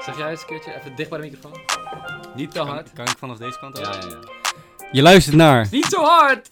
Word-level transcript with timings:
Zeg 0.00 0.16
jij 0.18 0.30
eens 0.30 0.40
een 0.40 0.46
keertje 0.46 0.74
even 0.78 0.96
dicht 0.96 1.10
bij 1.10 1.18
de 1.18 1.24
microfoon? 1.24 1.60
Niet 2.34 2.50
te 2.50 2.60
hard. 2.60 2.92
Kan 2.92 3.04
ik 3.04 3.18
vanaf 3.18 3.36
deze 3.38 3.58
kant? 3.58 3.78
Ja, 3.78 3.92
ja, 3.92 4.06
ja. 4.08 4.18
Je 4.92 5.02
luistert 5.02 5.36
naar. 5.36 5.66
Niet 5.70 5.84
zo 5.86 6.02
hard! 6.02 6.48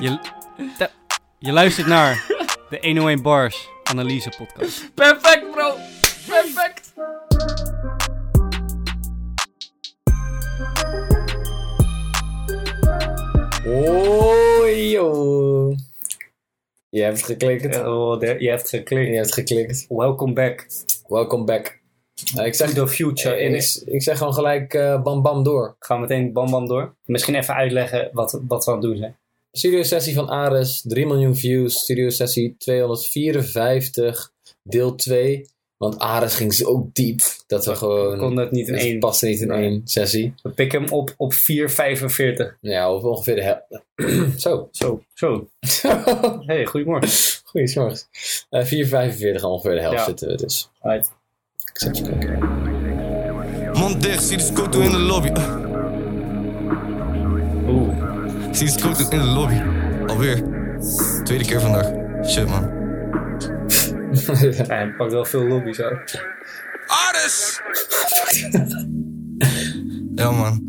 Je, 0.00 0.18
te- 0.78 0.90
je 1.38 1.52
luistert 1.52 1.86
naar 1.86 2.24
de 2.70 2.78
101 2.80 3.22
Bars 3.22 3.68
Analyse 3.84 4.32
Podcast. 4.38 4.90
Perfect, 4.94 5.50
bro! 5.50 5.74
Perfect! 6.26 6.92
Hoi, 13.64 14.90
joh. 14.90 15.76
Je 16.88 17.02
hebt 17.02 17.24
geklikt. 17.24 17.78
Oh, 17.78 18.18
de- 18.20 18.36
je 18.38 18.48
hebt 18.48 18.68
geklikt. 18.68 19.08
Je 19.10 19.16
hebt 19.16 19.34
geklikt. 19.34 19.86
Welcome 19.88 20.32
back 20.32 20.66
Welcome 21.06 21.44
back. 21.44 21.78
Eh, 22.36 22.46
ik, 22.46 22.54
zeg, 22.54 22.72
the 22.72 22.88
future. 22.88 23.36
ik, 23.36 23.48
In 23.48 23.54
ik, 23.54 23.82
ik 23.84 24.02
zeg 24.02 24.18
gewoon 24.18 24.34
gelijk 24.34 24.74
eh, 24.74 25.02
bam 25.02 25.22
bam 25.22 25.42
door. 25.42 25.76
Gaan 25.78 25.96
we 26.00 26.06
meteen 26.06 26.32
bam 26.32 26.50
bam 26.50 26.66
door. 26.66 26.94
Misschien 27.04 27.34
even 27.34 27.54
uitleggen 27.54 28.08
wat, 28.12 28.40
wat 28.48 28.64
we 28.64 28.70
aan 28.70 28.76
het 28.78 28.86
doen 28.86 28.96
zijn. 28.96 29.16
Studio 29.52 29.82
sessie 29.82 30.14
van 30.14 30.28
Ares, 30.28 30.82
3 30.86 31.06
miljoen 31.06 31.36
views. 31.36 31.74
Studio 31.78 32.08
sessie 32.08 32.54
254, 32.58 34.30
deel 34.62 34.94
2. 34.94 35.46
Want 35.76 35.98
Ares 35.98 36.34
ging 36.34 36.54
zo 36.54 36.90
diep 36.92 37.20
dat 37.46 37.64
we 37.66 37.74
gewoon... 37.74 38.18
Konden 38.18 38.44
het 38.44 38.52
niet 38.52 38.68
in 38.68 38.74
één. 38.74 38.98
paste 38.98 39.26
niet 39.26 39.40
in 39.40 39.48
Nee. 39.48 39.62
één 39.62 39.80
sessie. 39.84 40.34
We 40.42 40.50
pikken 40.50 40.82
hem 40.82 40.92
op 40.92 41.14
op 41.16 41.32
4,45. 41.34 42.58
Ja, 42.60 42.94
of 42.94 43.02
ongeveer 43.02 43.34
de 43.34 43.42
helft. 43.42 43.84
zo. 44.42 44.68
Zo, 44.70 45.02
zo. 45.14 45.48
Hey, 46.46 46.64
goedemorgen. 46.66 47.40
Goedemorgen. 47.44 47.98
Eh 48.50 48.64
4,45 49.36 49.42
ongeveer 49.42 49.74
de 49.74 49.80
helft 49.80 49.96
Ja. 49.98 50.04
zitten 50.04 50.28
we 50.28 50.34
dus. 50.36 50.70
Right. 50.80 51.10
Ik 51.72 51.78
zet 51.78 51.98
je 51.98 52.04
kijken. 52.04 52.38
Mond 53.78 54.02
dicht, 54.02 54.22
zie 54.24 54.36
de 54.36 54.42
scoto 54.42 54.80
in 54.80 54.90
de 54.90 54.98
lobby. 54.98 55.28
Uh, 55.28 55.56
Oeh. 57.68 57.94
zie 58.52 58.66
de 58.66 58.72
scoto 58.72 59.08
in 59.10 59.18
de 59.18 59.24
lobby. 59.24 59.60
Alweer. 60.06 60.42
Tweede 61.24 61.44
keer 61.44 61.60
vandaag. 61.60 61.90
Shit 62.26 62.48
man. 62.48 62.76
Ja, 64.12 64.64
hij 64.74 64.94
pakt 64.96 65.12
wel 65.12 65.24
veel 65.24 65.46
lobby's 65.46 65.80
uit. 65.80 66.24
Ares! 66.86 67.60
ja 70.14 70.30
man. 70.30 70.60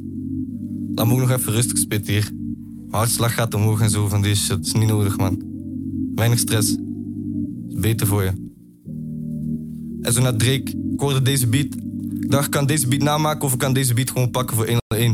Dan 0.96 1.08
moet 1.08 1.22
ik 1.22 1.28
nog 1.28 1.38
even 1.38 1.54
rustig 1.54 1.78
spitten 1.78 2.14
hier. 2.14 2.30
Mijn 2.34 3.02
hartslag 3.02 3.34
gaat 3.34 3.54
omhoog 3.54 3.82
en 3.82 3.90
zo 3.90 4.08
van 4.08 4.22
die 4.22 4.36
shit. 4.36 4.66
is 4.66 4.74
niet 4.74 4.88
nodig 4.88 5.18
man. 5.18 5.44
Weinig 6.16 6.40
stress. 6.40 6.70
Is 7.70 7.80
beter 7.80 8.08
voor 8.08 8.24
je. 8.24 8.32
En 10.02 10.14
zo 10.14 10.22
naar 10.22 10.36
Drake. 10.36 10.89
Ik 11.00 11.06
hoorde 11.06 11.22
deze 11.22 11.48
beat. 11.48 11.66
Ik 12.22 12.32
dacht, 12.32 12.46
ik 12.46 12.52
kan 12.52 12.66
deze 12.66 12.88
beat 12.88 13.02
namaken 13.02 13.42
of 13.42 13.54
ik 13.54 13.60
kan 13.60 13.74
deze 13.74 13.94
beat 13.94 14.10
gewoon 14.10 14.32
pakken 14.32 14.56
voor 14.56 14.66
1 14.66 14.78
aan 14.88 14.98
1. 14.98 15.14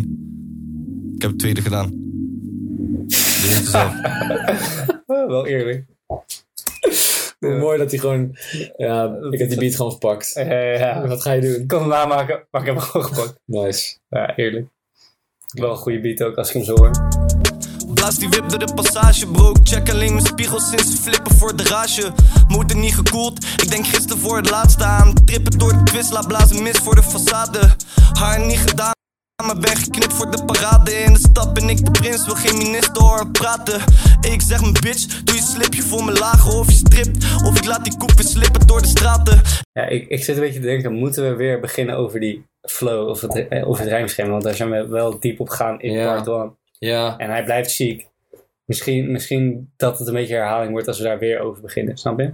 Ik 1.15 1.21
heb 1.21 1.31
het 1.31 1.39
tweede 1.39 1.61
gedaan. 1.61 1.89
Doe 1.89 3.53
het 3.53 3.67
zelf. 3.67 3.93
Wel 5.27 5.47
eerlijk. 5.47 5.85
Mooi 7.39 7.77
dat 7.77 7.91
hij 7.91 7.99
gewoon... 7.99 8.35
Ja, 8.77 9.17
ik 9.29 9.39
heb 9.39 9.49
die 9.49 9.57
beat 9.57 9.75
gewoon 9.75 9.91
gepakt. 9.91 10.35
Eh, 10.35 10.79
ja. 10.79 11.07
Wat 11.07 11.21
ga 11.21 11.31
je 11.31 11.41
doen? 11.41 11.61
Ik 11.61 11.67
kan 11.67 11.79
hem 11.79 11.89
namaken, 11.89 12.47
maar 12.51 12.61
ik 12.61 12.67
heb 12.67 12.75
hem 12.75 12.85
gewoon 12.85 13.05
gepakt. 13.05 13.39
Nice. 13.45 13.97
Ja, 14.09 14.35
eerlijk. 14.35 14.67
Wel 15.53 15.71
een 15.71 15.77
goede 15.77 15.99
beat 15.99 16.23
ook 16.23 16.35
als 16.35 16.47
ik 16.47 16.53
hem 16.53 16.63
zo 16.63 16.75
hoor. 16.75 17.24
Blaas 18.05 18.19
die 18.19 18.29
whip 18.29 18.49
door 18.49 18.59
de 18.59 18.73
passage, 18.73 19.27
bro. 19.27 19.49
Ik 19.49 19.57
check 19.63 19.89
alleen 19.89 20.13
mijn 20.13 20.25
spiegel 20.25 20.59
sinds 20.59 20.91
ze 20.91 20.97
flippen 20.97 21.35
voor 21.35 21.55
de 21.55 21.63
rage. 21.63 22.11
Motor 22.47 22.77
niet 22.77 22.95
gekoeld, 22.95 23.45
ik 23.61 23.69
denk 23.69 23.85
gisteren 23.87 24.17
voor 24.17 24.37
het 24.37 24.49
laatste 24.49 24.83
aan. 24.83 25.13
Trippen 25.25 25.57
door 25.57 25.71
de 25.71 25.83
twist, 25.83 26.11
laat 26.11 26.27
blazen 26.27 26.63
mis 26.63 26.77
voor 26.77 26.95
de 26.95 27.03
façade. 27.03 27.75
Haar 28.19 28.45
niet 28.45 28.57
gedaan, 28.57 28.91
maar 29.45 29.57
ben 29.57 29.75
geknipt 29.75 30.13
voor 30.13 30.31
de 30.31 30.45
parade. 30.45 30.91
In 30.91 31.13
de 31.13 31.19
stad 31.19 31.53
ben 31.53 31.69
ik 31.69 31.85
de 31.85 31.91
prins, 31.91 32.25
wil 32.25 32.35
geen 32.35 32.57
minister 32.57 33.03
horen 33.03 33.31
praten. 33.31 33.81
Ik 34.21 34.41
zeg 34.41 34.61
mijn 34.61 34.73
bitch, 34.73 35.23
doe 35.23 35.35
je 35.35 35.41
slipje 35.41 35.81
voor 35.81 36.03
me 36.03 36.11
lagen 36.11 36.51
of 36.51 36.65
je 36.67 36.75
stript. 36.75 37.25
Of 37.45 37.57
ik 37.57 37.65
laat 37.65 37.83
die 37.83 37.97
koep 37.97 38.11
weer 38.11 38.27
slippen 38.27 38.67
door 38.67 38.81
de 38.81 38.87
straten. 38.87 39.41
Ja, 39.71 39.85
ik, 39.85 40.07
ik 40.07 40.23
zit 40.23 40.35
een 40.35 40.41
beetje 40.41 40.59
te 40.59 40.65
denken, 40.65 40.93
moeten 40.93 41.23
we 41.29 41.35
weer 41.35 41.59
beginnen 41.59 41.95
over 41.95 42.19
die 42.19 42.45
flow 42.61 43.09
of 43.09 43.21
het, 43.21 43.47
eh, 43.47 43.67
over 43.67 43.81
het 43.83 43.91
rijmschema? 43.91 44.29
Want 44.29 44.43
daar 44.43 44.55
zijn 44.55 44.69
we 44.69 44.87
wel 44.87 45.19
diep 45.19 45.39
op 45.39 45.49
gegaan 45.49 45.81
in 45.81 45.91
Ja. 45.91 46.13
part 46.13 46.27
1. 46.27 46.63
Ja, 46.79 47.17
En 47.17 47.29
hij 47.29 47.43
blijft 47.43 47.71
ziek. 47.71 48.07
Misschien, 48.65 49.11
misschien 49.11 49.71
dat 49.77 49.99
het 49.99 50.07
een 50.07 50.13
beetje 50.13 50.33
herhaling 50.35 50.71
wordt 50.71 50.87
als 50.87 50.97
we 50.97 51.03
daar 51.03 51.19
weer 51.19 51.39
over 51.39 51.61
beginnen. 51.61 51.97
Snap 51.97 52.19
je? 52.19 52.33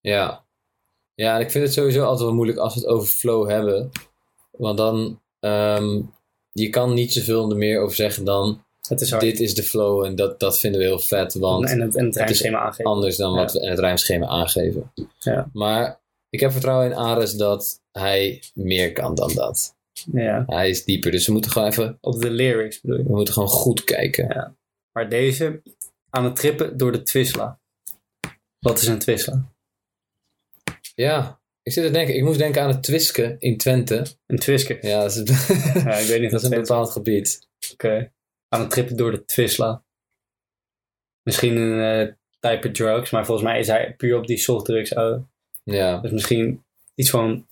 ja. 0.00 0.44
Ja, 1.14 1.34
en 1.34 1.40
ik 1.40 1.50
vind 1.50 1.64
het 1.64 1.72
sowieso 1.72 2.02
altijd 2.02 2.20
wel 2.24 2.34
moeilijk 2.34 2.58
als 2.58 2.74
we 2.74 2.80
het 2.80 2.88
over 2.88 3.08
flow 3.08 3.48
hebben. 3.48 3.90
Want 4.50 4.78
dan... 4.78 5.20
ehm, 5.40 6.00
je 6.52 6.68
kan 6.68 6.94
niet 6.94 7.12
zoveel 7.12 7.50
er 7.50 7.56
meer 7.56 7.80
over 7.80 7.96
zeggen 7.96 8.24
dan... 8.24 8.64
Het 8.88 9.00
is. 9.00 9.10
Dit 9.10 9.40
is 9.40 9.54
de 9.54 9.62
flow 9.62 10.04
en 10.04 10.14
dat, 10.14 10.40
dat 10.40 10.58
vinden 10.58 10.80
we 10.80 10.86
heel 10.86 10.98
vet. 10.98 11.34
Want 11.34 11.70
en 11.70 11.80
het, 11.80 11.96
en 11.96 12.04
het 12.04 12.54
aangeven. 12.54 12.84
anders 12.84 13.16
dan 13.16 13.34
wat 13.34 13.52
Ja. 13.52 13.58
we 13.58 13.64
in 13.64 13.70
het 13.70 13.78
rijmschema 13.78 14.26
aangeven. 14.26 14.92
Ja. 15.18 15.50
Maar 15.52 16.00
ik 16.30 16.40
heb 16.40 16.52
vertrouwen 16.52 16.86
in 16.86 16.96
Ares 16.96 17.32
dat 17.32 17.80
hij 17.92 18.42
meer 18.54 18.92
kan 18.92 19.14
dan 19.14 19.34
dat. 19.34 19.74
Ja. 20.12 20.44
Hij 20.46 20.68
is 20.70 20.84
dieper, 20.84 21.10
dus 21.10 21.26
we 21.26 21.32
moeten 21.32 21.50
gewoon 21.50 21.68
even... 21.68 21.98
Op 22.00 22.20
de 22.20 22.30
lyrics 22.30 22.80
bedoel 22.80 22.96
je. 22.96 23.04
We 23.04 23.10
moeten 23.10 23.34
gewoon 23.34 23.48
goed 23.48 23.84
kijken. 23.84 24.26
Ja. 24.28 24.54
Maar 24.92 25.08
deze 25.08 25.62
aan 26.10 26.24
het 26.24 26.36
trippen 26.36 26.76
door 26.76 26.92
de 26.92 27.02
Twisla. 27.02 27.58
Wat 28.58 28.78
is 28.80 28.86
een 28.86 28.98
Twisla? 28.98 29.44
Ja, 30.94 31.40
ik 31.62 31.72
zit 31.72 31.84
te 31.84 31.90
denken. 31.90 32.16
Ik 32.16 32.22
moest 32.22 32.38
denken 32.38 32.62
aan 32.62 32.68
het 32.68 32.82
Twiske 32.82 33.36
in 33.38 33.56
Twente. 33.56 34.06
Een 34.26 34.38
Twisker. 34.38 34.86
Ja, 34.86 35.02
dat 35.02 35.16
is, 35.16 35.46
Ja, 35.84 35.94
ik 35.96 36.06
weet 36.08 36.20
niet 36.20 36.30
dat 36.30 36.42
is 36.42 36.50
een 36.50 36.60
bepaald 36.60 36.90
gebied. 36.90 37.48
Oké. 37.72 38.12
Aan 38.48 38.60
het 38.60 38.70
trippen 38.70 38.96
door 38.96 39.10
de 39.10 39.24
Twisla. 39.24 39.84
Misschien 41.22 41.56
een 41.56 42.06
eh, 42.08 42.14
type 42.38 42.70
drugs, 42.70 43.10
maar 43.10 43.26
volgens 43.26 43.46
mij 43.46 43.58
is 43.58 43.66
hij 43.66 43.94
puur 43.96 44.16
op 44.16 44.26
die 44.26 44.38
softdrugs. 44.38 44.94
uit. 44.94 45.22
Ja, 45.62 46.00
Dus 46.00 46.10
misschien 46.10 46.64
iets 46.94 47.10
van 47.10 47.46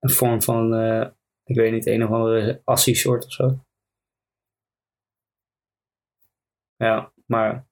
een 0.00 0.10
vorm 0.10 0.42
van, 0.42 0.74
eh, 0.74 1.06
ik 1.44 1.56
weet 1.56 1.72
niet, 1.72 1.86
een 1.86 2.04
of 2.04 2.10
andere 2.10 2.62
assie-soort 2.64 3.24
of 3.24 3.32
zo. 3.32 3.64
Ja, 6.76 7.12
maar 7.26 7.66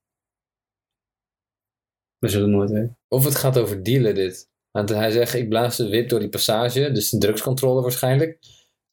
we 2.18 2.28
zullen 2.28 2.48
het 2.48 2.56
nooit 2.56 2.70
weten. 2.70 2.98
Of 3.08 3.24
het 3.24 3.34
gaat 3.34 3.58
over 3.58 3.82
dealen 3.82 4.14
dit. 4.14 4.48
Want 4.70 4.88
hij 4.88 5.10
zegt, 5.10 5.34
ik 5.34 5.48
blaas 5.48 5.76
de 5.76 5.88
wip 5.88 6.08
door 6.08 6.20
die 6.20 6.28
passage. 6.28 6.90
Dus 6.92 7.10
de 7.10 7.18
drugscontrole 7.18 7.82
waarschijnlijk. 7.82 8.38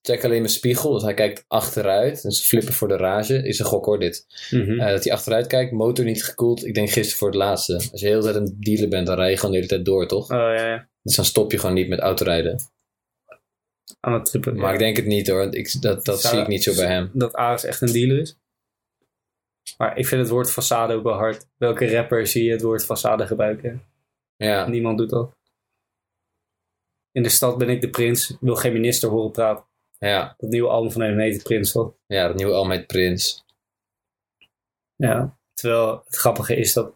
Check 0.01 0.23
alleen 0.23 0.41
mijn 0.41 0.53
spiegel. 0.53 0.91
Dus 0.93 1.03
hij 1.03 1.13
kijkt 1.13 1.45
achteruit. 1.47 2.21
Dus 2.21 2.41
flippen 2.41 2.73
voor 2.73 2.87
de 2.87 2.97
rage. 2.97 3.47
Is 3.47 3.59
een 3.59 3.66
gok 3.66 3.85
hoor 3.85 3.99
dit. 3.99 4.25
Mhm. 4.49 4.79
Eh, 4.79 4.89
dat 4.89 5.03
hij 5.03 5.13
achteruit 5.13 5.47
kijkt. 5.47 5.71
Motor 5.71 6.05
niet 6.05 6.23
gekoeld. 6.23 6.66
Ik 6.66 6.73
denk 6.73 6.89
gisteren 6.89 7.17
voor 7.17 7.27
het 7.27 7.37
laatste. 7.37 7.73
Als 7.73 7.89
je 7.91 7.97
de 7.99 8.07
hele 8.07 8.21
tijd 8.21 8.35
een 8.35 8.57
dealer 8.59 8.89
bent, 8.89 9.07
dan 9.07 9.16
rij 9.16 9.29
je 9.29 9.35
gewoon 9.35 9.51
de 9.51 9.57
hele 9.57 9.69
tijd 9.69 9.85
door, 9.85 10.07
toch? 10.07 10.31
Oh 10.31 10.37
ja, 10.37 10.67
ja. 10.67 10.89
Dus 11.01 11.16
dan 11.16 11.25
stop 11.25 11.51
je 11.51 11.57
gewoon 11.57 11.75
niet 11.75 11.89
met 11.89 11.99
autorijden. 11.99 12.59
Aan 13.99 14.13
het. 14.13 14.53
Maar 14.55 14.73
ik 14.73 14.79
denk 14.79 14.95
het 14.97 15.05
niet 15.05 15.27
hoor. 15.27 15.53
Ik, 15.55 15.81
dat 15.81 16.05
dat 16.05 16.21
Zou- 16.21 16.33
zie 16.33 16.43
ik 16.43 16.47
niet 16.49 16.63
zo 16.63 16.75
bij 16.75 16.87
hem. 16.87 17.09
Dat 17.13 17.33
Ares 17.35 17.63
echt 17.63 17.81
een 17.81 17.91
dealer 17.91 18.19
is. 18.19 18.37
Maar 19.77 19.97
ik 19.97 20.07
vind 20.07 20.21
het 20.21 20.29
woord 20.29 20.51
façade 20.51 20.91
ook 20.93 21.03
wel 21.03 21.13
hard. 21.13 21.47
Welke 21.57 21.91
rapper 21.95 22.27
zie 22.27 22.43
je 22.43 22.51
het 22.51 22.61
woord 22.61 22.83
façade 22.83 23.25
gebruiken? 23.27 23.83
Ja, 24.35 24.67
Niemand 24.67 24.97
doet 24.97 25.09
dat. 25.09 25.35
In 27.11 27.23
de 27.23 27.29
stad 27.29 27.57
ben 27.57 27.69
ik 27.69 27.81
de 27.81 27.89
prins, 27.89 28.37
wil 28.39 28.55
geen 28.55 28.73
minister 28.73 29.09
horen 29.09 29.31
praten. 29.31 29.65
ja, 29.99 30.35
Dat 30.37 30.49
nieuwe 30.49 30.69
album 30.69 30.91
van 30.91 31.01
hem 31.01 31.19
heet 31.19 31.37
de 31.37 31.43
Prins, 31.43 31.71
toch? 31.71 31.93
ja 32.07 32.27
dat 32.27 32.35
nieuwe 32.35 32.53
al 32.53 32.65
met 32.65 32.87
Prins. 32.87 33.45
Ja. 34.95 35.37
Terwijl 35.53 36.01
het 36.05 36.15
grappige 36.15 36.55
is 36.55 36.73
dat 36.73 36.95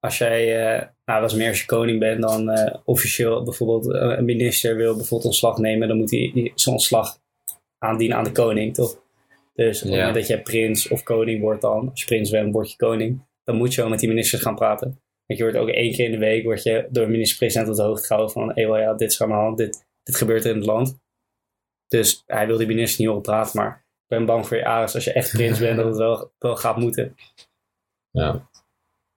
als 0.00 0.18
jij, 0.18 0.66
eh, 0.76 0.88
nou 1.04 1.20
dat 1.20 1.30
is 1.30 1.36
meer 1.36 1.48
als 1.48 1.60
je 1.60 1.66
koning 1.66 1.98
bent, 1.98 2.22
dan 2.22 2.50
eh, 2.50 2.74
officieel 2.84 3.42
bijvoorbeeld 3.42 3.94
eh, 3.94 4.18
een 4.18 4.24
minister 4.24 4.76
wil 4.76 4.96
bijvoorbeeld 4.96 5.28
ontslag 5.30 5.58
nemen, 5.58 5.88
dan 5.88 5.96
moet 5.96 6.10
hij 6.10 6.52
zijn 6.54 6.74
ontslag 6.74 7.18
aandienen 7.78 8.16
aan 8.16 8.24
de 8.24 8.32
koning, 8.32 8.74
toch? 8.74 9.00
Dus 9.54 9.82
op 9.82 9.88
het 9.88 9.98
moment 9.98 10.14
dat 10.14 10.26
jij 10.26 10.42
prins 10.42 10.88
of 10.88 11.02
koning 11.02 11.40
wordt 11.40 11.60
dan, 11.60 11.90
als 11.90 12.00
je 12.00 12.06
prins 12.06 12.30
bent, 12.30 12.52
word 12.52 12.70
je 12.70 12.76
koning, 12.76 13.26
dan 13.44 13.56
moet 13.56 13.74
je 13.74 13.80
wel 13.80 13.90
met 13.90 13.98
die 13.98 14.08
ministers 14.08 14.42
gaan 14.42 14.54
praten. 14.54 15.00
Want 15.26 15.38
je 15.38 15.42
wordt 15.42 15.58
ook 15.58 15.68
één 15.68 15.92
keer 15.92 16.04
in 16.04 16.10
de 16.10 16.18
week 16.18 16.44
wordt 16.44 16.62
je 16.62 16.88
door 16.90 17.04
de 17.04 17.10
minister-president 17.10 17.68
op 17.68 17.76
de 17.76 17.82
hoogte 17.82 18.06
gehouden 18.06 18.34
van, 18.34 18.52
hé, 18.54 18.66
wel 18.66 18.78
ja, 18.78 18.94
dit 18.94 19.10
is 19.10 19.22
aan 19.22 19.28
de 19.28 19.34
hand, 19.34 19.56
dit, 19.58 19.86
dit 20.02 20.16
gebeurt 20.16 20.44
in 20.44 20.54
het 20.54 20.66
land. 20.66 21.00
Dus 21.88 22.22
hij 22.26 22.46
wil 22.46 22.56
die 22.56 22.66
minister 22.66 23.00
niet 23.00 23.08
horen 23.08 23.22
praten, 23.22 23.60
maar 23.60 23.76
ik 23.76 24.08
ben 24.08 24.26
bang 24.26 24.46
voor 24.46 24.56
je 24.56 24.64
Ares 24.64 24.94
als 24.94 25.04
je 25.04 25.12
echt 25.12 25.32
prins 25.32 25.58
bent, 25.58 25.76
dat 25.76 25.86
het 25.86 25.96
wel, 25.96 26.32
wel 26.38 26.56
gaat 26.56 26.76
moeten. 26.76 27.16
Ja. 28.10 28.48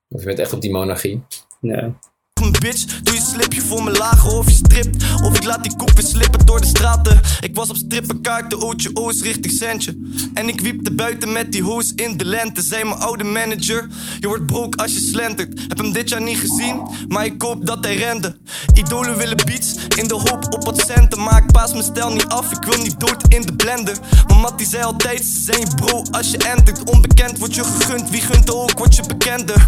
Of 0.09 0.19
je 0.19 0.25
bent 0.25 0.39
echt 0.39 0.53
op 0.53 0.61
die 0.61 0.71
monarchie. 0.71 1.23
Ja. 1.59 1.93
Mijn 2.39 2.51
bitch, 2.51 3.01
doe 3.01 3.15
je 3.15 3.21
slipje 3.21 3.61
voor 3.61 3.83
me 3.83 3.91
lager 3.91 4.37
of 4.37 4.49
je 4.49 4.55
stript? 4.55 5.03
Of 5.23 5.37
ik 5.37 5.43
laat 5.43 5.63
die 5.63 5.73
weer 5.77 6.05
slippen 6.05 6.45
door 6.45 6.61
de 6.61 6.67
straten? 6.67 7.19
Ik 7.39 7.55
was 7.55 7.69
op 7.69 7.75
strippenkaart, 7.75 8.49
de 8.49 8.61
ootje 8.61 8.89
oos 8.93 9.21
richting 9.21 9.53
centje. 9.53 9.97
En 10.33 10.47
ik 10.47 10.61
wiepte 10.61 10.93
buiten 10.93 11.31
met 11.31 11.51
die 11.51 11.61
hoes 11.61 11.93
in 11.95 12.17
de 12.17 12.25
lente 12.25 12.61
Zei 12.61 12.83
mijn 12.83 12.99
oude 12.99 13.23
manager, 13.23 13.87
je 14.19 14.27
wordt 14.27 14.45
broke 14.45 14.77
als 14.77 14.93
je 14.93 14.99
slentert. 14.99 15.59
Heb 15.67 15.77
hem 15.77 15.91
dit 15.91 16.09
jaar 16.09 16.21
niet 16.21 16.37
gezien, 16.37 16.81
maar 17.07 17.25
ik 17.25 17.41
hoop 17.41 17.65
dat 17.65 17.83
hij 17.83 17.95
rende. 17.95 18.37
Idolen 18.73 19.17
willen 19.17 19.37
beats, 19.45 19.75
in 19.95 20.07
de 20.07 20.13
hoop 20.13 20.53
op 20.53 20.63
wat 20.63 20.79
centen. 20.87 21.23
Maar 21.23 21.43
ik 21.43 21.51
paas 21.51 21.71
mijn 21.71 21.83
stijl 21.83 22.11
niet 22.11 22.27
af, 22.27 22.51
ik 22.51 22.63
wil 22.63 22.81
niet 22.81 22.99
dood 22.99 23.23
in 23.27 23.41
de 23.41 23.55
blender. 23.55 23.97
Maar 24.27 24.37
Matt 24.37 24.57
die 24.57 24.67
zei 24.67 24.83
altijd, 24.83 25.23
ze 25.23 25.39
zijn 25.41 25.75
bro 25.75 26.03
als 26.11 26.31
je 26.31 26.37
entert. 26.37 26.91
Onbekend 26.91 27.37
wordt 27.37 27.55
je 27.55 27.63
gegund, 27.63 28.09
wie 28.09 28.21
gunt 28.21 28.51
ook, 28.51 28.77
wordt 28.77 28.95
je 28.95 29.03
bekender 29.07 29.67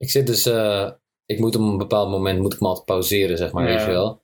Ik 0.00 0.10
zit 0.10 0.26
dus, 0.26 0.46
eh, 0.46 0.90
ik 1.26 1.38
moet 1.38 1.56
op 1.56 1.60
een 1.62 1.78
bepaald 1.78 2.10
moment 2.10 2.38
moet 2.40 2.54
ik 2.54 2.60
me 2.60 2.66
altijd 2.66 2.86
pauzeren, 2.86 3.36
zeg 3.36 3.52
maar, 3.52 3.68
Ja. 3.68 3.74
weet 3.76 3.84
je 3.86 3.90
wel. 3.90 4.22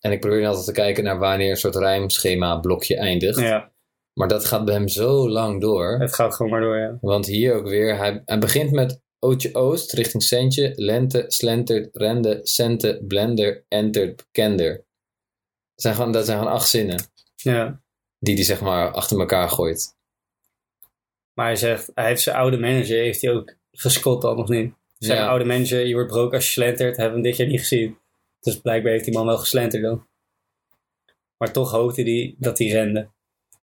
En 0.00 0.12
ik 0.12 0.20
probeer 0.20 0.46
altijd 0.46 0.64
te 0.66 0.72
kijken 0.72 1.04
naar 1.04 1.18
wanneer 1.18 1.50
een 1.50 1.56
soort 1.56 1.76
rijmschema 1.76 2.56
blokje 2.56 2.96
eindigt. 2.96 3.38
Ja, 3.40 3.72
Maar 4.14 4.28
dat 4.28 4.44
gaat 4.44 4.64
bij 4.64 4.74
hem 4.74 4.88
zo 4.88 5.28
lang 5.28 5.60
door. 5.60 5.98
het 6.00 6.14
gaat 6.14 6.34
gewoon 6.34 6.52
maar 6.52 6.60
door, 6.60 6.76
ja. 6.76 6.98
Want 7.00 7.26
hier 7.26 7.54
ook 7.54 7.66
weer, 7.68 7.96
hij, 7.96 8.22
hij 8.24 8.38
begint 8.38 8.70
met 8.70 9.00
Ootje 9.18 9.54
Oost 9.54 9.92
richting 9.92 10.22
Centje, 10.22 10.72
Lente, 10.76 11.24
Slentert, 11.28 11.96
Rende, 11.96 12.40
Cente, 12.42 13.00
Blender, 13.08 13.64
Entert, 13.68 14.16
Bekender. 14.16 14.72
Dat 14.76 14.84
zijn 15.74 15.94
gewoon, 15.94 16.12
dat 16.12 16.24
zijn 16.26 16.38
gewoon 16.38 16.52
acht 16.52 16.68
zinnen 16.68 17.00
Ja. 17.36 17.80
die 18.18 18.34
hij 18.34 18.44
zeg 18.44 18.60
maar 18.60 18.92
achter 18.92 19.18
elkaar 19.20 19.48
gooit. 19.50 19.94
Maar 21.34 21.46
hij 21.46 21.56
zegt, 21.56 21.90
hij 21.94 22.06
heeft 22.06 22.22
zijn 22.22 22.36
oude 22.36 22.58
manager, 22.58 22.96
heeft 22.96 23.20
hij 23.22 23.32
ook 23.32 23.54
gescot 23.72 24.24
al 24.24 24.34
nog 24.34 24.48
niet. 24.48 24.74
Zijn 24.98 25.18
Ja. 25.18 25.28
oude 25.28 25.44
manager, 25.44 25.86
je 25.86 25.94
wordt 25.94 26.10
broke 26.10 26.34
als 26.34 26.44
je 26.44 26.50
slentert, 26.50 26.96
hebben 26.96 27.06
we 27.06 27.20
hem 27.20 27.22
dit 27.22 27.36
jaar 27.36 27.46
niet 27.48 27.60
gezien. 27.60 27.98
Dus 28.40 28.60
blijkbaar 28.60 28.92
heeft 28.92 29.04
die 29.04 29.14
man 29.14 29.26
wel 29.26 29.38
geslenterd 29.38 29.82
dan. 29.82 30.06
Maar 31.36 31.52
toch 31.52 31.70
hoopte 31.70 32.02
hij 32.02 32.34
dat 32.38 32.58
hij 32.58 32.66
rende. 32.66 33.08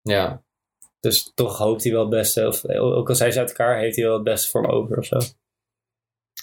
Ja, 0.03 0.43
Dus 0.99 1.31
toch 1.35 1.57
hoopt 1.57 1.83
hij 1.83 1.91
wel 1.91 2.01
het 2.01 2.09
beste. 2.09 2.47
Of, 2.47 2.65
ook 2.65 3.09
al 3.09 3.15
zijn 3.15 3.31
ze 3.33 3.39
uit 3.39 3.49
elkaar, 3.49 3.79
heeft 3.79 3.95
hij 3.95 4.05
wel 4.05 4.13
het 4.13 4.23
beste 4.23 4.49
voor 4.49 4.61
hem 4.61 4.71
over 4.71 4.97
of 4.97 5.05
zo. 5.05 5.17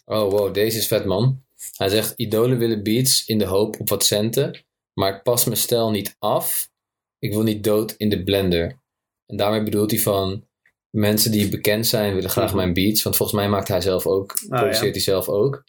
oh 0.05 0.31
wow, 0.31 0.55
deze 0.55 0.79
is 0.79 0.87
vet 0.87 1.05
man. 1.05 1.43
Hij 1.77 1.89
zegt, 1.89 2.13
idolen 2.17 2.59
willen 2.59 2.83
beats 2.83 3.27
in 3.27 3.39
de 3.39 3.45
hoop 3.45 3.81
op 3.81 3.89
wat 3.89 4.05
centen, 4.05 4.65
maar 4.93 5.15
ik 5.17 5.23
pas 5.23 5.45
mijn 5.45 5.57
stijl 5.57 5.91
niet 5.91 6.17
af. 6.19 6.71
Ik 7.19 7.33
wil 7.33 7.43
niet 7.43 7.65
dood 7.65 7.95
in 7.97 8.09
de 8.09 8.23
blender. 8.25 8.81
En 9.27 9.37
daarmee 9.37 9.63
bedoelt 9.63 9.91
hij 9.91 10.01
van, 10.01 10.48
mensen 10.91 11.31
die 11.31 11.49
bekend 11.49 11.87
zijn 11.87 12.15
willen 12.15 12.31
graag 12.31 12.49
Mhm. 12.49 12.57
mijn 12.57 12.73
beats. 12.73 13.03
Want 13.03 13.17
volgens 13.17 13.39
mij 13.39 13.49
maakt 13.49 13.69
hij 13.69 13.81
zelf 13.81 14.07
ook, 14.07 14.33
Ah, 14.49 14.59
produceert 14.59 14.85
ja. 14.85 14.91
hij 14.91 15.01
zelf 15.01 15.29
ook. 15.29 15.65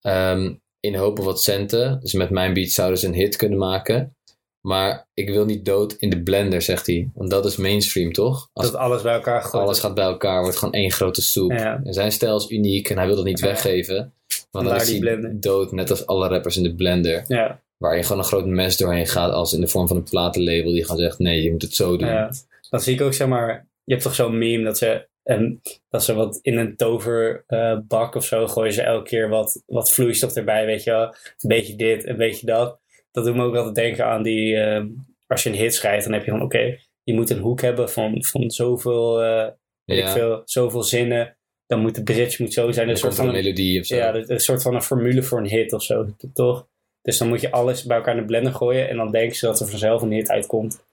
Ehm, 0.00 0.54
in 0.80 0.94
hoop 0.94 1.18
op 1.18 1.24
wat 1.24 1.42
centen. 1.42 2.00
Dus 2.00 2.12
met 2.12 2.30
mijn 2.30 2.52
beats 2.52 2.74
zouden 2.74 2.98
ze 2.98 3.06
een 3.06 3.14
hit 3.14 3.36
kunnen 3.36 3.58
maken. 3.58 4.16
Maar 4.60 5.06
ik 5.14 5.28
wil 5.28 5.44
niet 5.44 5.64
dood 5.64 5.92
in 5.92 6.10
de 6.10 6.22
blender, 6.22 6.62
zegt 6.62 6.86
hij. 6.86 7.10
Want 7.14 7.30
dat 7.30 7.44
is 7.46 7.56
mainstream, 7.56 8.12
toch? 8.12 8.48
Als 8.52 8.66
dat 8.70 8.80
alles 8.80 9.02
bij 9.02 9.14
elkaar 9.14 9.42
gegooid 9.42 9.64
alles 9.64 9.78
gaat 9.78 9.94
bij 9.94 10.04
elkaar, 10.04 10.42
wordt 10.42 10.56
gewoon 10.56 10.74
één 10.74 10.90
grote 10.90 11.22
soep. 11.22 11.50
Ja. 11.52 11.80
En 11.84 11.92
zijn 11.92 12.12
stijl 12.12 12.36
is 12.36 12.50
uniek 12.50 12.90
en 12.90 12.96
hij 12.96 13.06
wil 13.06 13.16
dat 13.16 13.24
niet 13.24 13.38
Ja. 13.38 13.46
weggeven. 13.46 14.12
Want 14.50 14.66
dan 14.68 14.76
is 14.76 14.88
hij 14.90 14.98
blender. 14.98 15.40
dood, 15.40 15.72
net 15.72 15.90
als 15.90 16.06
alle 16.06 16.28
rappers 16.28 16.56
in 16.56 16.62
de 16.62 16.74
blender. 16.74 17.24
Ja, 17.28 17.62
Waar 17.76 17.96
je 17.96 18.02
gewoon 18.02 18.18
een 18.18 18.24
groot 18.24 18.46
mes 18.46 18.76
doorheen 18.76 19.06
gaat, 19.06 19.32
als 19.32 19.52
in 19.52 19.60
de 19.60 19.68
vorm 19.68 19.88
van 19.88 19.96
een 19.96 20.02
platenlabel 20.02 20.72
die 20.72 20.84
gewoon 20.84 21.00
zegt: 21.00 21.18
nee, 21.18 21.42
je 21.42 21.50
moet 21.50 21.62
het 21.62 21.74
zo 21.74 21.96
doen. 21.96 22.28
Dan 22.70 22.80
zie 22.80 22.94
ik 22.94 23.00
ook, 23.00 23.14
zeg 23.14 23.28
maar, 23.28 23.66
je 23.84 23.92
hebt 23.92 24.02
toch 24.02 24.14
zo'n 24.14 24.38
meme 24.38 24.64
dat 24.64 24.78
ze, 24.78 25.08
en, 25.22 25.60
dat 25.88 26.04
ze 26.04 26.14
wat 26.14 26.38
in 26.42 26.56
een 26.56 26.76
toverbak 26.76 28.14
of 28.14 28.24
zo 28.24 28.46
gooien 28.46 28.72
ze 28.72 28.82
elke 28.82 29.08
keer 29.08 29.28
wat, 29.28 29.62
wat 29.66 29.92
vloeistof 29.92 30.34
erbij, 30.34 30.66
weet 30.66 30.84
je 30.84 30.90
wel. 30.90 31.06
Een 31.06 31.48
beetje 31.48 31.76
dit, 31.76 32.06
een 32.06 32.16
beetje 32.16 32.46
dat. 32.46 32.80
Dat 33.10 33.24
doet 33.24 33.34
me 33.34 33.44
ook 33.44 33.56
altijd 33.56 33.74
denken 33.74 34.06
aan 34.06 34.22
die, 34.22 34.56
eh, 34.56 34.84
als 35.26 35.42
je 35.42 35.50
een 35.50 35.56
hit 35.56 35.74
schrijft, 35.74 36.04
dan 36.04 36.12
heb 36.12 36.24
je 36.24 36.30
van, 36.30 36.42
oké, 36.42 36.78
je 37.02 37.14
moet 37.14 37.30
een 37.30 37.38
hoek 37.38 37.60
hebben 37.60 37.90
van, 37.90 38.24
van 38.24 38.50
zoveel, 38.50 39.22
eh, 39.22 39.48
Ja, 39.84 40.12
veel, 40.12 40.42
zoveel 40.44 40.82
zinnen. 40.82 41.36
Dan 41.66 41.80
moet 41.80 41.94
de 41.94 42.02
bridge 42.02 42.42
moet 42.42 42.52
zo 42.52 42.72
zijn. 42.72 42.88
Een 42.88 42.96
soort 42.96 43.14
van 43.14 43.26
een 43.26 43.32
melodie 43.32 43.80
of 43.80 43.86
zo. 43.86 43.96
Ja, 43.96 44.14
een 44.14 44.40
soort 44.40 44.62
van 44.62 44.74
een 44.74 44.82
formule 44.82 45.22
voor 45.22 45.38
een 45.38 45.48
hit 45.48 45.72
of 45.72 45.82
zo, 45.82 46.06
toch? 46.32 46.68
Dus 47.02 47.18
dan 47.18 47.28
moet 47.28 47.40
je 47.40 47.50
alles 47.50 47.84
bij 47.84 47.96
elkaar 47.96 48.14
in 48.14 48.20
de 48.20 48.26
blender 48.26 48.54
gooien 48.54 48.88
en 48.88 48.96
dan 48.96 49.10
denken 49.10 49.36
ze 49.36 49.46
dat 49.46 49.60
er 49.60 49.68
vanzelf 49.68 50.02
een 50.02 50.12
hit 50.12 50.30
uitkomt. 50.30 50.84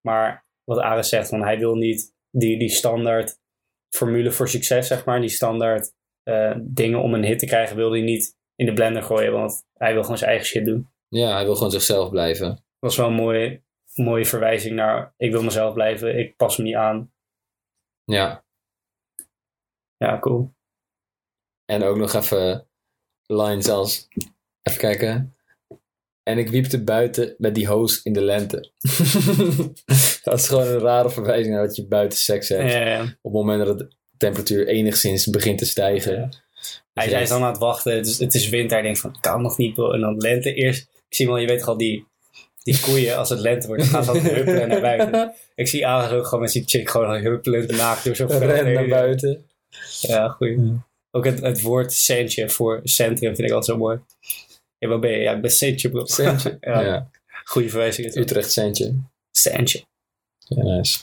Maar 0.00 0.44
wat 0.64 0.78
Ares 0.78 1.08
zegt, 1.08 1.28
van 1.28 1.42
hij 1.42 1.58
wil 1.58 1.74
niet 1.74 2.14
die, 2.38 2.58
die 2.58 2.68
standaard 2.68 3.38
formule 3.90 4.32
voor 4.32 4.48
succes, 4.48 4.86
zeg 4.86 5.04
maar, 5.04 5.20
die 5.20 5.28
standaard 5.28 5.92
eh, 6.22 6.56
dingen 6.60 7.02
om 7.02 7.14
een 7.14 7.24
hit 7.24 7.38
te 7.38 7.46
krijgen, 7.46 7.76
wil 7.76 7.90
hij 7.90 8.00
niet 8.00 8.36
in 8.54 8.66
de 8.66 8.72
blender 8.72 9.02
gooien, 9.02 9.32
want 9.32 9.66
hij 9.72 9.92
wil 9.92 10.02
gewoon 10.02 10.18
zijn 10.18 10.30
eigen 10.30 10.48
shit 10.48 10.64
doen. 10.66 10.90
Ja, 11.08 11.34
hij 11.34 11.44
wil 11.44 11.54
gewoon 11.54 11.70
zichzelf 11.70 12.10
blijven. 12.10 12.48
Dat 12.48 12.60
was 12.78 12.96
wel 12.96 13.06
een 13.06 13.12
mooie, 13.14 13.62
mooie 13.94 14.24
verwijzing 14.24 14.74
naar 14.74 15.14
ik 15.16 15.30
wil 15.30 15.42
mezelf 15.42 15.74
blijven, 15.74 16.18
ik 16.18 16.36
pas 16.36 16.56
me 16.56 16.64
niet 16.64 16.74
aan. 16.74 17.12
Ja, 18.04 18.44
Ja, 19.96 20.18
cool. 20.18 20.54
en 21.64 21.82
ook 21.82 21.96
nog 21.96 22.14
even 22.14 22.68
lines 23.26 23.68
als: 23.68 24.08
even 24.62 24.78
kijken. 24.78 25.36
En 26.22 26.38
ik 26.38 26.48
wiepte 26.48 26.84
buiten 26.84 27.34
met 27.38 27.54
die 27.54 27.66
hoos 27.66 28.02
in 28.02 28.12
de 28.12 28.22
lente. 28.22 28.70
dat 30.30 30.38
is 30.38 30.48
gewoon 30.48 30.66
een 30.66 30.78
rare 30.78 31.10
verwijzing 31.10 31.54
naar 31.54 31.66
dat 31.66 31.76
je 31.76 31.86
buiten 31.86 32.18
seks 32.18 32.48
hebt. 32.48 32.72
Ja, 32.72 32.86
ja. 32.86 33.00
Op 33.02 33.08
het 33.22 33.32
moment 33.32 33.66
dat 33.66 33.78
de 33.78 33.88
temperatuur 34.16 34.66
enigszins 34.66 35.26
begint 35.26 35.58
te 35.58 35.64
stijgen. 35.64 36.14
Ja. 36.14 36.26
Dus 36.26 36.82
Hij, 36.92 37.22
is 37.22 37.28
dan 37.28 37.42
aan 37.42 37.50
het 37.50 37.58
wachten. 37.58 37.96
Het 37.96 38.06
is, 38.06 38.18
het 38.18 38.34
is 38.34 38.48
winter. 38.48 38.76
Hij 38.76 38.82
denkt 38.82 38.98
van, 38.98 39.16
kan 39.20 39.42
nog 39.42 39.58
niet. 39.58 39.78
En 39.78 40.00
dan 40.00 40.16
lente 40.16 40.54
eerst. 40.54 40.88
Ik 41.08 41.16
zie 41.16 41.26
wel, 41.26 41.36
je 41.36 41.46
weet 41.46 41.58
toch 41.58 41.68
al 41.68 41.76
die, 41.76 42.06
die 42.62 42.80
koeien. 42.80 43.16
Als 43.16 43.28
het 43.28 43.40
lente 43.40 43.66
wordt, 43.66 43.82
dan 43.82 43.92
gaan 43.92 44.04
ze 44.04 44.10
altijd 44.10 44.34
huppelen 44.34 44.68
naar 44.68 44.80
buiten. 44.80 45.34
Ik 45.54 45.68
zie 45.68 45.86
Ares 45.86 46.10
ook 46.10 46.24
gewoon 46.24 46.40
met 46.40 46.52
die 46.52 46.62
chick 46.66 46.90
gewoon 46.90 47.20
huppelend 47.20 47.70
naakt 47.76 48.04
door 48.04 48.16
zo'n 48.16 48.28
veld 48.28 48.42
Ren 48.42 48.72
naar 48.72 48.88
buiten. 48.88 49.46
Ja, 50.00 50.28
goeie. 50.28 50.72
Ook 51.10 51.24
het, 51.24 51.40
het 51.40 51.60
woord 51.60 51.92
centje 51.92 52.48
voor 52.48 52.80
centrum 52.84 53.36
vind 53.36 53.48
ik 53.48 53.54
altijd 53.54 53.64
zo 53.64 53.84
mooi. 53.84 54.00
Ja, 54.78 54.88
waar 54.88 54.98
ben 54.98 55.10
je? 55.10 55.18
Ja, 55.18 55.32
ik 55.32 55.40
ben 55.40 55.50
centje 55.50 55.90
bro. 55.90 56.04
Centje. 56.04 56.56
ja. 56.60 57.10
Goeie 57.44 57.70
verwijzing. 57.70 58.16
Utrecht 58.16 58.52
centje. 58.52 58.94
Centje. 59.30 59.84
Ja, 60.48 60.62
nice. 60.62 60.98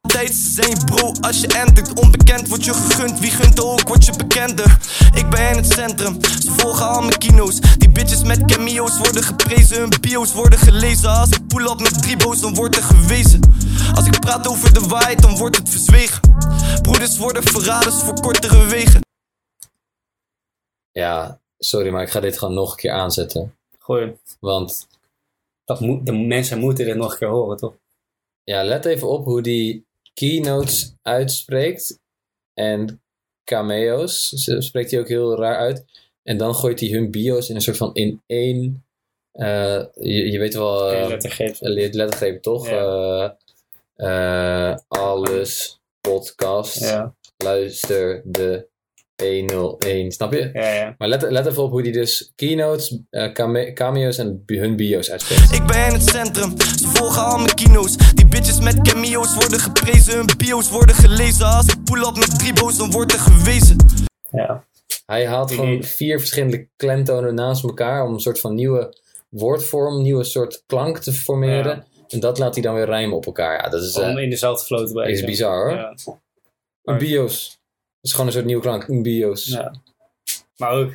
Tijd 0.00 0.34
zijn 0.34 0.70
je 0.70 0.84
bro 0.84 1.12
als 1.20 1.40
je 1.40 1.46
entert 1.46 2.00
Onbekend 2.00 2.48
wordt 2.48 2.64
je 2.64 2.74
gegund, 2.74 3.20
wie 3.20 3.30
gunt 3.30 3.62
ook 3.62 3.88
wordt 3.88 4.04
je 4.04 4.16
bekender 4.16 4.78
Ik 5.14 5.30
ben 5.30 5.50
in 5.50 5.56
het 5.56 5.72
centrum, 5.72 6.24
ze 6.24 6.50
volgen 6.50 6.88
al 6.88 7.00
mijn 7.00 7.18
kino's 7.18 7.60
Die 7.60 7.90
bitches 7.90 8.22
met 8.22 8.44
cameo's 8.44 8.98
worden 8.98 9.22
geprezen 9.22 9.78
Hun 9.78 9.92
bio's 10.00 10.32
worden 10.32 10.58
gelezen 10.58 11.10
Als 11.10 11.30
ik 11.30 11.46
pull 11.46 11.66
up 11.66 11.80
met 11.80 12.02
drie 12.02 12.16
boos 12.16 12.40
dan 12.40 12.54
wordt 12.54 12.76
er 12.76 12.82
gewezen 12.82 13.40
Als 13.94 14.06
ik 14.06 14.20
praat 14.20 14.48
over 14.48 14.74
de 14.74 14.80
waarheid 14.80 15.22
dan 15.22 15.36
wordt 15.36 15.56
het 15.56 15.68
verzwegen 15.68 16.20
Broeders 16.82 17.16
worden 17.18 17.42
verraders 17.42 17.94
voor 17.94 18.20
kortere 18.20 18.66
wegen 18.66 19.00
Ja, 20.92 21.38
sorry, 21.58 21.90
maar 21.90 22.02
ik 22.02 22.10
ga 22.10 22.20
dit 22.20 22.38
gewoon 22.38 22.54
nog 22.54 22.70
een 22.70 22.76
keer 22.76 22.92
aanzetten. 22.92 23.54
Goeie. 23.78 24.16
Want 24.40 24.86
Dat 25.64 25.80
moet, 25.80 26.06
de 26.06 26.12
mensen 26.12 26.58
moeten 26.58 26.84
dit 26.84 26.96
nog 26.96 27.12
een 27.12 27.18
keer 27.18 27.28
horen, 27.28 27.56
toch? 27.56 27.74
Ja, 28.44 28.62
let 28.64 28.84
even 28.84 29.08
op 29.08 29.24
hoe 29.24 29.42
die 29.42 29.84
keynotes 30.14 30.94
uitspreekt. 31.02 31.98
En 32.54 33.00
cameo's 33.44 34.28
ze- 34.28 34.60
spreekt 34.60 34.90
hij 34.90 35.00
ook 35.00 35.08
heel 35.08 35.38
raar 35.38 35.56
uit. 35.56 35.84
En 36.22 36.36
dan 36.36 36.54
gooit 36.54 36.80
hij 36.80 36.88
hun 36.88 37.10
bio's 37.10 37.48
in 37.48 37.54
een 37.54 37.60
soort 37.60 37.76
van 37.76 37.94
in 37.94 38.22
één. 38.26 38.84
eh, 39.32 39.82
je, 39.94 40.30
je 40.30 40.38
weet 40.38 40.54
wel. 40.54 40.78
Geen 40.88 41.02
eh, 41.02 41.08
lettergreep. 41.08 41.56
lettergreep 41.94 42.42
toch? 42.42 42.68
Ja. 42.68 43.36
Eh, 43.96 44.70
eh, 44.70 44.76
alles 44.88 45.80
podcast. 46.00 46.80
Ja, 46.80 47.14
Luister 47.36 48.22
de 48.24 48.66
101. 49.16 50.12
Snap 50.12 50.32
je? 50.32 50.50
ja, 50.52 50.72
ja. 50.74 50.94
Maar 50.98 51.08
let, 51.08 51.22
let 51.30 51.46
even 51.46 51.62
op 51.62 51.70
hoe 51.70 51.82
die 51.82 51.92
dus 51.92 52.32
keynotes, 52.36 52.98
came- 53.32 53.72
cameo's 53.72 54.18
en 54.18 54.42
hun 54.46 54.76
bio's 54.76 55.10
uitspreekt. 55.10 55.52
Ik 55.52 55.66
ben 55.66 55.86
in 55.86 55.92
het 55.92 56.08
centrum, 56.08 56.60
ze 56.60 56.88
volgen 56.88 57.24
al 57.24 57.36
mijn 57.38 57.54
kino's 57.54 57.96
met 58.64 58.82
cameo's 58.82 59.34
worden 59.34 59.60
geprezen 59.60 60.16
Hun 60.16 60.26
bio's 60.36 60.70
worden 60.70 60.94
gelezen 60.94 61.46
Als 61.46 61.66
ik 61.66 61.84
pull 61.84 62.02
up 62.02 62.16
met 62.16 62.38
drie 62.38 62.52
boos 62.52 62.76
dan 62.76 62.90
wordt 62.90 63.12
er 63.12 63.18
gewezen 63.18 63.76
ja. 64.30 64.64
Hij 65.06 65.26
haalt 65.26 65.52
gewoon 65.52 65.82
vier 65.82 66.18
verschillende 66.18 66.68
klemtonen 66.76 67.34
naast 67.34 67.64
elkaar 67.64 68.04
om 68.06 68.14
een 68.14 68.20
soort 68.20 68.40
van 68.40 68.54
nieuwe 68.54 68.96
woordvorm, 69.28 70.02
nieuwe 70.02 70.24
soort 70.24 70.62
klank 70.66 70.98
te 70.98 71.12
formeren. 71.12 71.84
En 72.08 72.20
dat 72.20 72.38
laat 72.38 72.54
hij 72.54 72.62
dan 72.62 72.74
weer 72.74 72.84
rijmen 72.84 73.16
op 73.16 73.26
elkaar. 73.26 73.62
Ja, 73.62 73.68
dat 73.68 73.82
is, 73.82 73.94
eh, 73.94 74.08
Om 74.08 74.18
in 74.18 74.30
dezelfde 74.30 74.64
flow 74.64 74.86
te 74.86 74.92
blijven. 74.92 75.14
is 75.14 75.24
bizar 75.24 75.64
hoor. 75.64 75.78
Ja. 75.78 75.94
Een 76.82 76.98
bios. 76.98 77.48
Dat 77.48 78.00
is 78.00 78.10
gewoon 78.10 78.26
een 78.26 78.32
soort 78.32 78.44
nieuwe 78.44 78.62
klank. 78.62 78.88
Een 78.88 79.02
bios. 79.02 79.46
Ja. 79.46 79.74
Maar 80.56 80.70
ook 80.70 80.92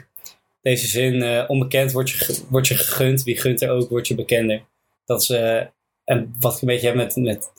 deze 0.61 0.87
zin, 0.87 1.21
eh, 1.21 1.43
onbekend 1.47 1.91
wordt 1.91 2.09
je, 2.09 2.43
wordt 2.49 2.67
je 2.67 2.75
gegund, 2.75 3.23
wie 3.23 3.37
gunt 3.37 3.61
er 3.61 3.69
ook, 3.69 3.89
wordt 3.89 4.07
je 4.07 4.15
bekender. 4.15 4.65
Dat 5.05 5.21
is, 5.21 5.29
eh, 5.29 5.61
en 6.03 6.35
wat 6.39 6.55
ik 6.55 6.61
een 6.61 6.67
beetje 6.67 6.87
heb 6.87 6.95
met, 6.95 7.15
met 7.15 7.51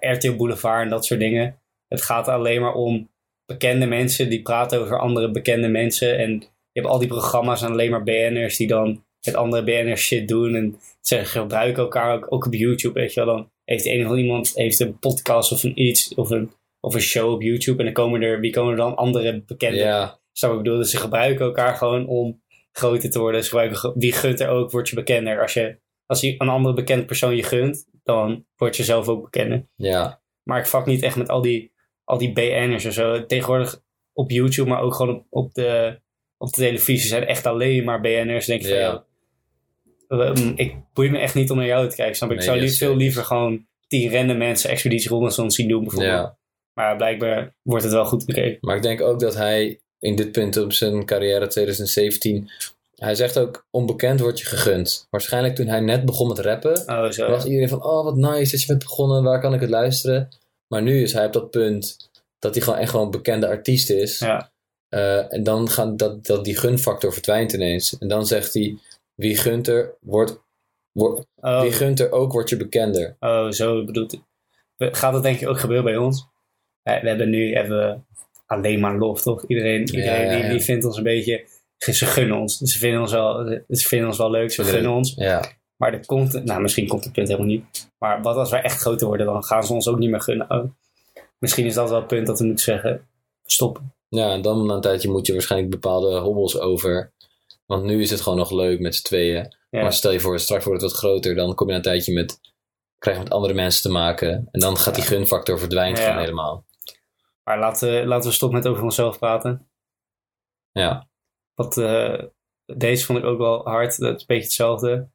RTL 0.00 0.36
Boulevard 0.36 0.82
en 0.82 0.88
dat 0.88 1.04
soort 1.04 1.20
dingen. 1.20 1.60
Het 1.88 2.02
gaat 2.02 2.28
alleen 2.28 2.60
maar 2.60 2.74
om 2.74 3.10
bekende 3.46 3.86
mensen 3.86 4.30
die 4.30 4.42
praten 4.42 4.80
over 4.80 4.98
andere 4.98 5.30
bekende 5.30 5.68
mensen. 5.68 6.18
En 6.18 6.30
je 6.72 6.80
hebt 6.80 6.86
al 6.86 6.98
die 6.98 7.08
programma's 7.08 7.62
en 7.62 7.70
alleen 7.70 7.90
maar 7.90 8.02
BN'ers 8.02 8.56
die 8.56 8.66
dan 8.66 9.04
met 9.26 9.34
andere 9.34 9.64
BN'ers 9.64 10.02
shit 10.02 10.28
doen. 10.28 10.54
En 10.54 10.78
ze 11.00 11.24
gebruiken 11.24 11.82
elkaar 11.82 12.14
ook, 12.14 12.32
ook 12.32 12.46
op 12.46 12.54
YouTube, 12.54 13.00
weet 13.00 13.14
je 13.14 13.24
wel. 13.24 13.34
Dan 13.34 13.50
heeft 13.64 13.86
een 13.86 14.08
of 14.08 14.16
iemand 14.16 14.52
heeft 14.54 14.80
een 14.80 14.98
podcast 14.98 15.52
of 15.52 15.62
een 15.62 15.82
iets, 15.82 16.14
of 16.14 16.30
een, 16.30 16.50
of 16.80 16.94
een 16.94 17.00
show 17.00 17.32
op 17.32 17.42
YouTube. 17.42 17.78
En 17.78 17.84
dan 17.84 17.94
komen 17.94 18.22
er, 18.22 18.40
wie 18.40 18.52
komen 18.52 18.70
er 18.70 18.78
dan? 18.78 18.96
Andere 18.96 19.42
bekende 19.46 19.78
Ja, 19.78 20.18
ik 20.32 20.48
bedoelen. 20.48 20.82
Dus 20.82 20.90
ze 20.90 20.96
gebruiken 20.96 21.44
elkaar 21.44 21.74
gewoon 21.74 22.06
om 22.06 22.42
groter 22.72 23.10
te 23.10 23.18
worden. 23.18 23.42
Ze 23.42 23.48
gebruiken, 23.48 23.92
wie 23.94 24.12
gunt 24.12 24.40
er 24.40 24.48
ook, 24.48 24.70
word 24.70 24.88
je 24.88 24.94
bekender. 24.94 25.42
Als 25.42 25.54
je 25.54 25.78
als 26.08 26.20
je 26.20 26.34
een 26.38 26.48
andere 26.48 26.74
bekend 26.74 27.06
persoon 27.06 27.36
je 27.36 27.42
gunt, 27.42 27.87
dan 28.16 28.44
word 28.56 28.76
je 28.76 28.84
zelf 28.84 29.08
ook 29.08 29.22
bekender. 29.22 29.66
ja, 29.76 30.20
Maar 30.42 30.58
ik 30.58 30.66
vak 30.66 30.86
niet 30.86 31.02
echt 31.02 31.16
met 31.16 31.28
al 31.28 31.40
die, 31.40 31.72
al 32.04 32.18
die 32.18 32.32
BN'ers 32.32 32.84
en 32.84 32.92
zo. 32.92 33.26
Tegenwoordig 33.26 33.82
op 34.12 34.30
YouTube, 34.30 34.68
maar 34.68 34.80
ook 34.80 34.94
gewoon 34.94 35.14
op, 35.16 35.24
op, 35.30 35.54
de, 35.54 36.00
op 36.36 36.48
de 36.48 36.56
televisie 36.60 37.08
zijn 37.08 37.26
echt 37.26 37.46
alleen 37.46 37.84
maar 37.84 38.00
BN'ers. 38.00 38.46
Denk 38.46 38.62
je 38.62 38.68
van, 38.68 38.76
Ja. 38.78 39.04
ehm, 40.26 40.52
ik 40.56 40.74
boei 40.92 41.10
me 41.10 41.18
echt 41.18 41.34
niet 41.34 41.50
om 41.50 41.56
naar 41.56 41.66
jou 41.66 41.88
te 41.88 41.96
kijken. 41.96 42.16
Snap? 42.16 42.30
Ik 42.32 42.42
zou 42.42 42.68
veel 42.70 42.96
liever 42.96 43.24
gewoon 43.24 43.66
tien 43.88 44.12
random 44.12 44.36
mensen 44.36 44.70
Expeditie 44.70 45.10
Robinson 45.10 45.50
zien 45.50 45.68
doen 45.68 45.82
bijvoorbeeld. 45.82 46.12
ja. 46.12 46.36
Maar 46.74 46.96
blijkbaar 46.96 47.54
wordt 47.62 47.84
het 47.84 47.92
wel 47.92 48.04
goed 48.04 48.26
bekeken. 48.26 48.58
Maar 48.60 48.76
ik 48.76 48.82
denk 48.82 49.00
ook 49.00 49.20
dat 49.20 49.34
hij 49.34 49.80
in 49.98 50.16
dit 50.16 50.32
punt 50.32 50.56
op 50.56 50.72
zijn 50.72 51.04
carrière 51.04 51.46
2017... 51.46 52.50
Hij 52.98 53.14
zegt 53.14 53.38
ook, 53.38 53.66
onbekend 53.70 54.20
wordt 54.20 54.38
je 54.40 54.46
gegund. 54.46 55.06
Waarschijnlijk 55.10 55.54
toen 55.54 55.66
hij 55.66 55.80
net 55.80 56.04
begon 56.04 56.28
met 56.28 56.38
rappen... 56.38 56.82
Oh, 56.86 57.10
zo. 57.10 57.30
was 57.30 57.44
iedereen 57.44 57.68
van, 57.68 57.84
oh 57.84 58.04
wat 58.04 58.16
nice 58.16 58.50
dat 58.50 58.60
je 58.60 58.66
bent 58.66 58.78
begonnen, 58.82 59.22
waar 59.22 59.40
kan 59.40 59.54
ik 59.54 59.60
het 59.60 59.70
luisteren? 59.70 60.28
Maar 60.66 60.82
nu 60.82 61.02
is 61.02 61.12
hij 61.12 61.26
op 61.26 61.32
dat 61.32 61.50
punt 61.50 62.10
dat 62.38 62.54
hij 62.54 62.62
gewoon 62.64 62.78
echt 62.78 62.90
gewoon 62.90 63.04
een 63.04 63.10
bekende 63.10 63.46
artiest 63.48 63.90
is. 63.90 64.18
Ja. 64.18 64.50
Eh, 64.88 65.32
en 65.32 65.42
dan 65.42 65.68
gaat 65.68 65.98
dat, 65.98 66.26
dat 66.26 66.44
die 66.44 66.56
gunfactor 66.56 67.12
verdwijnt 67.12 67.52
ineens. 67.52 67.98
En 67.98 68.08
dan 68.08 68.26
zegt 68.26 68.54
hij, 68.54 68.78
wie 69.14 69.36
gunt 69.36 69.68
er, 69.68 69.94
wordt, 70.00 70.40
wordt, 70.92 71.26
Oh, 71.40 71.60
wie 71.60 71.72
gunt 71.72 72.00
er 72.00 72.12
ook, 72.12 72.32
wordt 72.32 72.48
je 72.50 72.56
bekender. 72.56 73.16
oh, 73.20 73.50
zo 73.50 73.84
bedoelt. 73.84 74.20
We- 74.76 74.94
Gaat 74.94 75.12
dat 75.12 75.22
denk 75.22 75.40
ik 75.40 75.48
ook 75.48 75.58
gebeuren 75.60 75.84
bij 75.84 75.96
ons? 75.96 76.26
Eh, 76.82 77.00
we 77.02 77.08
hebben 77.08 77.30
nu 77.30 77.52
we 77.52 77.96
alleen 78.46 78.80
maar 78.80 78.96
lof, 78.98 79.22
toch? 79.22 79.44
Iedereen, 79.46 79.80
iedereen 79.80 80.24
ja, 80.26 80.34
Die, 80.34 80.44
ja. 80.44 80.50
die 80.50 80.60
vindt 80.60 80.84
ons 80.84 80.96
een 80.96 81.02
beetje... 81.02 81.44
Ze 81.78 82.06
gunnen 82.06 82.38
ons. 82.38 82.56
Ze 82.56 82.78
vinden 82.78 83.00
ons 83.00 83.12
wel, 83.12 83.46
ze 83.68 83.88
vinden 83.88 84.08
ons 84.08 84.18
wel 84.18 84.30
leuk. 84.30 84.50
Ze 84.52 84.64
gunnen 84.64 84.92
ons. 84.92 85.12
Ja, 85.16 85.44
Maar 85.76 85.92
er 85.92 86.06
komt, 86.06 86.44
nou 86.44 86.60
misschien 86.60 86.88
komt 86.88 87.04
het 87.04 87.12
punt 87.12 87.28
helemaal 87.28 87.48
niet. 87.50 87.90
Maar 87.98 88.22
wat 88.22 88.36
als 88.36 88.50
wij 88.50 88.62
echt 88.62 88.80
groter 88.80 89.06
worden, 89.06 89.26
dan 89.26 89.44
gaan 89.44 89.64
ze 89.64 89.72
ons 89.72 89.88
ook 89.88 89.98
niet 89.98 90.10
meer 90.10 90.20
gunnen. 90.20 90.50
Oh, 90.50 90.64
misschien 91.38 91.66
is 91.66 91.74
dat 91.74 91.88
wel 91.88 91.98
het 91.98 92.06
punt 92.08 92.26
dat 92.26 92.38
we 92.38 92.44
moeten 92.44 92.64
zeggen, 92.64 93.08
stoppen. 93.44 93.92
ja, 94.08 94.30
en 94.32 94.42
dan 94.42 94.66
na 94.66 94.74
een 94.74 94.80
tijdje 94.80 95.10
moet 95.10 95.26
je 95.26 95.32
waarschijnlijk 95.32 95.70
bepaalde 95.70 96.16
hobbels 96.18 96.58
over. 96.58 97.12
Want 97.66 97.84
nu 97.84 98.00
is 98.02 98.10
het 98.10 98.20
gewoon 98.20 98.38
nog 98.38 98.50
leuk 98.50 98.80
met 98.80 98.94
z'n 98.94 99.02
tweeën. 99.04 99.54
Ja. 99.70 99.82
Maar 99.82 99.92
stel 99.92 100.10
je 100.12 100.20
voor, 100.20 100.40
straks 100.40 100.64
wordt 100.64 100.82
het 100.82 100.90
wat 100.90 101.00
groter, 101.00 101.34
dan 101.34 101.54
kom 101.54 101.66
je 101.66 101.72
na 101.72 101.78
een 101.78 101.84
tijdje 101.84 102.12
met, 102.12 102.40
krijg 102.98 103.16
je 103.16 103.22
met 103.22 103.32
andere 103.32 103.54
mensen 103.54 103.82
te 103.82 103.88
maken. 103.90 104.48
En 104.50 104.60
dan 104.60 104.76
gaat 104.76 104.94
die 104.94 105.04
gunfactor 105.04 105.58
verdwijnt 105.58 105.98
Ja. 105.98 106.04
gewoon 106.04 106.18
helemaal. 106.20 106.64
Maar 107.44 107.58
laten, 107.58 108.06
laten 108.06 108.28
we 108.28 108.34
stoppen 108.34 108.58
met 108.58 108.68
over 108.68 108.82
onszelf 108.82 109.18
praten. 109.18 109.68
Ja, 110.72 111.08
Wat, 111.58 111.76
eh, 111.76 112.22
deze 112.66 113.04
vond 113.04 113.18
ik 113.18 113.24
ook 113.24 113.38
wel 113.38 113.64
hard. 113.64 113.98
Dat 113.98 114.14
is 114.14 114.20
een 114.20 114.26
beetje 114.26 114.42
hetzelfde. 114.42 115.08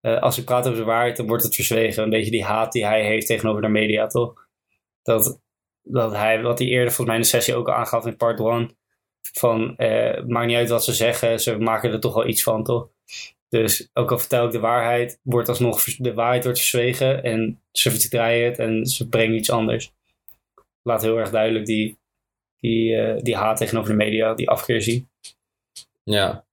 Eh, 0.00 0.22
als 0.22 0.38
ik 0.38 0.44
praat 0.44 0.66
over 0.66 0.78
de 0.78 0.84
waarheid, 0.84 1.16
dan 1.16 1.26
wordt 1.26 1.42
het 1.42 1.54
verzwegen. 1.54 2.02
Een 2.02 2.10
beetje 2.10 2.30
die 2.30 2.44
haat 2.44 2.72
die 2.72 2.86
hij 2.86 3.04
heeft 3.04 3.26
tegenover 3.26 3.62
de 3.62 3.68
media, 3.68 4.06
toch? 4.06 4.48
Dat, 5.02 5.40
dat 5.82 6.12
hij, 6.12 6.42
wat 6.42 6.58
hij 6.58 6.68
eerder 6.68 6.86
volgens 6.86 7.06
mij 7.06 7.16
in 7.16 7.22
de 7.22 7.28
sessie 7.28 7.54
ook 7.54 7.70
aangaf 7.70 8.06
in 8.06 8.16
part 8.16 8.40
1. 8.40 8.76
Van, 9.32 9.76
eh, 9.76 10.24
maakt 10.24 10.46
niet 10.46 10.56
uit 10.56 10.68
wat 10.68 10.84
ze 10.84 10.92
zeggen, 10.92 11.40
ze 11.40 11.58
maken 11.58 11.92
er 11.92 12.00
toch 12.00 12.14
wel 12.14 12.26
iets 12.26 12.42
van, 12.42 12.64
toch? 12.64 12.88
Dus 13.48 13.90
ook 13.92 14.10
al 14.10 14.18
vertel 14.18 14.46
ik 14.46 14.52
de 14.52 14.60
waarheid, 14.60 15.20
wordt 15.22 15.48
alsnog 15.48 15.84
de 15.84 16.14
waarheid 16.14 16.44
wordt 16.44 16.58
verzwegen. 16.58 17.22
En 17.22 17.62
ze 17.72 17.90
verdraaien 17.90 18.44
het 18.44 18.58
en 18.58 18.86
ze 18.86 19.08
brengen 19.08 19.36
iets 19.36 19.50
anders. 19.50 19.92
Laat 20.82 21.02
heel 21.02 21.18
erg 21.18 21.30
duidelijk 21.30 21.66
die, 21.66 21.98
die, 22.60 23.22
die 23.22 23.36
haat 23.36 23.56
tegenover 23.56 23.90
de 23.90 23.96
media, 23.96 24.34
die 24.34 24.50
afkeer 24.50 24.82
zien, 24.82 25.08
ja. 26.10 26.46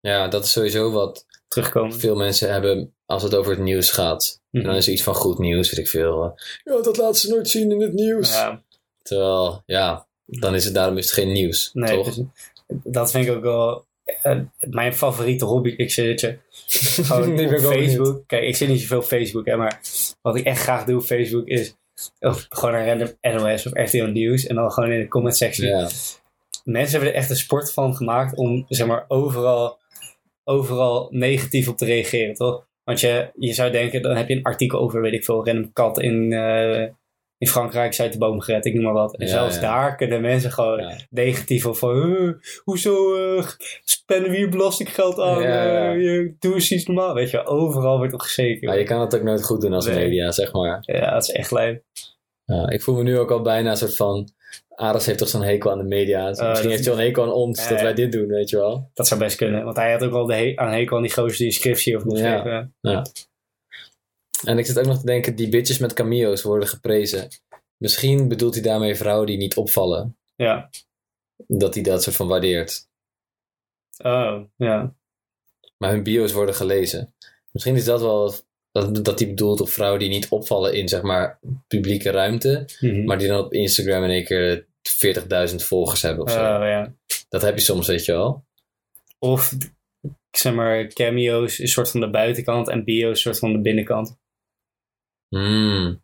Ja, 0.00 0.28
dat 0.28 0.44
is 0.44 0.50
sowieso 0.52 0.90
wat 0.90 1.26
terugkomen. 1.48 2.00
veel 2.00 2.16
mensen 2.16 2.52
hebben 2.52 2.94
als 3.06 3.22
het 3.22 3.34
over 3.34 3.52
het 3.52 3.60
nieuws 3.60 3.90
gaat. 3.90 4.40
En 4.50 4.58
Mhm. 4.60 4.68
dan 4.68 4.76
is 4.76 4.86
er 4.86 4.92
iets 4.92 5.02
van 5.02 5.14
goed 5.14 5.38
nieuws, 5.38 5.70
weet 5.70 5.78
ik 5.80 5.88
veel. 5.88 6.24
eh, 6.24 6.30
Ja, 6.64 6.82
dat 6.82 6.96
laten 6.96 7.20
ze 7.20 7.28
nooit 7.28 7.48
zien 7.48 7.70
in 7.70 7.80
het 7.80 7.92
nieuws. 7.92 8.32
Ja, 8.32 8.62
Terwijl, 9.02 9.62
ja, 9.66 10.06
dan 10.24 10.54
is 10.54 10.64
het 10.64 10.74
daarom 10.74 10.96
is 10.98 11.04
het 11.04 11.14
geen 11.14 11.32
nieuws, 11.32 11.70
nee, 11.72 11.96
toch? 11.96 12.14
dus 12.14 12.24
dat 12.66 13.10
vind 13.10 13.26
ik 13.26 13.32
ook 13.32 13.42
wel 13.42 13.86
eh, 14.22 14.38
mijn 14.60 14.94
favoriete 14.94 15.44
hobby. 15.44 15.68
Ik 15.76 15.90
zit 15.90 16.20
je 16.20 16.38
gewoon 17.04 17.40
op 17.54 17.60
Facebook. 17.60 18.22
Kijk, 18.26 18.42
ik 18.44 18.56
zit 18.56 18.68
niet 18.68 18.80
zoveel 18.80 18.98
op 18.98 19.04
Facebook, 19.04 19.46
hè, 19.46 19.56
maar 19.56 19.80
wat 20.22 20.36
ik 20.36 20.44
echt 20.44 20.62
graag 20.62 20.84
doe 20.84 20.96
op 20.98 21.04
Facebook 21.04 21.46
is 21.46 21.74
of 22.20 22.46
gewoon 22.48 22.74
een 22.74 22.86
random 22.86 23.12
NOS 23.20 23.66
of 23.66 23.72
RTL 23.72 24.04
Nieuws 24.04 24.46
en 24.46 24.54
dan 24.54 24.72
gewoon 24.72 24.90
in 24.90 25.00
de 25.00 25.08
comment 25.08 25.36
sectie. 25.36 25.66
Ja, 25.66 25.88
Mensen 26.64 26.92
hebben 26.92 27.08
er 27.10 27.18
echt 27.20 27.30
een 27.30 27.36
sport 27.36 27.72
van 27.72 27.96
gemaakt 27.96 28.36
om 28.36 28.64
zeg 28.68 28.86
maar 28.86 29.04
overal, 29.08 29.78
overal 30.44 31.08
negatief 31.10 31.68
op 31.68 31.76
te 31.76 31.84
reageren, 31.84 32.34
toch? 32.34 32.66
Want 32.84 33.00
je, 33.00 33.30
je 33.38 33.52
zou 33.52 33.70
denken, 33.70 34.02
dan 34.02 34.16
heb 34.16 34.28
je 34.28 34.34
een 34.36 34.42
artikel 34.42 34.78
over, 34.80 35.00
weet 35.00 35.12
ik 35.12 35.24
veel, 35.24 35.46
random 35.46 35.72
kat 35.72 36.00
in, 36.00 36.32
eh, 36.32 36.82
in 37.38 37.46
Frankrijk 37.48 37.90
is 37.92 38.00
uit 38.00 38.12
de 38.12 38.18
boom 38.18 38.40
gered, 38.40 38.64
ik 38.66 38.74
noem 38.74 38.82
maar 38.84 38.92
wat. 38.92 39.16
En 39.16 39.26
Ja, 39.26 39.32
zelfs 39.32 39.54
ja. 39.54 39.60
daar 39.60 39.96
kunnen 39.96 40.20
mensen 40.20 40.50
gewoon 40.52 40.78
Ja. 40.80 40.96
negatief 41.10 41.66
op 41.66 41.76
van, 41.76 42.16
"Eh, 42.16 42.30
hoezo 42.64 43.16
uh, 43.36 43.44
spenden 43.84 44.30
we 44.30 44.36
hier 44.36 44.48
belastinggeld 44.48 45.18
aan? 45.20 45.42
Eh, 45.42 46.00
je, 46.02 46.34
doe 46.38 46.54
eens 46.54 46.70
iets 46.72 46.86
normaal. 46.86 47.14
Weet 47.14 47.30
je, 47.30 47.46
overal 47.46 47.96
wordt 47.98 48.12
op 48.14 48.20
gezeken. 48.20 48.68
maar 48.68 48.78
je 48.78 48.84
kan 48.84 49.00
het 49.00 49.14
ook 49.16 49.22
nooit 49.22 49.44
goed 49.44 49.60
doen 49.60 49.72
als 49.72 49.86
Nee. 49.86 49.94
media, 49.96 50.30
zeg 50.30 50.52
maar. 50.52 50.78
Ja, 50.80 51.10
dat 51.10 51.22
is 51.22 51.30
echt 51.30 51.50
lijp. 51.50 51.82
Ik 52.68 52.82
voel 52.82 52.94
me 52.96 53.02
nu 53.02 53.18
ook 53.18 53.30
al 53.30 53.42
bijna 53.42 53.70
een 53.70 53.76
soort 53.76 53.96
van... 53.96 54.28
Aras 54.80 55.06
heeft 55.06 55.18
toch 55.18 55.28
zo'n 55.28 55.42
hekel 55.42 55.70
aan 55.70 55.78
de 55.78 55.84
media. 55.84 56.26
Misschien 56.28 56.46
dat- 56.52 56.62
heeft 56.64 56.84
hij 56.84 56.92
wel 56.94 56.98
een 57.02 57.06
hekel 57.06 57.22
aan 57.22 57.32
ons, 57.32 57.62
Ja, 57.62 57.68
dat 57.68 57.78
ja. 57.78 57.84
wij 57.84 57.94
dit 57.94 58.12
doen, 58.12 58.26
weet 58.26 58.50
je 58.50 58.56
wel. 58.56 58.90
Dat 58.94 59.06
zou 59.08 59.20
best 59.20 59.36
kunnen. 59.36 59.64
Want 59.64 59.76
hij 59.76 59.92
had 59.92 60.02
ook 60.04 60.10
wel 60.12 60.26
de 60.26 60.34
he- 60.34 60.52
aan 60.56 60.72
hekel 60.72 60.96
aan 60.96 61.02
die 61.02 61.12
gozer 61.12 61.38
die 61.38 61.50
scriptie 61.50 61.96
over 61.96 62.08
moest 62.08 62.20
Ja. 62.22 62.36
geven. 62.36 62.72
En 64.44 64.58
ik 64.58 64.66
zit 64.66 64.78
ook 64.78 64.86
nog 64.86 64.98
te 65.00 65.06
denken, 65.06 65.36
die 65.36 65.48
bitches 65.48 65.78
met 65.78 65.92
cameo's 65.92 66.42
worden 66.42 66.68
geprezen. 66.68 67.28
Misschien 67.76 68.28
bedoelt 68.28 68.54
hij 68.54 68.62
daarmee 68.62 68.94
vrouwen 68.94 69.26
die 69.26 69.36
niet 69.36 69.56
opvallen. 69.56 70.16
Ja. 70.34 70.70
Dat 71.46 71.74
hij 71.74 71.82
dat 71.82 72.02
soort 72.02 72.16
van 72.16 72.28
waardeert. 72.28 72.88
Oh, 74.04 74.42
ja. 74.56 74.94
Maar 75.78 75.90
hun 75.90 76.02
bio's 76.02 76.32
worden 76.32 76.54
gelezen. 76.54 77.14
Misschien 77.52 77.76
is 77.76 77.84
dat 77.84 78.00
wel 78.00 78.34
dat, 78.72 79.04
dat 79.04 79.18
hij 79.18 79.28
bedoelt 79.28 79.60
op 79.60 79.68
vrouwen 79.68 80.00
die 80.00 80.08
niet 80.08 80.28
opvallen 80.28 80.74
in 80.74 80.88
zeg 80.88 81.02
maar 81.02 81.38
publieke 81.68 82.10
ruimte. 82.10 82.64
Mhm. 82.80 83.04
Maar 83.04 83.18
die 83.18 83.28
dan 83.28 83.44
op 83.44 83.52
Instagram 83.52 84.04
in 84.04 84.10
één 84.10 84.24
keer 84.24 84.66
40.000 85.50 85.56
volgers 85.56 86.02
hebben 86.02 86.24
of 86.24 86.30
zo. 86.30 86.38
Oh, 86.38 86.66
ja. 86.66 86.94
Dat 87.28 87.42
heb 87.42 87.54
je 87.54 87.60
soms, 87.60 87.86
weet 87.86 88.04
je 88.04 88.12
wel. 88.12 88.44
Of, 89.18 89.52
zeg 90.30 90.54
maar, 90.54 90.86
cameo's 90.86 91.58
een 91.58 91.68
soort 91.68 91.90
van 91.90 92.00
de 92.00 92.10
buitenkant 92.10 92.68
en 92.68 92.84
bio's 92.84 93.10
een 93.10 93.16
soort 93.16 93.38
van 93.38 93.52
de 93.52 93.60
binnenkant. 93.60 94.18
Hmm. 95.28 96.02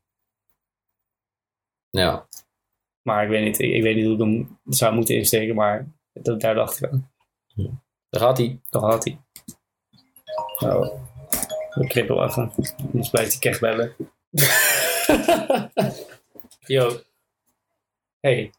Ja. 1.91 2.29
Maar 3.03 3.25
ik 3.25 3.29
weet 3.29 3.45
niet, 3.45 3.59
ik, 3.59 3.75
ik 3.75 3.83
weet 3.83 3.97
niet 3.97 4.05
hoe 4.05 4.15
ik 4.15 4.21
hem 4.21 4.59
zou 4.65 4.95
moeten 4.95 5.17
insteken, 5.17 5.55
maar 5.55 5.93
dat, 6.13 6.41
daar 6.41 6.55
dacht 6.55 6.83
ik 6.83 6.91
aan. 6.91 7.13
Daar 8.09 8.21
gaat 8.21 8.39
hij. 8.39 8.61
Dat 8.71 8.83
had 8.83 9.05
hij. 9.05 9.21
Oh. 10.59 11.05
Ik 11.75 11.89
knip 11.89 12.09
wel 12.09 12.25
even. 12.25 12.53
Anders 12.77 13.11
blijft 13.11 13.31
hij 13.31 13.39
kech 13.39 13.61
bellen. 13.61 13.97
Yo. 16.67 17.01
Hey. 18.21 18.51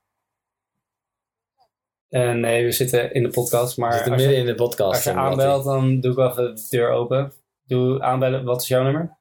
Eh, 2.09 2.31
nee, 2.31 2.63
we 2.63 2.71
zitten 2.71 3.13
in 3.13 3.23
de 3.23 3.29
podcast, 3.29 3.75
We 3.75 3.81
maar 3.81 3.93
zitten 3.93 4.11
als 4.11 4.21
je, 4.21 4.27
midden 4.27 4.45
in 4.47 4.55
de 4.55 4.63
podcast. 4.63 4.93
als 4.93 5.03
je 5.03 5.13
aanbelt, 5.13 5.63
dan 5.63 5.99
doe 5.99 6.11
ik 6.11 6.17
wel 6.17 6.29
even 6.29 6.55
de 6.55 6.67
deur 6.69 6.89
open. 6.89 7.33
Doe 7.63 8.01
aanbellen, 8.01 8.43
wat 8.43 8.61
is 8.61 8.67
jouw 8.67 8.83
nummer? 8.83 9.17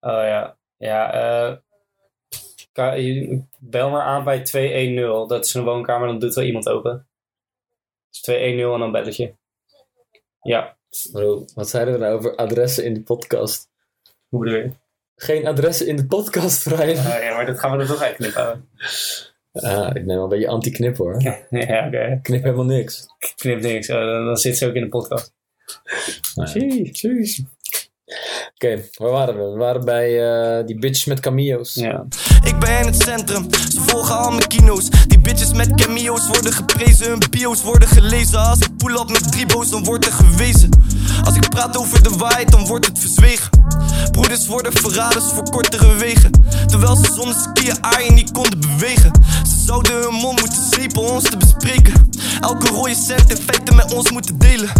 Oh 0.00 0.10
ja, 0.10 0.56
ja, 0.76 1.12
eh, 1.12 1.56
bel 3.58 3.90
maar 3.90 4.02
aan 4.02 4.24
bij 4.24 4.42
210. 4.42 5.28
Dat 5.28 5.44
is 5.44 5.54
een 5.54 5.64
woonkamer, 5.64 6.08
dan 6.08 6.18
doet 6.18 6.34
wel 6.34 6.44
iemand 6.44 6.68
open. 6.68 7.08
Dus 8.10 8.20
210 8.20 8.72
en 8.72 8.78
dan 8.78 8.92
belletje. 8.92 9.34
Ja, 10.42 10.78
Bro, 11.12 11.44
wat 11.54 11.68
zeiden 11.68 11.94
we 11.94 12.00
nou 12.00 12.14
over 12.14 12.36
adressen 12.36 12.84
in 12.84 12.94
de 12.94 13.02
podcast? 13.02 13.68
hoe 14.28 14.44
bedoel 14.44 14.58
je? 14.58 14.72
Geen 15.22 15.46
adressen 15.46 15.86
in 15.86 15.96
de 15.96 16.06
podcast, 16.06 16.62
Brian. 16.68 17.06
Ah, 17.06 17.22
ja, 17.22 17.34
maar 17.34 17.46
dat 17.46 17.58
gaan 17.58 17.76
we 17.76 17.82
er 17.82 17.88
toch 17.88 18.02
uit 18.02 18.16
knippen. 18.16 18.68
Ah, 19.52 19.86
ik 19.86 20.06
ben 20.06 20.14
wel 20.14 20.22
een 20.22 20.28
beetje 20.28 20.48
anti-knip 20.48 20.96
hoor. 20.96 21.22
ja, 21.50 21.86
oké. 21.86 22.18
Knip 22.22 22.42
helemaal 22.42 22.64
niks. 22.64 23.06
Knip 23.36 23.60
niks. 23.60 23.90
Oh, 23.90 23.96
dan, 23.96 24.24
dan 24.24 24.36
zit 24.36 24.58
ze 24.58 24.66
ook 24.66 24.74
in 24.74 24.82
de 24.82 24.88
podcast. 24.88 25.32
Jeez, 26.52 27.00
jeez. 27.00 27.40
Oké, 28.54 28.82
waar 28.94 29.10
waren 29.10 29.36
we? 29.36 29.50
We 29.52 29.58
waren 29.58 29.84
bij 29.84 30.30
eh, 30.30 30.66
die 30.66 30.78
bitches 30.78 31.04
met 31.04 31.20
cameo's. 31.20 31.74
Ja. 31.74 32.06
Ik 32.44 32.58
ben 32.58 32.78
in 32.78 32.86
het 32.86 33.02
centrum, 33.02 33.54
ze 33.54 33.80
volgen 33.80 34.18
al 34.18 34.30
mijn 34.30 34.46
kino's. 34.46 34.90
Die 35.06 35.19
bitches 35.22 35.52
met 35.52 35.74
cameo's 35.74 36.26
worden 36.26 36.52
geprezen, 36.52 37.06
hun 37.06 37.22
bio's 37.30 37.62
worden 37.62 37.88
gelezen. 37.88 38.38
Als 38.38 38.58
ik 38.58 38.76
pull 38.76 38.94
up 38.94 39.08
met 39.08 39.32
drie 39.32 39.46
boos, 39.46 39.70
dan 39.70 39.84
wordt 39.84 40.06
er 40.06 40.12
gewezen. 40.12 40.70
Als 41.24 41.34
ik 41.34 41.48
praat 41.48 41.76
over 41.76 42.02
de 42.02 42.10
waarheid, 42.10 42.50
dan 42.50 42.66
wordt 42.66 42.86
het 42.86 42.98
verzwegen. 42.98 43.50
Broeders 44.10 44.46
worden 44.46 44.72
verraders 44.72 45.24
voor 45.24 45.50
kortere 45.50 45.94
wegen. 45.94 46.30
Terwijl 46.66 46.96
ze 46.96 47.12
zonder 47.14 47.34
skiën 47.34 47.84
aaien 47.84 48.14
niet 48.14 48.32
konden 48.32 48.60
bewegen. 48.60 49.10
Ze 49.42 49.64
zouden 49.66 49.92
hun 49.92 50.14
mond 50.14 50.40
moeten 50.40 50.62
zeepen 50.70 51.00
om 51.00 51.08
ons 51.08 51.24
te 51.24 51.36
bespreken. 51.36 52.10
Elke 52.40 52.68
rode 52.68 52.94
cent 52.94 53.30
in 53.30 53.36
feite 53.36 53.74
met 53.74 53.94
ons 53.94 54.10
moeten 54.10 54.38
delen. 54.38 54.70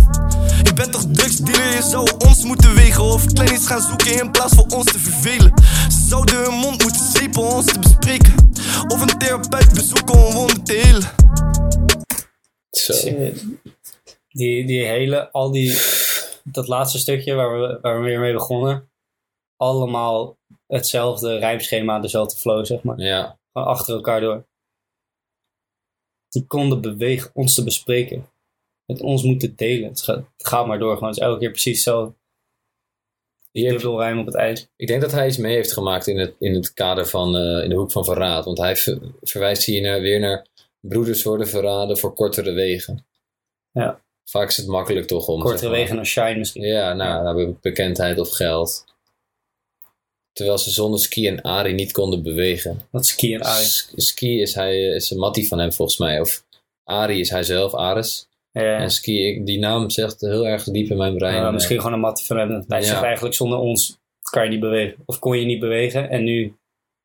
Je 0.63 0.73
bent 0.75 0.93
toch 0.93 1.05
drugsdealer, 1.13 1.75
je 1.75 1.83
zou 1.91 2.11
ons 2.19 2.45
moeten 2.45 2.75
wegen. 2.75 3.03
Of 3.03 3.25
kleinies 3.25 3.67
gaan 3.67 3.81
zoeken 3.81 4.21
in 4.21 4.31
plaats 4.31 4.55
van 4.55 4.73
ons 4.73 4.85
te 4.85 4.99
vervelen. 4.99 5.53
Ze 5.89 6.07
zouden 6.09 6.37
hun 6.37 6.55
mond 6.55 6.83
moeten 6.83 7.03
zeepen 7.13 7.43
om 7.43 7.49
ons 7.49 7.67
te 7.67 7.79
bespreken. 7.79 8.35
Of 8.89 9.01
een 9.01 9.19
therapeut 9.19 9.73
bezoeken 9.73 10.15
helen. 10.65 11.03
Zo. 12.71 12.93
Die, 14.29 14.67
die 14.67 14.87
hele, 14.87 15.31
al 15.31 15.51
die, 15.51 15.79
dat 16.45 16.69
laatste 16.69 16.99
stukje 16.99 17.35
waar 17.35 17.61
we, 17.61 17.79
waar 17.81 18.01
we 18.01 18.05
weer 18.07 18.21
mee 18.21 18.33
begonnen. 18.33 18.91
Allemaal 19.57 20.39
hetzelfde 20.67 21.39
rijmschema, 21.39 22.01
dezelfde 22.01 22.37
flow, 22.37 22.67
zeg 22.67 22.83
maar. 22.83 22.99
Ja. 23.01 23.39
Gewoon 23.53 23.69
achter 23.69 23.95
elkaar 23.95 24.21
door. 24.21 24.49
Die 26.29 26.47
konden 26.47 26.81
bewegen, 26.81 27.31
ons 27.35 27.55
te 27.55 27.65
bespreken. 27.65 28.29
Met 28.87 29.01
ons 29.01 29.23
moeten 29.23 29.57
delen. 29.57 29.89
Het 29.89 30.03
gaat, 30.03 30.17
het 30.37 30.47
gaat 30.47 30.67
maar 30.67 30.79
door. 30.79 30.95
Gewoon. 30.95 31.09
Het 31.09 31.19
is 31.19 31.25
elke 31.25 31.39
keer 31.39 31.51
precies 31.51 31.83
zo. 31.83 32.15
Die 33.53 33.65
heeft- 33.69 33.81
Dubbel 33.83 34.01
rijm 34.01 34.19
op 34.19 34.27
het 34.27 34.35
eind. 34.35 34.69
Ik 34.77 34.87
denk 34.87 35.01
dat 35.01 35.13
hij 35.13 35.27
iets 35.27 35.37
mee 35.37 35.55
heeft 35.55 35.73
gemaakt 35.73 36.07
in 36.07 36.19
het, 36.19 36.35
in 36.39 36.55
het 36.55 36.73
kader 36.73 37.07
van 37.07 37.37
eh, 37.37 37.63
in 37.63 37.69
de 37.69 37.75
hoek 37.77 37.93
van 37.93 38.05
verraad. 38.05 38.45
Want 38.45 38.59
hij 38.59 38.77
ver- 38.77 38.99
verwijst 39.23 39.65
hier 39.65 39.83
naar, 39.83 40.01
weer 40.01 40.21
naar 40.21 40.47
broeders 40.81 41.23
worden 41.23 41.49
verraden 41.49 41.99
voor 41.99 42.15
kortere 42.15 42.53
wegen. 42.53 43.07
Ja. 43.73 44.01
Vaak 44.25 44.49
is 44.49 44.57
het 44.57 44.67
makkelijk 44.67 45.07
toch 45.07 45.27
om... 45.29 45.39
Kortere 45.41 45.59
zeg 45.59 45.69
maar- 45.71 45.79
wegen 45.79 45.97
naar 45.97 46.07
shine 46.07 46.35
misschien. 46.39 46.63
Ja, 46.63 46.93
nou, 46.95 47.35
be- 47.47 47.55
bekendheid 47.61 48.19
of 48.19 48.31
geld. 48.31 48.85
Terwijl 50.33 50.59
ze 50.59 50.71
zonder 50.71 51.01
Ski 51.01 51.27
en 51.27 51.43
Ari 51.43 51.73
niet 51.73 51.93
konden 51.93 52.23
bewegen. 52.23 52.81
Is 52.93 53.09
Ski 53.09 53.35
en 53.35 53.43
Ari. 53.43 53.65
S- 53.65 53.93
Ski 53.97 54.41
is, 54.41 54.55
hij, 54.55 54.81
is 54.83 55.11
een 55.11 55.19
mattie 55.19 55.49
van 55.49 55.59
hem 55.59 55.73
volgens 55.73 55.99
mij. 55.99 56.21
Of 56.21 56.45
Ari 56.85 57.21
is 57.21 57.31
hij 57.31 57.43
zelf, 57.43 57.75
Ares. 57.75 58.29
En 58.53 58.91
Ski, 58.91 59.45
die 59.45 59.59
naam 59.59 59.91
zegt 59.91 60.21
heel 60.21 60.47
erg 60.47 60.65
diep 60.65 60.91
in 60.91 60.97
mijn 60.97 61.17
brein. 61.17 61.53
misschien 61.55 61.77
gewoon 61.79 61.93
een 61.93 62.01
mattie 62.01 62.27
van 62.27 62.39
hem. 62.39 62.65
Hij 62.69 62.83
zegt 62.83 63.03
eigenlijk 63.03 63.35
zonder 63.35 63.59
ons 63.59 63.99
kan 64.31 64.45
je 64.45 64.51
niet 64.51 64.61
bewegen. 64.61 64.97
Of 65.07 65.19
kon 65.19 65.39
je 65.39 65.45
niet 65.47 65.61
bewegen. 65.61 66.11
En 66.11 66.25
nu 66.25 66.55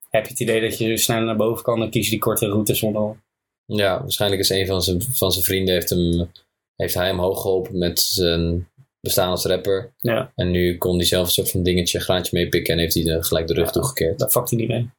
heb 0.10 0.24
je 0.24 0.30
het 0.32 0.40
idee 0.40 0.62
dat 0.62 0.78
je 0.78 0.98
sneller 0.98 1.26
naar 1.26 1.36
boven 1.36 1.64
kan. 1.64 1.80
Dan 1.80 1.90
kies 1.90 2.04
je 2.06 2.12
die 2.12 2.20
korte 2.20 2.48
route 2.48 2.76
zonder. 2.76 3.24
Ja, 3.66 4.02
waarschijnlijk 4.02 4.42
is 4.42 4.50
een 4.50 4.66
van 4.68 4.82
zijn, 4.82 5.02
van 5.02 5.32
zijn 5.32 5.46
vrienden 5.46 5.74
heeft, 5.74 5.90
hem, 5.90 6.30
heeft 6.76 6.94
hij 6.94 7.08
hem 7.08 7.20
hoog 7.20 7.42
geholpen 7.42 7.78
met 7.78 8.00
zijn 8.00 8.70
bestaan 9.00 9.30
als 9.30 9.46
rapper. 9.46 9.94
Ja, 9.98 10.32
En 10.36 10.52
nu 10.52 10.78
kon 10.78 10.96
hij 10.96 11.06
zelf 11.06 11.26
een 11.26 11.32
soort 11.34 11.52
van 11.52 11.64
dingetje, 11.64 12.00
graantje 12.00 12.38
meepikken 12.38 12.74
en 12.74 12.80
heeft 12.80 12.94
hij 12.94 13.22
gelijk 13.22 13.48
de 13.48 13.54
rug 13.54 13.66
Ja. 13.66 13.72
toegekeerd. 13.72 14.20
daar 14.20 14.32
vakt 14.32 14.50
hij 14.50 14.60
niet 14.60 14.68
mee. 14.68 14.90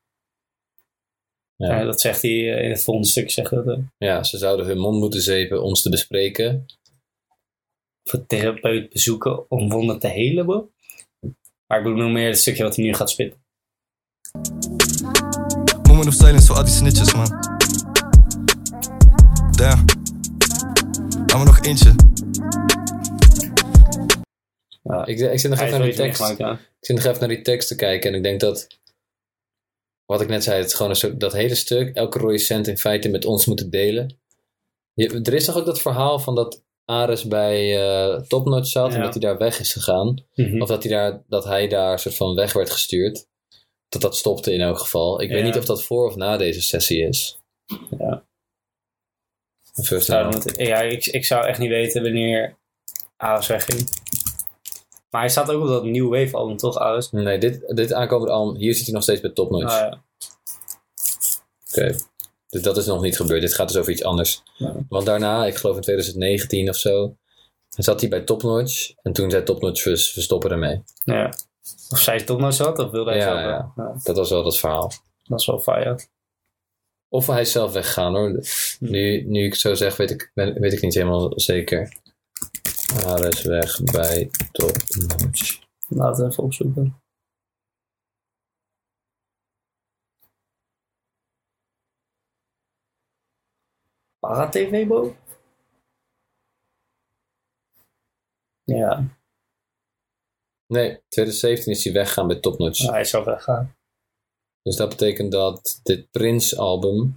Ja. 1.57 1.79
Ja, 1.79 1.85
dat 1.85 2.01
zegt 2.01 2.23
hij 2.23 2.31
eh, 2.31 2.65
in 2.65 2.71
het 2.71 2.83
volgende 2.85 3.09
stuk. 3.09 3.31
Zegt 3.31 3.51
dat, 3.51 3.67
eh, 3.67 3.79
ja, 3.99 4.23
ze 4.23 4.39
zouden 4.39 4.67
hun 4.67 4.79
mond 4.79 4.99
moeten 4.99 5.21
zeepen 5.23 5.63
om 5.63 5.69
ons 5.69 5.83
te 5.83 5.91
bespreken. 5.91 6.67
voor 8.05 8.27
therapeut 8.27 8.93
bezoeken 8.93 9.51
om 9.51 9.69
wonden 9.71 9.99
te 9.99 10.09
helen, 10.09 10.45
bro. 10.47 10.71
Maar 11.67 11.79
ik 11.79 11.85
bedoel 11.85 12.09
meer 12.09 12.27
het 12.29 12.39
stukje 12.39 12.63
wat 12.63 12.77
hij 12.77 12.85
nu 12.85 12.95
gaat 12.95 13.11
spitten. 13.11 13.41
Moment 15.89 16.07
of 16.09 16.15
silence 16.15 16.47
voor 16.47 16.57
al 16.57 16.65
die 16.65 16.73
snitches, 16.73 17.15
man. 17.15 17.29
Damn. 19.57 19.85
Gaan 21.27 21.41
we 21.41 21.45
nog 21.45 21.61
eentje. 21.61 21.95
Ja, 24.83 25.07
Ik, 25.07 25.19
ik 25.19 25.39
zit 25.41 25.51
nog 25.51 25.61
even 25.61 25.79
naar 25.79 25.89
die 25.89 25.97
tekst. 25.97 26.39
ja. 26.39 26.53
Ik 26.53 26.59
zit 26.81 26.97
nog 26.97 27.05
even 27.05 27.19
naar 27.19 27.29
die 27.37 27.43
tekst 27.43 27.69
te 27.69 27.75
kijken 27.77 28.11
en 28.11 28.17
ik 28.17 28.23
denk 28.23 28.41
dat, 28.41 28.67
wat 30.07 30.21
ik 30.21 30.29
net 30.29 30.45
zei, 30.45 30.57
het 30.57 30.67
is 30.67 30.75
gewoon 30.75 30.91
een 30.91 30.97
soort, 30.97 31.21
dat 31.21 31.33
hele 31.33 31.55
stuk, 31.55 31.97
elke 31.97 32.19
rode 32.19 32.39
cent 32.39 32.67
in 32.67 32.79
feite 32.79 33.09
met 33.09 33.25
ons 33.25 33.47
moeten 33.47 33.71
delen. 33.71 34.19
Je, 34.93 35.21
er 35.23 35.35
is 35.35 35.45
toch 35.45 35.57
ook 35.57 35.65
dat 35.65 35.81
verhaal 35.81 36.19
van 36.19 36.35
dat 36.35 36.65
Ares 36.85 37.25
bij 37.25 37.81
eh 37.81 38.21
Topnotch 38.23 38.69
zat 38.69 38.95
en 38.95 39.01
dat 39.01 39.13
hij 39.13 39.23
daar 39.23 39.39
weg 39.39 39.61
is 39.61 39.73
gegaan. 39.73 40.25
Mhm. 40.35 40.63
Of 40.63 40.69
dat 40.69 40.83
hij 40.83 40.93
daar, 40.93 41.23
dat 41.29 41.45
hij 41.45 41.69
daar 41.69 41.99
soort 41.99 42.15
van 42.15 42.35
weg 42.35 42.53
werd 42.53 42.71
gestuurd. 42.71 43.27
Dat 43.89 44.03
dat 44.03 44.17
stopte 44.17 44.53
in 44.53 44.61
elk 44.61 44.79
geval. 44.79 45.23
Ik 45.23 45.31
weet 45.31 45.45
niet 45.45 45.57
of 45.57 45.65
dat 45.65 45.83
voor 45.83 46.07
of 46.09 46.17
na 46.17 46.37
deze 46.37 46.63
sessie 46.63 47.03
is. 47.07 47.39
Ja. 47.99 48.25
First 49.85 50.09
ja, 50.57 50.81
ik, 50.81 51.07
ik 51.07 51.25
zou 51.25 51.47
echt 51.47 51.59
niet 51.59 51.69
weten 51.69 52.03
wanneer 52.03 52.57
Ares 53.17 53.47
wegging. 53.47 53.89
Maar 55.17 55.25
hij 55.25 55.35
staat 55.35 55.51
ook 55.51 55.63
op 55.63 55.69
dat 55.69 55.85
New 55.85 56.09
Wave 56.09 56.37
album, 56.37 56.57
toch, 56.57 56.79
Ares? 56.79 57.11
Nee, 57.11 57.39
dit, 57.39 57.77
dit 57.77 57.93
aankomende 57.93 58.33
album, 58.33 58.57
hier 58.57 58.75
zit 58.75 58.85
hij 58.85 58.95
nog 58.95 59.03
steeds 59.03 59.21
bij 59.21 59.31
Topnotch. 59.31 59.65
Ah, 59.73 59.79
ja. 59.81 60.03
Oké. 61.71 61.95
Dus 62.49 62.63
dat 62.63 62.77
is 62.77 62.87
nog 62.87 63.01
niet 63.03 63.17
gebeurd. 63.17 63.41
Dit 63.41 63.55
gaat 63.55 63.69
dus 63.69 63.77
over 63.77 63.93
iets 63.93 64.03
anders. 64.05 64.43
Ja. 64.57 64.75
Want 64.89 65.07
daarna, 65.07 65.47
ik 65.47 65.55
geloof 65.57 65.77
in 65.77 65.83
2019 65.83 66.69
of 66.69 66.77
zo, 66.77 67.17
zat 67.69 68.01
hij 68.01 68.09
bij 68.11 68.21
Topnotch. 68.21 68.93
En 69.03 69.13
toen 69.13 69.31
zei 69.31 69.43
Topnotch, 69.43 69.85
we, 69.85 69.91
we 69.91 70.21
stoppen 70.21 70.51
ermee. 70.51 70.83
ja. 71.05 71.33
Of 71.91 71.99
zij 71.99 72.25
toch 72.25 72.39
nog 72.39 72.55
zat, 72.55 72.79
of 72.79 72.91
wilde 72.91 73.11
hij 73.11 73.19
Ja, 73.19 73.25
zelf 73.25 73.41
ja. 73.77 74.01
Dat 74.03 74.17
was 74.17 74.31
wel 74.31 74.43
dat 74.43 74.59
verhaal. 74.59 74.93
dat 75.25 75.41
is 75.41 75.47
wel 75.47 75.59
fire. 75.61 75.99
Of 77.09 77.27
hij 77.27 77.41
is 77.41 77.53
zelf 77.53 77.73
weggegaan 77.73 78.15
hoor. 78.15 78.41
Nu, 78.81 79.23
nu 79.27 79.45
ik 79.45 79.51
het 79.53 79.61
zo 79.61 79.75
zeg, 79.75 79.97
weet 79.97 80.11
ik, 80.11 80.31
weet 80.35 80.73
ik 80.73 80.83
niet 80.83 80.95
helemaal 80.95 81.33
zeker. 81.35 81.93
Ares 82.95 83.43
weg 83.43 83.83
bij 83.83 84.31
Topnotch. 84.53 85.65
Laten 85.89 86.25
we 86.25 86.31
even 86.31 86.43
opzoeken. 86.43 87.01
Para 94.19 94.49
TV, 94.49 94.87
Bo? 94.87 95.17
Ja, 98.65 99.17
Nee, 100.67 101.03
2017 101.09 101.73
is 101.73 101.85
hij 101.85 101.93
weggegaan 101.93 102.27
bij 102.27 102.41
Topnotch. 102.41 102.91
hij 102.91 103.01
is 103.01 103.15
al 103.15 103.25
weggaan. 103.25 103.77
Dus 104.63 104.77
dat 104.77 104.89
betekent 104.89 105.33
dat 105.33 105.81
dit 105.83 106.11
Prince-album 106.11 107.17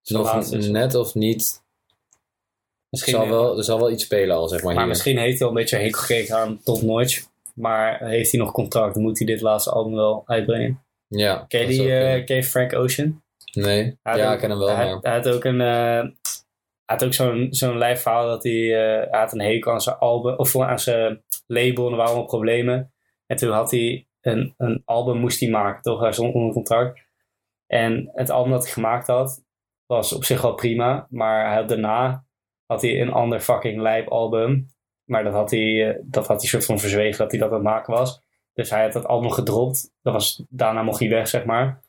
Zo 0.00 0.22
nog 0.22 0.50
net 0.50 0.94
of 0.94 1.14
niet... 1.14 1.64
Misschien, 2.90 3.14
Zal 3.14 3.28
wel, 3.28 3.56
er 3.58 3.64
zal 3.64 3.78
wel 3.78 3.90
iets 3.90 4.04
spelen 4.04 4.36
al, 4.36 4.48
zeg 4.48 4.62
maar, 4.62 4.72
maar 4.72 4.78
hier. 4.82 4.88
misschien 4.92 5.18
heeft 5.18 5.38
hij 5.38 5.48
al 5.48 5.54
een 5.54 5.60
beetje 5.60 5.76
hekel 5.76 5.98
gekregen 6.00 6.36
aan 6.36 6.60
Top 6.64 6.82
Notch. 6.82 7.24
Maar 7.54 8.04
heeft 8.04 8.30
hij 8.32 8.40
nog 8.40 8.52
contract, 8.52 8.94
dan 8.94 9.02
moet 9.02 9.18
hij 9.18 9.26
dit 9.26 9.40
laatste 9.40 9.70
album 9.70 9.94
wel 9.94 10.22
uitbrengen. 10.26 10.82
Ja. 11.08 11.44
Ken 11.48 11.60
je, 11.60 11.66
die, 11.66 11.92
eh, 11.92 12.00
kunnen. 12.00 12.24
ken 12.24 12.36
je 12.36 12.42
Frank 12.44 12.74
Ocean? 12.74 13.22
Nee. 13.52 13.98
Hij 14.02 14.16
ja, 14.18 14.26
ook- 14.28 14.34
ik 14.34 14.40
ken 14.40 14.50
hem 14.50 14.58
wel, 14.58 14.68
hij, 14.76 14.98
had 15.02 15.28
ook 15.28 15.44
een. 15.44 15.60
eh, 15.60 15.66
hij 16.84 16.96
had 16.96 17.04
ook 17.04 17.14
zo'n 17.14 17.46
zo'n 17.50 17.78
lijf 17.78 18.00
verhaal 18.02 18.26
dat 18.26 18.42
hij, 18.42 18.52
eh, 18.74 19.10
hij 19.10 19.20
had 19.20 19.32
een 19.32 19.40
hekel 19.40 19.72
aan 19.72 19.80
zijn 19.80 19.96
album 19.96 20.36
of 20.36 20.60
aan 20.60 20.78
zijn 20.78 21.22
label 21.46 21.84
en 21.84 21.90
er 21.90 21.96
waren 21.96 22.10
allemaal 22.12 22.26
problemen. 22.28 22.92
En 23.26 23.36
toen 23.36 23.50
had 23.50 23.70
hij 23.70 24.06
een, 24.20 24.54
een 24.56 24.82
album 24.84 25.16
moest 25.18 25.40
hij 25.40 25.48
maken, 25.48 25.82
toch? 25.82 26.00
Hij 26.00 26.12
stond 26.12 26.34
onder 26.34 26.52
contract. 26.52 27.00
En 27.66 28.10
het 28.14 28.30
album 28.30 28.52
dat 28.52 28.62
hij 28.64 28.72
gemaakt 28.72 29.06
had 29.06 29.44
was 29.86 30.12
op 30.12 30.24
zich 30.24 30.42
wel 30.42 30.54
prima, 30.54 31.06
maar 31.10 31.46
hij 31.46 31.54
had, 31.56 31.68
daarna 31.68 32.24
had 32.66 32.82
hij 32.82 33.00
een 33.00 33.12
ander 33.12 33.40
fucking 33.40 33.80
lijp 33.80 34.08
album. 34.08 34.68
Maar 35.04 35.24
dat 35.24 35.32
had 35.32 35.50
hij, 35.50 35.88
eh, 35.88 35.98
dat 36.02 36.26
had 36.26 36.40
hij 36.40 36.48
soort 36.50 36.64
van 36.64 36.78
verzwegen 36.78 37.18
dat 37.18 37.30
hij 37.30 37.40
dat 37.40 37.48
aan 37.48 37.54
het 37.54 37.64
maken 37.64 37.94
was. 37.94 38.20
Dus 38.54 38.70
hij 38.70 38.82
had 38.82 38.92
dat 38.92 39.06
album 39.06 39.30
gedropt. 39.30 39.90
Dat 40.02 40.12
was, 40.12 40.42
daarna 40.48 40.82
mocht 40.82 41.00
hij 41.00 41.08
weg, 41.08 41.28
zeg 41.28 41.44
maar. 41.44 41.80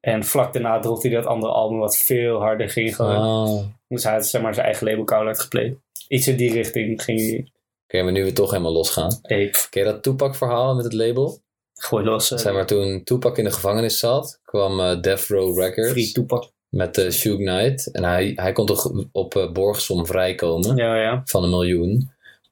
En 0.00 0.24
vlak 0.24 0.52
daarna 0.52 0.78
dropte 0.78 1.08
hij 1.08 1.16
dat 1.16 1.26
andere 1.26 1.52
album 1.52 1.78
wat 1.78 1.96
veel 1.96 2.40
harder 2.40 2.70
ging. 2.70 2.98
Oké, 2.98 3.70
Dus 3.88 4.04
hij 4.04 4.12
had 4.12 4.26
zeg 4.26 4.42
maar, 4.42 4.54
zijn 4.54 4.66
eigen 4.66 4.86
label 4.86 5.04
Coward 5.04 5.26
uitgepleed. 5.28 5.76
Iets 6.08 6.28
in 6.28 6.36
die 6.36 6.52
richting 6.52 7.02
ging 7.02 7.20
hij. 7.86 8.02
maar 8.02 8.12
nu 8.12 8.24
we 8.24 8.32
toch 8.32 8.50
helemaal 8.50 8.72
losgaan. 8.72 9.18
Hey, 9.22 9.48
pff, 9.48 9.68
Ken 9.68 9.84
je 9.84 9.92
dat 9.92 10.02
Tupac-verhaal 10.02 10.74
met 10.74 10.84
het 10.84 10.92
label? 10.92 11.40
gooi 11.74 12.04
los. 12.04 12.30
eh, 12.30 12.38
Zeg 12.38 12.52
maar, 12.52 12.66
toen 12.66 13.02
Tupac 13.04 13.38
in 13.38 13.44
de 13.44 13.50
gevangenis 13.52 13.98
zat, 13.98 14.40
kwam 14.44 14.80
eh, 14.80 15.00
Death 15.00 15.26
Row 15.26 15.58
Records 15.58 15.90
Free 15.90 16.12
Tupac. 16.12 16.50
Met 16.72 16.98
uh, 16.98 17.10
Suge 17.10 17.36
Knight. 17.36 17.90
En 17.90 18.04
hij, 18.04 18.32
hij 18.34 18.52
kon 18.52 18.66
toch 18.66 18.92
op 19.12 19.36
eh, 19.36 19.52
borgsom 19.52 20.06
vrijkomen 20.06 20.76
Ja, 20.76 20.96
ja. 20.96 21.22
van 21.24 21.42
een 21.42 21.50
miljoen. 21.50 22.10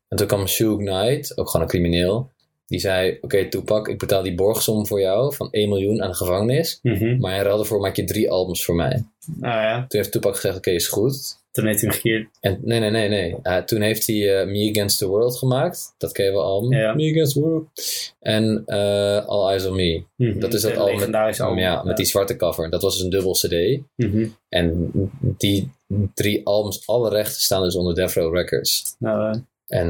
En 0.08 0.16
toen 0.16 0.26
kwam 0.26 0.46
Suge 0.46 0.76
Knight, 0.76 1.38
ook 1.38 1.48
gewoon 1.50 1.62
een 1.62 1.72
crimineel, 1.72 2.30
Die 2.70 2.80
zei, 2.80 3.18
oké 3.20 3.48
Tupac, 3.48 3.88
ik 3.88 3.98
betaal 3.98 4.22
die 4.22 4.34
borgsom 4.34 4.86
voor 4.86 5.00
jou 5.00 5.34
van 5.34 5.48
1 5.50 5.68
miljoen 5.68 6.02
aan 6.02 6.10
de 6.10 6.16
gevangenis. 6.16 6.78
Mhm. 6.82 7.18
Maar 7.18 7.36
in 7.36 7.42
ruil 7.42 7.56
daarvoor 7.56 7.80
maak 7.80 7.96
je 7.96 8.04
drie 8.04 8.30
albums 8.30 8.64
voor 8.64 8.74
mij. 8.74 9.04
Nou 9.26 9.60
ja, 9.62 9.74
Toen 9.88 10.00
heeft 10.00 10.12
Tupac 10.12 10.34
gezegd, 10.34 10.56
oké, 10.56 10.70
is 10.70 10.88
goed. 10.88 11.38
toen 11.52 11.66
heeft 11.66 11.80
hij 11.80 11.88
hem 11.90 11.98
gekeerd. 12.00 12.28
En 12.40 12.58
nee, 12.62 12.80
nee, 12.80 12.90
nee, 12.90 13.08
nee. 13.08 13.36
Eh, 13.42 13.56
toen 13.56 13.80
heeft 13.80 14.06
hij 14.06 14.40
eh, 14.40 14.46
Me 14.46 14.70
Against 14.70 14.98
the 14.98 15.06
World 15.06 15.36
gemaakt. 15.36 15.94
Dat 15.98 16.12
ken 16.12 16.24
je 16.24 16.30
wel 16.30 16.42
album. 16.42 16.72
Ja. 16.72 16.94
Me 16.94 17.10
Against 17.10 17.32
the 17.32 17.40
World. 17.40 17.66
En 18.20 18.62
eh, 18.66 19.26
All 19.26 19.48
Eyes 19.48 19.66
on 19.66 19.76
Me. 19.76 20.02
Mhm. 20.16 20.38
Dat 20.38 20.54
is 20.54 20.62
dat 20.62 20.76
album 20.76 21.10
met, 21.10 21.40
album. 21.40 21.58
ja, 21.58 21.82
met 21.82 21.96
die 21.96 22.06
zwarte 22.06 22.36
cover. 22.36 22.70
Dat 22.70 22.82
was 22.82 22.94
dus 22.94 23.02
een 23.04 23.10
dubbel 23.10 23.32
cd. 23.32 23.80
Mhm. 23.96 24.26
En 24.48 24.90
die 25.20 25.70
drie 26.14 26.46
albums, 26.46 26.86
alle 26.86 27.10
rechten 27.10 27.40
staan 27.40 27.62
dus 27.62 27.76
onder 27.76 27.94
Death 27.94 28.12
Row 28.12 28.34
Records. 28.36 28.96
Nou, 28.98 29.40
En 29.66 29.88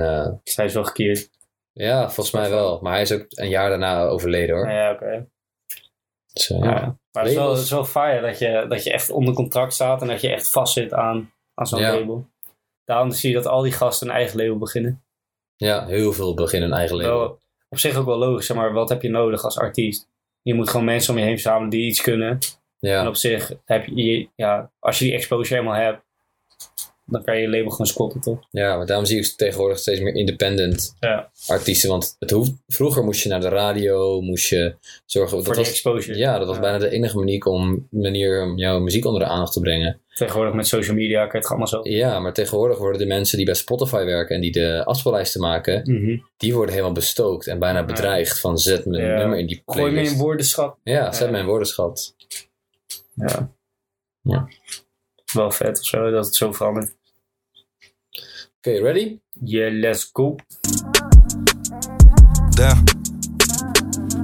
hij 0.55 0.65
is 0.65 0.75
wel 0.75 0.85
gekeerd. 0.85 1.29
Ja, 1.73 2.05
volgens 2.11 2.31
mij 2.31 2.51
wel. 2.51 2.79
Maar 2.83 2.93
hij 2.93 3.03
is 3.03 3.13
ook 3.13 3.25
een 3.29 3.49
jaar 3.49 3.69
daarna 3.69 4.05
overleden 4.07 4.57
hoor. 4.57 4.71
Ja, 4.71 4.93
oké. 4.93 5.27
Dus, 6.33 6.51
eh, 6.51 6.59
Ja. 6.59 6.65
ja. 6.65 6.97
Maar 7.13 7.23
het 7.23 7.33
is, 7.33 7.39
wel, 7.39 7.51
het 7.51 7.61
is 7.63 7.71
wel 7.71 7.85
fire 7.85 8.21
dat 8.21 8.39
je, 8.39 8.67
dat 8.69 8.85
je 8.85 8.93
echt 8.93 9.11
onder 9.11 9.35
contract 9.35 9.73
staat 9.73 10.03
en 10.03 10.09
dat 10.09 10.21
je 10.21 10.29
echt 10.33 10.51
vastzit 10.51 10.93
aan, 10.93 11.33
aan 11.55 11.67
zo'n 11.67 11.81
Ja. 11.81 11.95
label. 11.95 12.27
Daarom 12.85 13.11
zie 13.11 13.31
je 13.31 13.37
dat 13.37 13.47
al 13.47 13.63
die 13.63 13.73
gasten 13.73 14.09
een 14.09 14.15
eigen 14.15 14.39
label 14.39 14.59
beginnen. 14.59 15.03
ja, 15.57 15.87
heel 15.87 16.13
veel 16.13 16.35
beginnen 16.35 16.71
een 16.71 16.77
eigen 16.79 16.97
label. 16.97 17.19
Wel, 17.19 17.39
op 17.69 17.79
zich 17.79 17.97
ook 17.97 18.07
wel 18.07 18.19
logisch, 18.19 18.47
zeg 18.47 18.57
maar 18.57 18.73
wat 18.73 18.89
heb 18.89 19.03
je 19.03 19.09
nodig 19.09 19.45
als 19.45 19.59
artiest? 19.59 20.09
Je 20.43 20.55
moet 20.55 20.69
gewoon 20.69 20.85
mensen 20.87 21.13
om 21.13 21.19
je 21.19 21.25
heen 21.25 21.39
verzamelen 21.39 21.71
die 21.71 21.87
iets 21.87 22.01
kunnen. 22.01 22.31
En 22.31 22.91
Ja, 22.91 23.09
op 23.09 23.17
zich 23.17 23.53
heb 23.65 23.87
je, 23.87 24.29
ja, 24.35 24.71
als 24.79 24.99
je 24.99 25.05
die 25.05 25.15
exposure 25.15 25.55
helemaal 25.61 25.81
hebt, 25.81 26.05
dan 27.11 27.23
kan 27.25 27.37
je 27.37 27.41
je 27.43 27.49
label 27.49 27.71
gewoon 27.71 27.87
spotten, 27.87 28.21
toch? 28.21 28.39
ja, 28.51 28.77
maar 28.77 28.87
daarom 28.87 29.05
zie 29.07 29.19
ik 29.19 29.27
tegenwoordig 29.27 29.79
steeds 29.79 30.01
meer 30.01 30.15
independent 30.15 30.97
Ja, 31.01 31.31
artiesten. 31.47 31.89
Want 31.91 32.17
het 32.19 32.31
hoeft, 32.31 32.53
vroeger 32.69 33.05
moest 33.05 33.23
je 33.23 33.29
naar 33.29 33.41
de 33.41 33.49
radio, 33.49 34.21
moest 34.21 34.49
je 34.49 34.75
zorgen... 35.07 35.37
voor 35.37 35.47
Dat 35.47 35.57
was, 35.57 35.69
exposure. 35.69 36.19
ja, 36.19 36.39
dat 36.39 36.47
was 36.47 36.59
bijna 36.59 36.79
de 36.79 36.91
enige 36.91 37.17
manier 37.17 37.45
om, 37.45 37.87
manier 37.91 38.43
om 38.43 38.59
jouw 38.59 38.81
muziek 38.81 39.05
onder 39.05 39.21
de 39.23 39.27
aandacht 39.29 39.53
te 39.53 39.61
brengen. 39.61 40.01
Tegenwoordig 40.15 40.55
met 40.55 40.67
social 40.67 40.97
media 40.97 41.21
kan 41.21 41.31
je 41.33 41.39
het 41.39 41.47
allemaal 41.47 41.67
zo. 41.67 41.81
Ja, 41.83 42.19
maar 42.21 42.33
tegenwoordig 42.33 42.79
worden 42.79 42.99
de 43.01 43.07
mensen 43.07 43.37
die 43.37 43.47
bij 43.47 43.55
Spotify 43.55 44.05
werken 44.05 44.35
en 44.35 44.41
die 44.41 44.53
de 44.53 44.85
afspeellijsten 44.85 45.41
maken, 45.41 45.83
Mhm. 45.85 46.19
die 46.37 46.55
worden 46.55 46.71
helemaal 46.75 46.95
bestookt 46.95 47.47
en 47.47 47.59
bijna 47.59 47.85
bedreigd 47.85 48.41
van 48.41 48.59
zet 48.59 48.85
mijn 48.87 49.17
nummer 49.19 49.39
in 49.39 49.47
die 49.47 49.63
Gooi 49.67 49.85
me 49.85 49.91
playlist. 49.91 50.13
in 50.15 50.19
woordenschap. 50.19 50.79
Ja, 50.85 51.13
zet 51.13 51.25
Ja. 51.25 51.31
mijn 51.31 51.47
woordenschat. 51.47 52.15
Ja. 53.15 53.53
Ja. 54.23 54.49
Wel 55.33 55.51
vet 55.51 55.79
of 55.79 55.85
zo, 55.87 56.11
dat 56.11 56.25
het 56.25 56.35
zo 56.35 56.53
verandert. 56.53 56.95
Oké, 58.63 58.79
ready? 58.83 59.19
Yeah, 59.45 59.73
let's 59.73 60.11
go. 60.13 60.37
Damn. 62.51 62.85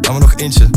Laat 0.00 0.12
me 0.12 0.18
nog 0.18 0.34
eentje. 0.34 0.70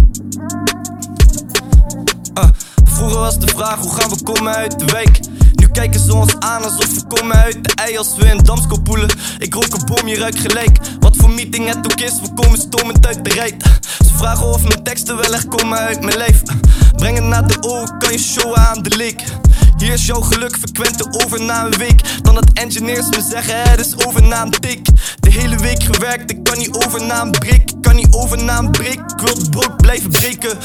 Ah, 2.33 2.49
vroeger 2.83 3.19
was 3.19 3.39
de 3.39 3.47
vraag 3.47 3.79
hoe 3.79 3.91
gaan 3.91 4.09
we 4.09 4.23
komen 4.23 4.55
uit 4.55 4.79
de 4.79 4.85
wijk. 4.85 5.19
Nu 5.53 5.67
kijken 5.67 5.99
ze 5.99 6.13
ons 6.13 6.35
aan 6.39 6.63
alsof 6.63 6.93
we 6.95 7.07
komen 7.07 7.35
uit 7.35 7.63
de 7.63 7.71
ei 7.75 7.97
als 7.97 8.15
we 8.15 8.25
in 8.25 8.37
Damsko 8.37 8.77
poelen. 8.77 9.09
Ik 9.37 9.53
rook 9.53 9.73
een 9.73 9.85
boom, 9.85 10.07
je 10.07 10.17
ruikt 10.17 10.39
gelijk. 10.39 10.77
Wat 10.99 11.15
voor 11.15 11.29
meeting 11.29 11.67
het 11.67 11.77
ook 11.77 11.99
is, 11.99 12.21
we 12.21 12.33
komen 12.33 12.59
stomend 12.59 13.07
uit 13.07 13.25
de 13.25 13.29
rij. 13.29 13.57
Ze 14.05 14.13
vragen 14.13 14.45
of 14.45 14.67
mijn 14.67 14.83
teksten 14.83 15.15
wel 15.15 15.33
echt 15.33 15.47
komen 15.47 15.77
uit 15.77 16.01
mijn 16.01 16.17
lijf. 16.17 16.41
Breng 16.95 17.17
het 17.17 17.25
naar 17.25 17.47
de 17.47 17.57
ogen, 17.61 17.97
kan 17.97 18.11
je 18.11 18.19
showen 18.19 18.57
aan 18.57 18.83
de 18.83 18.95
leek. 18.97 19.23
Hier 19.79 19.93
is 19.93 20.05
jouw 20.05 20.21
geluk, 20.21 20.55
frequente 20.57 21.23
over 21.23 21.41
na 21.41 21.65
een 21.65 21.77
week. 21.77 22.23
Dan 22.23 22.35
dat 22.35 22.49
engineers 22.53 23.09
me 23.09 23.21
zeggen, 23.21 23.69
het 23.69 23.79
is 23.79 24.07
over 24.07 24.23
na 24.27 24.45
een 24.45 24.51
tik. 24.51 24.85
De 25.19 25.31
hele 25.31 25.57
week 25.57 25.83
gewerkt, 25.83 26.31
ik 26.31 26.43
kan 26.43 26.57
niet 26.57 26.85
over 26.85 27.05
na 27.05 27.21
een 27.21 27.31
break. 27.31 27.61
Ik 27.69 27.81
kan 27.81 27.95
niet 27.95 28.13
over 28.15 28.43
na 28.43 28.57
een 28.57 28.71
break, 28.71 29.11
ik 29.11 29.19
wil 29.19 29.35
het 29.35 29.49
brood 29.49 29.77
blijven 29.77 30.11
breken. 30.11 30.57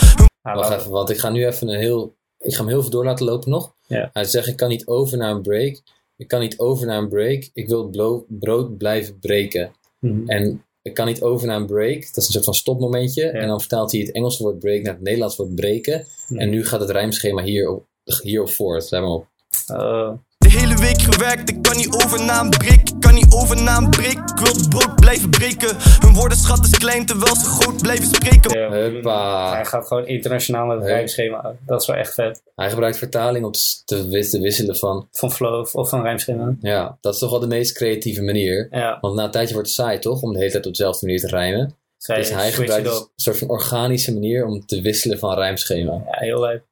Ah, 0.43 0.55
Wacht 0.55 0.79
even, 0.79 0.91
want 0.91 1.11
ik 1.11 1.19
ga 1.19 1.31
nu 1.31 1.47
even 1.47 1.69
een 1.69 1.79
heel... 1.79 2.15
Ik 2.39 2.55
ga 2.55 2.59
hem 2.59 2.69
heel 2.69 2.81
veel 2.81 2.91
door 2.91 3.05
laten 3.05 3.27
lopen 3.27 3.51
nog. 3.51 3.75
Ja. 3.87 4.11
Hij 4.13 4.25
zegt, 4.25 4.47
ik 4.47 4.57
kan 4.57 4.69
niet 4.69 4.87
over 4.87 5.19
naar 5.19 5.31
een 5.31 5.43
break. 5.43 5.83
Ik 6.17 6.29
kan 6.29 6.41
niet 6.41 6.59
over 6.59 6.87
naar 6.87 6.99
een 6.99 7.09
break. 7.09 7.51
Ik 7.53 7.69
wil 7.69 7.83
het 7.83 8.25
brood 8.29 8.79
blijven 8.79 9.19
breken. 9.19 9.73
Mhm. 10.01 10.29
En 10.29 10.65
ik 10.83 10.95
kan 10.95 11.07
niet 11.07 11.23
over 11.23 11.47
naar 11.47 11.57
een 11.57 11.67
break. 11.67 12.01
Dat 12.01 12.17
is 12.17 12.27
een 12.27 12.33
soort 12.33 12.45
van 12.45 12.55
stopmomentje. 12.55 13.29
En 13.29 13.49
dan 13.49 13.61
vertaalt 13.61 13.93
hij 13.93 14.01
het 14.01 14.13
Engelse 14.13 14.43
woord 14.43 14.59
break 14.59 14.83
naar 14.83 14.93
het 14.93 15.03
Nederlands 15.03 15.37
woord 15.37 15.55
breken. 15.55 16.07
Ja. 16.29 16.39
En 16.39 16.51
nu 16.51 16.67
gaat 16.67 16.81
het 16.81 16.91
rijmschema 16.91 17.43
hierop, 17.43 17.69
hierop 17.73 17.93
voort. 18.05 18.91
Let 18.91 19.01
maar 19.01 19.11
op. 19.11 19.27
Oh. 19.73 20.11
De 20.39 20.51
hele 20.51 20.77
week 20.77 21.03
gewerkt, 21.03 21.51
ik 21.51 21.63
kan 21.63 21.77
niet 21.77 21.95
over 22.05 22.25
na 22.25 22.41
een 22.41 22.51
break. 22.51 22.89
Ik 22.89 23.01
kan 23.01 23.15
niet 23.15 23.33
over 23.35 23.63
na 23.63 23.77
een 23.77 23.91
break, 23.91 24.31
ik 24.31 24.37
wil 24.39 24.55
het 24.55 24.69
brood 24.69 24.95
blijven 24.97 25.31
breken. 25.31 25.77
Hun 26.01 26.15
woordenschat 26.15 26.65
is 26.65 26.71
klein 26.79 27.07
terwijl 27.07 27.37
ze 27.37 27.45
groot 27.45 27.83
blijven 27.83 28.07
spreken. 28.07 28.59
Ja, 28.61 28.71
Huppa. 28.71 29.53
Hij 29.55 29.65
gaat 29.65 29.87
gewoon 29.87 30.07
internationaal 30.07 30.67
met 30.67 30.79
het 30.79 30.87
rijmschema. 30.87 31.55
Dat 31.67 31.81
is 31.81 31.87
wel 31.87 31.97
echt 31.97 32.15
vet. 32.15 32.43
Hij 32.55 32.71
gebruikt 32.71 32.99
vertaling 32.99 33.45
om 33.45 33.53
te, 33.53 33.61
te 33.85 34.09
wis- 34.09 34.31
te 34.31 34.41
wisselen 34.41 34.77
van... 34.77 35.09
Van 35.13 35.33
flow 35.33 35.67
of 35.73 35.89
van 35.89 36.03
rijmschema. 36.03 36.55
Ja, 36.61 36.99
dat 37.01 37.15
is 37.15 37.19
toch 37.21 37.31
wel 37.31 37.41
de 37.41 37.47
meest 37.47 37.73
creatieve 37.73 38.23
manier. 38.23 38.69
Ja, 38.71 38.99
Want 39.01 39.15
na 39.15 39.25
een 39.25 39.31
tijdje 39.31 39.55
wordt 39.55 39.69
het 39.69 39.77
saai, 39.79 39.99
toch? 39.99 40.23
Om 40.23 40.33
de 40.33 40.39
hele 40.39 40.51
tijd 40.51 40.67
op 40.67 40.73
dezelfde 40.75 41.07
manier 41.07 41.21
te 41.21 41.29
rijmen. 41.29 41.77
zij 41.97 42.17
dus 42.17 42.31
hij 42.31 42.53
gebruikt 42.53 42.87
het 42.87 42.97
een 42.97 43.07
soort 43.17 43.39
van 43.39 43.49
organische 43.49 44.13
manier 44.13 44.47
om 44.47 44.67
te 44.67 44.81
wisselen 44.81 45.19
van 45.19 45.35
rijmschema. 45.35 45.93
Ja, 45.93 46.19
heel 46.19 46.41
leuk. 46.41 46.63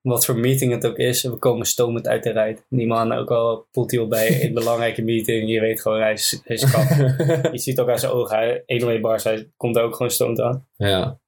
Wat 0.00 0.24
voor 0.24 0.38
meeting 0.38 0.72
het 0.72 0.86
ook 0.86 0.96
is, 0.96 1.22
we 1.22 1.38
komen 1.38 1.66
stomend 1.66 2.08
uit 2.08 2.22
de 2.22 2.30
rijt. 2.30 2.64
Die 2.68 2.86
man 2.86 3.12
ook 3.12 3.30
al 3.30 3.66
voelt 3.72 3.90
hij 3.90 4.00
al 4.00 4.08
bij 4.08 4.44
een 4.44 4.54
belangrijke 4.60 5.02
meeting. 5.02 5.50
Je 5.50 5.60
weet 5.60 5.80
gewoon, 5.80 6.00
hij 6.00 6.12
is, 6.12 6.40
hij 6.44 6.56
is 6.56 6.70
kap. 6.70 6.88
Je 7.52 7.58
ziet 7.58 7.80
ook 7.80 7.88
aan 7.88 7.98
zijn 7.98 8.12
ogen, 8.12 8.36
hij, 8.36 8.62
1 8.66 9.00
bars, 9.00 9.24
hij 9.24 9.50
komt 9.56 9.76
er 9.76 9.82
ook 9.82 9.92
gewoon 9.96 10.10
stoned 10.10 10.40
aan. 10.40 10.66
ja, 10.76 11.18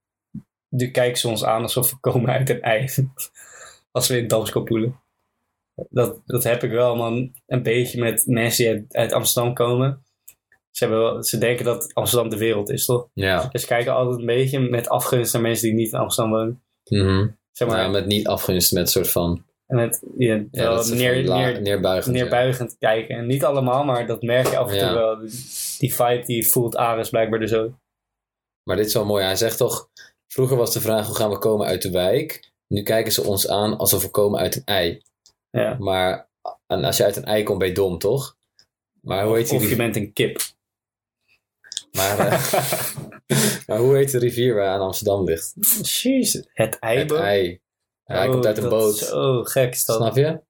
Nu 0.68 0.90
kijken 0.90 1.18
ze 1.18 1.28
ons 1.28 1.44
aan 1.44 1.62
alsof 1.62 1.90
we 1.90 1.96
komen 2.00 2.30
uit 2.30 2.50
een 2.50 2.62
ei. 2.62 2.88
Als 3.92 4.08
we 4.08 4.18
in 4.18 4.28
Damsko 4.28 4.62
poelen. 4.62 5.00
Dat, 5.88 6.20
dat 6.26 6.44
heb 6.44 6.62
ik 6.62 6.70
wel, 6.70 6.96
man. 6.96 7.32
Een 7.46 7.62
beetje 7.62 8.00
met 8.00 8.24
mensen 8.26 8.64
die 8.64 8.72
uit, 8.74 8.96
uit 8.96 9.12
Amsterdam 9.12 9.54
komen. 9.54 10.02
Ze, 10.70 10.84
hebben 10.84 11.02
wel, 11.02 11.22
ze 11.22 11.38
denken 11.38 11.64
dat 11.64 11.94
Amsterdam 11.94 12.30
de 12.30 12.36
wereld 12.38 12.70
is, 12.70 12.84
toch? 12.84 13.08
ja. 13.14 13.48
Dus 13.48 13.60
ze 13.60 13.66
kijken 13.66 13.94
altijd 13.94 14.18
een 14.18 14.26
beetje 14.26 14.58
met 14.60 14.88
afgunst 14.88 15.32
naar 15.32 15.42
mensen 15.42 15.68
die 15.68 15.76
niet 15.76 15.92
in 15.92 15.98
Amsterdam 15.98 16.32
wonen. 16.32 16.62
Mhm. 16.84 17.28
Zeg 17.52 17.68
maar, 17.68 17.80
Ja, 17.80 17.88
met 17.88 18.06
niet 18.06 18.26
afgunst, 18.26 18.72
met 18.72 18.90
soort 18.90 19.10
van... 19.10 19.44
en 19.66 19.76
met 19.76 20.02
ja, 20.18 20.44
wel 20.50 20.84
neer, 20.84 21.14
van 21.14 21.24
la- 21.24 21.36
neer, 21.36 21.60
neerbuigend. 21.60 22.16
ja. 22.78 22.88
kijken. 22.88 23.16
En 23.16 23.26
niet 23.26 23.44
allemaal, 23.44 23.84
maar 23.84 24.06
dat 24.06 24.22
merk 24.22 24.46
je 24.46 24.56
af 24.56 24.72
en 24.72 24.78
toe 24.78 24.92
wel. 24.92 25.18
Die 25.78 25.94
vibe 25.94 26.22
die 26.26 26.48
voelt 26.48 26.76
Ares 26.76 27.08
blijkbaar 27.10 27.40
er 27.40 27.48
zo. 27.48 27.74
Maar 28.62 28.76
dit 28.76 28.86
is 28.86 28.94
wel 28.94 29.04
mooi. 29.04 29.24
Hij 29.24 29.36
zegt 29.36 29.56
toch... 29.56 29.90
Vroeger 30.32 30.56
was 30.56 30.72
de 30.72 30.80
vraag, 30.80 31.06
hoe 31.06 31.16
gaan 31.16 31.30
we 31.30 31.38
komen 31.38 31.66
uit 31.66 31.82
de 31.82 31.90
wijk? 31.90 32.50
Nu 32.68 32.82
kijken 32.82 33.12
ze 33.12 33.22
ons 33.22 33.48
aan 33.48 33.78
alsof 33.78 34.02
we 34.02 34.10
komen 34.10 34.40
uit 34.40 34.56
een 34.56 34.64
ei. 34.64 35.02
Ja. 35.50 35.76
Maar 35.78 36.28
en 36.66 36.84
als 36.84 36.96
je 36.96 37.04
uit 37.04 37.16
een 37.16 37.24
ei 37.24 37.42
komt, 37.42 37.58
ben 37.58 37.68
je 37.68 37.74
dom, 37.74 37.98
toch? 37.98 38.36
Maar 39.00 39.24
hoe 39.24 39.36
heet 39.36 39.48
die 39.48 39.58
Of 39.58 39.68
je 39.68 39.76
bent 39.76 39.96
een 39.96 40.12
kip. 40.12 40.40
Maar, 41.96 42.18
eh, 42.18 42.54
maar 43.66 43.78
hoe 43.78 43.96
heet 43.96 44.10
de 44.10 44.18
rivier 44.18 44.54
waar 44.54 44.68
aan 44.68 44.80
Amsterdam 44.80 45.24
ligt? 45.24 45.54
Jezus. 46.02 46.48
Het 46.52 46.78
ei, 46.78 46.98
Het 46.98 47.12
ei. 47.12 47.60
Ja, 48.04 48.14
hij 48.14 48.26
Oh, 48.26 48.32
komt 48.32 48.46
uit 48.46 48.58
een 48.58 48.68
boot. 48.68 48.94
is 48.94 49.08
Zo 49.08 49.42
gek 49.42 49.72
is 49.72 49.84
dat. 49.84 49.96
Snap 49.96 50.16
je? 50.16 50.40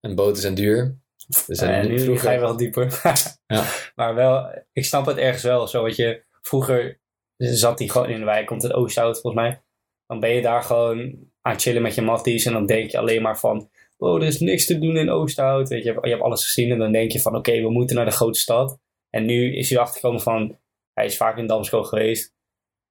En 0.00 0.14
boten 0.14 0.42
zijn 0.42 0.54
duur. 0.54 0.98
Dus 1.46 1.58
en 1.58 1.88
nu 1.88 2.00
vroeger... 2.00 2.24
ga 2.24 2.32
je 2.32 2.40
wel 2.40 2.56
dieper. 2.56 3.00
Ja. 3.46 3.64
Maar 3.94 4.14
wel, 4.14 4.64
ik 4.72 4.84
snap 4.84 5.06
het 5.06 5.16
ergens 5.16 5.42
wel. 5.42 5.66
Zo 5.66 5.82
wat 5.82 5.96
je, 5.96 6.24
vroeger 6.42 7.00
zat 7.36 7.78
hij 7.78 7.88
gewoon 7.88 8.08
in 8.08 8.18
de 8.18 8.24
wijk, 8.24 8.46
komt 8.46 8.62
het 8.62 8.72
Oosthout 8.72 9.20
volgens 9.20 9.42
mij. 9.42 9.62
Dan 10.06 10.20
ben 10.20 10.30
je 10.30 10.42
daar 10.42 10.62
gewoon 10.62 10.98
aan 11.40 11.52
het 11.52 11.62
chillen 11.62 11.82
met 11.82 11.94
je 11.94 12.02
matties. 12.02 12.44
En 12.44 12.52
dan 12.52 12.66
denk 12.66 12.90
je 12.90 12.98
alleen 12.98 13.22
maar 13.22 13.38
van, 13.38 13.70
wow, 13.96 14.22
er 14.22 14.28
is 14.28 14.40
niks 14.40 14.66
te 14.66 14.78
doen 14.78 14.96
in 14.96 15.10
Oosthout. 15.10 15.68
Weet 15.68 15.84
je, 15.84 15.98
je 16.02 16.10
hebt 16.10 16.22
alles 16.22 16.44
gezien. 16.44 16.70
En 16.70 16.78
dan 16.78 16.92
denk 16.92 17.12
je 17.12 17.20
van, 17.20 17.36
oké, 17.36 17.60
we 17.60 17.70
moeten 17.70 17.96
naar 17.96 18.04
de 18.04 18.10
grote 18.10 18.38
stad. 18.38 18.78
En 19.10 19.24
nu 19.24 19.56
is 19.56 19.68
hij 19.68 19.78
erachter 19.78 20.00
gekomen 20.00 20.20
van, 20.20 20.58
hij 20.94 21.04
is 21.04 21.16
vaak 21.16 21.36
in 21.38 21.46
Damsko 21.46 21.82
geweest. 21.82 22.32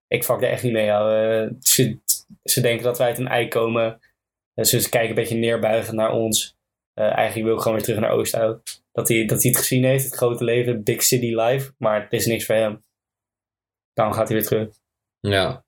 Ik 0.08 0.24
vak 0.24 0.42
er 0.42 0.50
echt 0.50 0.64
niet 0.64 0.74
mee. 0.74 0.88
ze, 1.60 2.00
ze 2.44 2.62
denken 2.62 2.84
dat 2.84 2.98
wij 2.98 3.08
uit 3.08 3.18
een 3.18 3.28
ei 3.28 3.48
komen. 3.48 4.00
Ze 4.62 4.90
kijken 4.90 5.10
een 5.10 5.16
beetje 5.16 5.38
neerbuigend 5.38 5.96
naar 5.96 6.12
ons. 6.12 6.58
Eh, 6.94 7.16
eigenlijk 7.16 7.46
wil 7.46 7.56
ik 7.56 7.62
gewoon 7.62 7.78
weer 7.78 7.86
terug 7.86 8.00
naar 8.00 8.12
Oosthout. 8.12 8.82
Dat 8.92 9.08
hij, 9.08 9.26
dat 9.26 9.42
hij 9.42 9.52
het 9.52 9.60
gezien 9.60 9.84
heeft, 9.84 10.04
het 10.04 10.16
grote 10.16 10.44
leven, 10.44 10.84
Big 10.84 11.04
City 11.04 11.36
Life. 11.36 11.74
Maar 11.78 12.02
het 12.02 12.14
is 12.14 12.26
niks 12.26 12.46
voor 12.46 12.56
hem. 12.56 12.84
Daarom 13.94 14.16
gaat 14.16 14.28
hij 14.28 14.38
weer 14.38 14.46
terug. 14.46 14.70
Ja. 15.20 15.66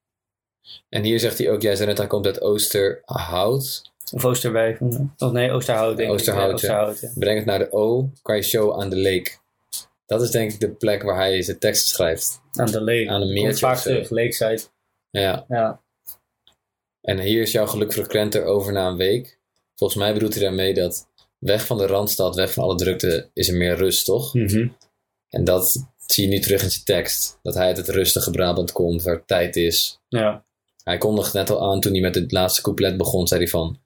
En 0.89 1.03
hier 1.03 1.19
zegt 1.19 1.37
hij 1.37 1.51
ook, 1.51 1.61
jij 1.61 1.75
zei 1.75 1.87
net, 1.87 1.97
hij 1.97 2.07
komt 2.07 2.25
uit 2.25 2.41
Oosterhout. 2.41 3.91
Of 4.11 4.25
Oosterwijk. 4.25 4.81
Of 5.17 5.31
nee, 5.31 5.51
Oosterhout 5.51 5.97
denk 5.97 6.11
Oosterhout, 6.11 6.43
ik. 6.43 6.49
Ja, 6.49 6.53
Oosterhout, 6.53 6.99
ja. 6.99 7.19
Breng 7.19 7.37
het 7.37 7.45
naar 7.45 7.59
de 7.59 7.71
O, 7.71 8.09
kan 8.21 8.35
je 8.35 8.41
show 8.41 8.79
aan 8.79 8.89
de 8.89 8.97
lake. 8.97 9.31
Dat 10.05 10.21
is 10.21 10.31
denk 10.31 10.51
ik 10.51 10.59
de 10.59 10.69
plek 10.69 11.03
waar 11.03 11.15
hij 11.15 11.41
zijn 11.41 11.59
teksten 11.59 11.89
schrijft. 11.89 12.41
Aan 12.51 12.71
de 12.71 12.81
leek. 12.81 13.07
Aan 13.07 13.21
een 13.21 13.27
Komt 13.27 13.41
meertje 13.41 13.65
vaak 13.65 13.77
terug, 13.77 14.09
Lakeside. 14.09 14.61
Ja. 15.09 15.45
Ja. 15.47 15.83
En 17.01 17.19
hier 17.19 17.41
is 17.41 17.51
jouw 17.51 17.65
geluk 17.65 17.93
frequenter 17.93 18.43
over 18.43 18.73
na 18.73 18.87
een 18.87 18.97
week. 18.97 19.39
Volgens 19.75 19.99
mij 19.99 20.13
bedoelt 20.13 20.33
hij 20.33 20.43
daarmee 20.43 20.73
dat 20.73 21.07
weg 21.39 21.65
van 21.65 21.77
de 21.77 21.87
Randstad, 21.87 22.35
weg 22.35 22.53
van 22.53 22.63
alle 22.63 22.75
drukte, 22.75 23.29
is 23.33 23.47
er 23.47 23.55
meer 23.55 23.75
rust, 23.75 24.05
toch? 24.05 24.33
Mhm. 24.33 24.67
En 25.29 25.43
dat 25.43 25.73
Dat 26.05 26.15
zie 26.15 26.23
je 26.23 26.29
nu 26.29 26.39
terug 26.39 26.63
in 26.63 26.71
zijn 26.71 26.83
tekst. 26.83 27.39
Dat 27.41 27.53
hij 27.53 27.65
uit 27.65 27.77
het 27.77 27.89
rustige 27.89 28.31
Brabant 28.31 28.71
komt, 28.71 29.03
waar 29.03 29.25
tijd 29.25 29.55
is. 29.55 29.99
Ja, 30.07 30.45
Hij 30.83 30.97
kondigde 30.97 31.37
net 31.37 31.49
al 31.49 31.71
aan 31.71 31.79
toen 31.79 31.91
hij 31.91 32.01
met 32.01 32.15
het 32.15 32.31
laatste 32.31 32.61
couplet 32.61 32.97
begon, 32.97 33.27
zei 33.27 33.39
hij 33.41 33.49
van... 33.49 33.79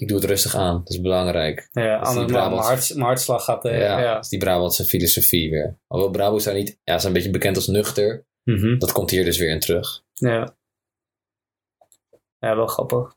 Ik 0.00 0.08
doe 0.08 0.16
het 0.18 0.26
rustig 0.26 0.54
aan, 0.54 0.78
dat 0.78 0.88
is 0.88 1.00
belangrijk. 1.00 1.68
ja 1.72 1.96
anders 1.96 2.14
mijn, 2.14 2.26
Brabants- 2.26 2.66
hart, 2.66 2.88
mijn 2.94 3.06
hartslag 3.06 3.44
gaat... 3.44 3.64
eh, 3.64 3.80
ja, 3.80 4.00
ja. 4.00 4.14
dat 4.14 4.24
is 4.24 4.30
die 4.30 4.38
Brabantse 4.38 4.84
filosofie 4.84 5.50
weer. 5.50 5.78
Alhoewel 5.86 6.16
Brabo's 6.16 6.42
zijn 6.42 6.56
niet... 6.56 6.68
Ja, 6.68 6.92
ze 6.94 7.00
zijn 7.00 7.06
een 7.06 7.12
beetje 7.12 7.30
bekend 7.30 7.56
als 7.56 7.66
nuchter. 7.66 8.26
Mhm. 8.44 8.78
Dat 8.78 8.92
komt 8.92 9.10
hier 9.10 9.24
dus 9.24 9.38
weer 9.38 9.50
in 9.50 9.60
terug. 9.60 10.02
Ja. 10.14 10.56
Ja, 12.38 12.56
wel 12.56 12.66
grappig. 12.66 13.16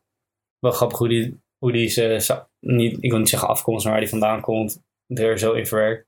Wel 0.60 0.72
grappig 0.72 0.98
hoe 0.98 1.08
die, 1.08 1.42
hoe 1.58 1.72
die 1.72 1.88
ze, 1.88 2.46
niet, 2.60 3.04
ik 3.04 3.10
wil 3.10 3.20
niet 3.20 3.30
zeggen 3.30 3.48
afkomst, 3.50 3.84
maar 3.84 3.94
waar 3.94 4.02
die 4.02 4.10
vandaan 4.12 4.42
komt, 4.42 4.82
er 5.08 5.40
zo 5.40 5.54
in 5.54 5.68
verwerkt. 5.68 6.08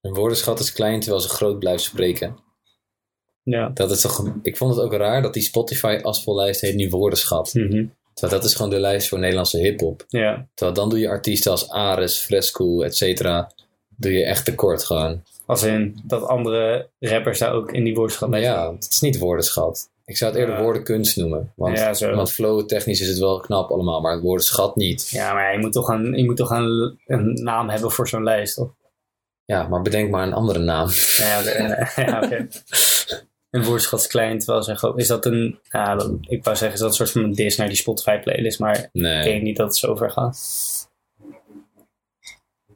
Een 0.00 0.14
woordenschat 0.14 0.60
is 0.60 0.72
klein 0.72 1.00
terwijl 1.00 1.22
ze 1.22 1.28
groot 1.28 1.58
blijft 1.58 1.82
spreken. 1.82 2.36
Ja. 3.42 3.70
Dat 3.74 3.90
is 3.90 4.00
toch... 4.00 4.24
Ik 4.42 4.56
vond 4.56 4.74
het 4.74 4.84
ook 4.84 4.92
raar 4.92 5.22
dat 5.22 5.34
die 5.34 5.42
Spotify 5.42 5.98
afspeellijst 6.02 6.60
heet 6.60 6.74
nu 6.74 6.88
woordenschat. 6.88 7.54
Mhm. 7.54 7.84
Terwijl 8.14 8.40
dat 8.40 8.50
is 8.50 8.56
gewoon 8.56 8.70
de 8.70 8.78
lijst 8.78 9.08
voor 9.08 9.18
Nederlandse 9.18 9.58
hiphop. 9.58 10.04
Ja. 10.08 10.46
Terwijl 10.54 10.76
dan 10.76 10.88
doe 10.88 10.98
je 10.98 11.08
artiesten 11.08 11.50
als 11.50 11.68
Ares, 11.68 12.18
Fresco, 12.18 12.82
et 12.82 12.96
cetera. 12.96 13.50
Doe 13.96 14.12
je 14.12 14.24
echt 14.24 14.44
tekort 14.44 14.84
gewoon. 14.84 15.22
Als 15.46 15.62
in 15.62 16.00
dat 16.04 16.22
andere 16.22 16.88
rappers 16.98 17.38
daar 17.38 17.52
ook 17.52 17.72
in 17.72 17.84
die 17.84 17.94
woordschap 17.94 18.28
Maar 18.28 18.40
mee 18.40 18.48
ja, 18.48 18.72
het 18.72 18.88
is 18.90 19.00
niet 19.00 19.18
woordenschat. 19.18 19.90
Ik 20.04 20.16
zou 20.16 20.30
het 20.32 20.40
eerder 20.40 20.62
woordenkunst 20.62 21.16
noemen. 21.16 21.52
Want, 21.56 21.78
Ja, 21.78 22.14
want 22.14 22.32
flow 22.32 22.66
technisch 22.66 23.00
is 23.00 23.08
het 23.08 23.18
wel 23.18 23.40
knap 23.40 23.70
allemaal, 23.70 24.00
maar 24.00 24.12
het 24.12 24.22
woordenschat 24.22 24.76
niet. 24.76 25.08
Ja, 25.08 25.32
maar 25.34 25.52
je 25.52 25.58
moet 25.58 25.72
toch 25.72 25.88
een, 25.88 26.16
je 26.16 26.24
moet 26.24 26.36
toch 26.36 26.50
een, 26.50 27.00
een 27.06 27.34
naam 27.42 27.68
hebben 27.68 27.90
voor 27.90 28.08
zo'n 28.08 28.24
lijst, 28.24 28.54
toch? 28.54 28.74
Ja, 29.44 29.68
maar 29.68 29.82
bedenk 29.82 30.10
maar 30.10 30.26
een 30.26 30.32
andere 30.32 30.58
naam. 30.58 30.88
Ja, 31.16 31.40
oké. 31.40 31.88
ja, 32.02 32.22
oké. 32.24 32.48
Een 33.52 33.64
woordschat 33.64 34.00
is 34.00 34.06
klein, 34.06 34.38
terwijl 34.38 34.62
ze 34.62 34.76
gewoon... 34.76 34.98
Is 34.98 35.06
dat 35.06 35.26
een... 35.26 35.58
Dat- 35.70 36.10
ik 36.20 36.44
wou 36.44 36.56
zeggen, 36.56 36.72
is 36.72 36.78
dat 36.80 36.88
een 36.88 36.94
soort 36.94 37.10
van 37.10 37.22
een 37.22 37.32
dis 37.32 37.56
naar 37.56 37.68
die 37.68 37.76
Spotify 37.76 38.18
playlist, 38.18 38.58
maar 38.58 38.78
ik 38.78 38.88
Nee. 38.92 39.22
denk 39.24 39.42
niet 39.42 39.56
dat 39.56 39.66
het 39.66 39.76
zo 39.76 39.96
ver 39.96 40.10
gaat. 40.10 40.38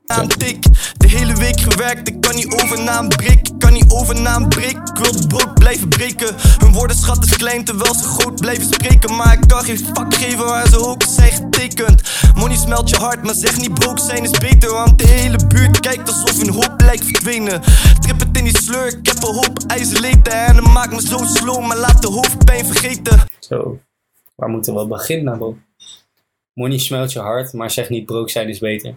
Aan 0.07 0.29
tik. 0.29 0.65
De 0.97 1.09
hele 1.09 1.35
week 1.35 1.61
gewerkt, 1.61 2.09
ik 2.09 2.21
kan 2.21 2.35
niet 2.35 2.63
over 2.63 2.83
na 2.83 2.99
een 2.99 3.09
brik. 3.09 3.49
Ik 3.49 3.59
kan 3.59 3.73
niet 3.73 3.91
over 3.91 4.21
na 4.21 4.37
een 4.37 4.49
brik. 4.49 4.77
Ik 4.77 4.97
wil 4.97 5.13
het 5.13 5.29
brood 5.29 5.55
blijven 5.55 5.89
breken. 5.89 6.35
Hun 6.59 6.73
woordenschat 6.73 7.25
is 7.25 7.37
klein 7.37 7.65
terwijl 7.65 7.95
ze 7.95 8.05
groot 8.05 8.41
blijven 8.41 8.65
spreken. 8.65 9.17
Maar 9.17 9.33
ik 9.33 9.49
kan 9.49 9.65
geen 9.65 9.79
fuck 9.79 10.15
geven 10.15 10.45
waar 10.45 10.69
ze 10.69 10.87
ook 10.87 11.03
zijn 11.03 11.33
getekend. 11.33 12.03
Money 12.35 12.57
smelt 12.57 12.91
je 12.91 12.97
hart, 12.97 13.23
maar 13.23 13.35
zeg 13.35 13.57
niet 13.57 13.75
broke 13.75 14.01
zijn 14.01 14.23
is 14.23 14.39
beter. 14.39 14.73
Want 14.73 14.99
de 14.99 15.07
hele 15.07 15.47
buurt 15.47 15.81
kijkt 15.81 16.09
alsof 16.09 16.39
hun 16.39 16.53
hoop 16.53 16.75
lijkt 16.81 17.05
verdwenen. 17.05 17.63
Trip 18.01 18.19
het 18.19 18.37
in 18.37 18.45
die 18.45 18.59
sleur, 18.59 18.87
ik 18.87 19.07
heb 19.07 19.23
een 19.23 19.35
hoop 19.35 19.59
ijzerleten. 19.67 20.33
En 20.33 20.57
het 20.57 20.73
maakt 20.73 20.93
me 20.93 21.01
zo 21.01 21.19
slow, 21.25 21.67
maar 21.67 21.77
laat 21.77 22.03
de 22.03 22.09
hoofdpijn 22.09 22.67
vergeten. 22.67 23.21
Zo, 23.39 23.81
waar 24.35 24.49
moeten 24.49 24.75
we 24.75 24.87
beginnen, 24.87 25.39
bro? 25.39 25.57
Money 26.53 26.79
smelt 26.79 27.13
je 27.13 27.19
hart, 27.19 27.53
maar 27.53 27.71
zeg 27.71 27.89
niet 27.89 28.07
broke 28.07 28.31
zijn 28.31 28.49
is 28.49 28.59
beter. 28.59 28.95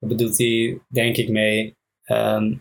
Dat 0.00 0.08
bedoelt 0.08 0.38
hij, 0.38 0.78
denk 0.88 1.16
ik, 1.16 1.28
mee. 1.28 1.76
ehm, 2.04 2.54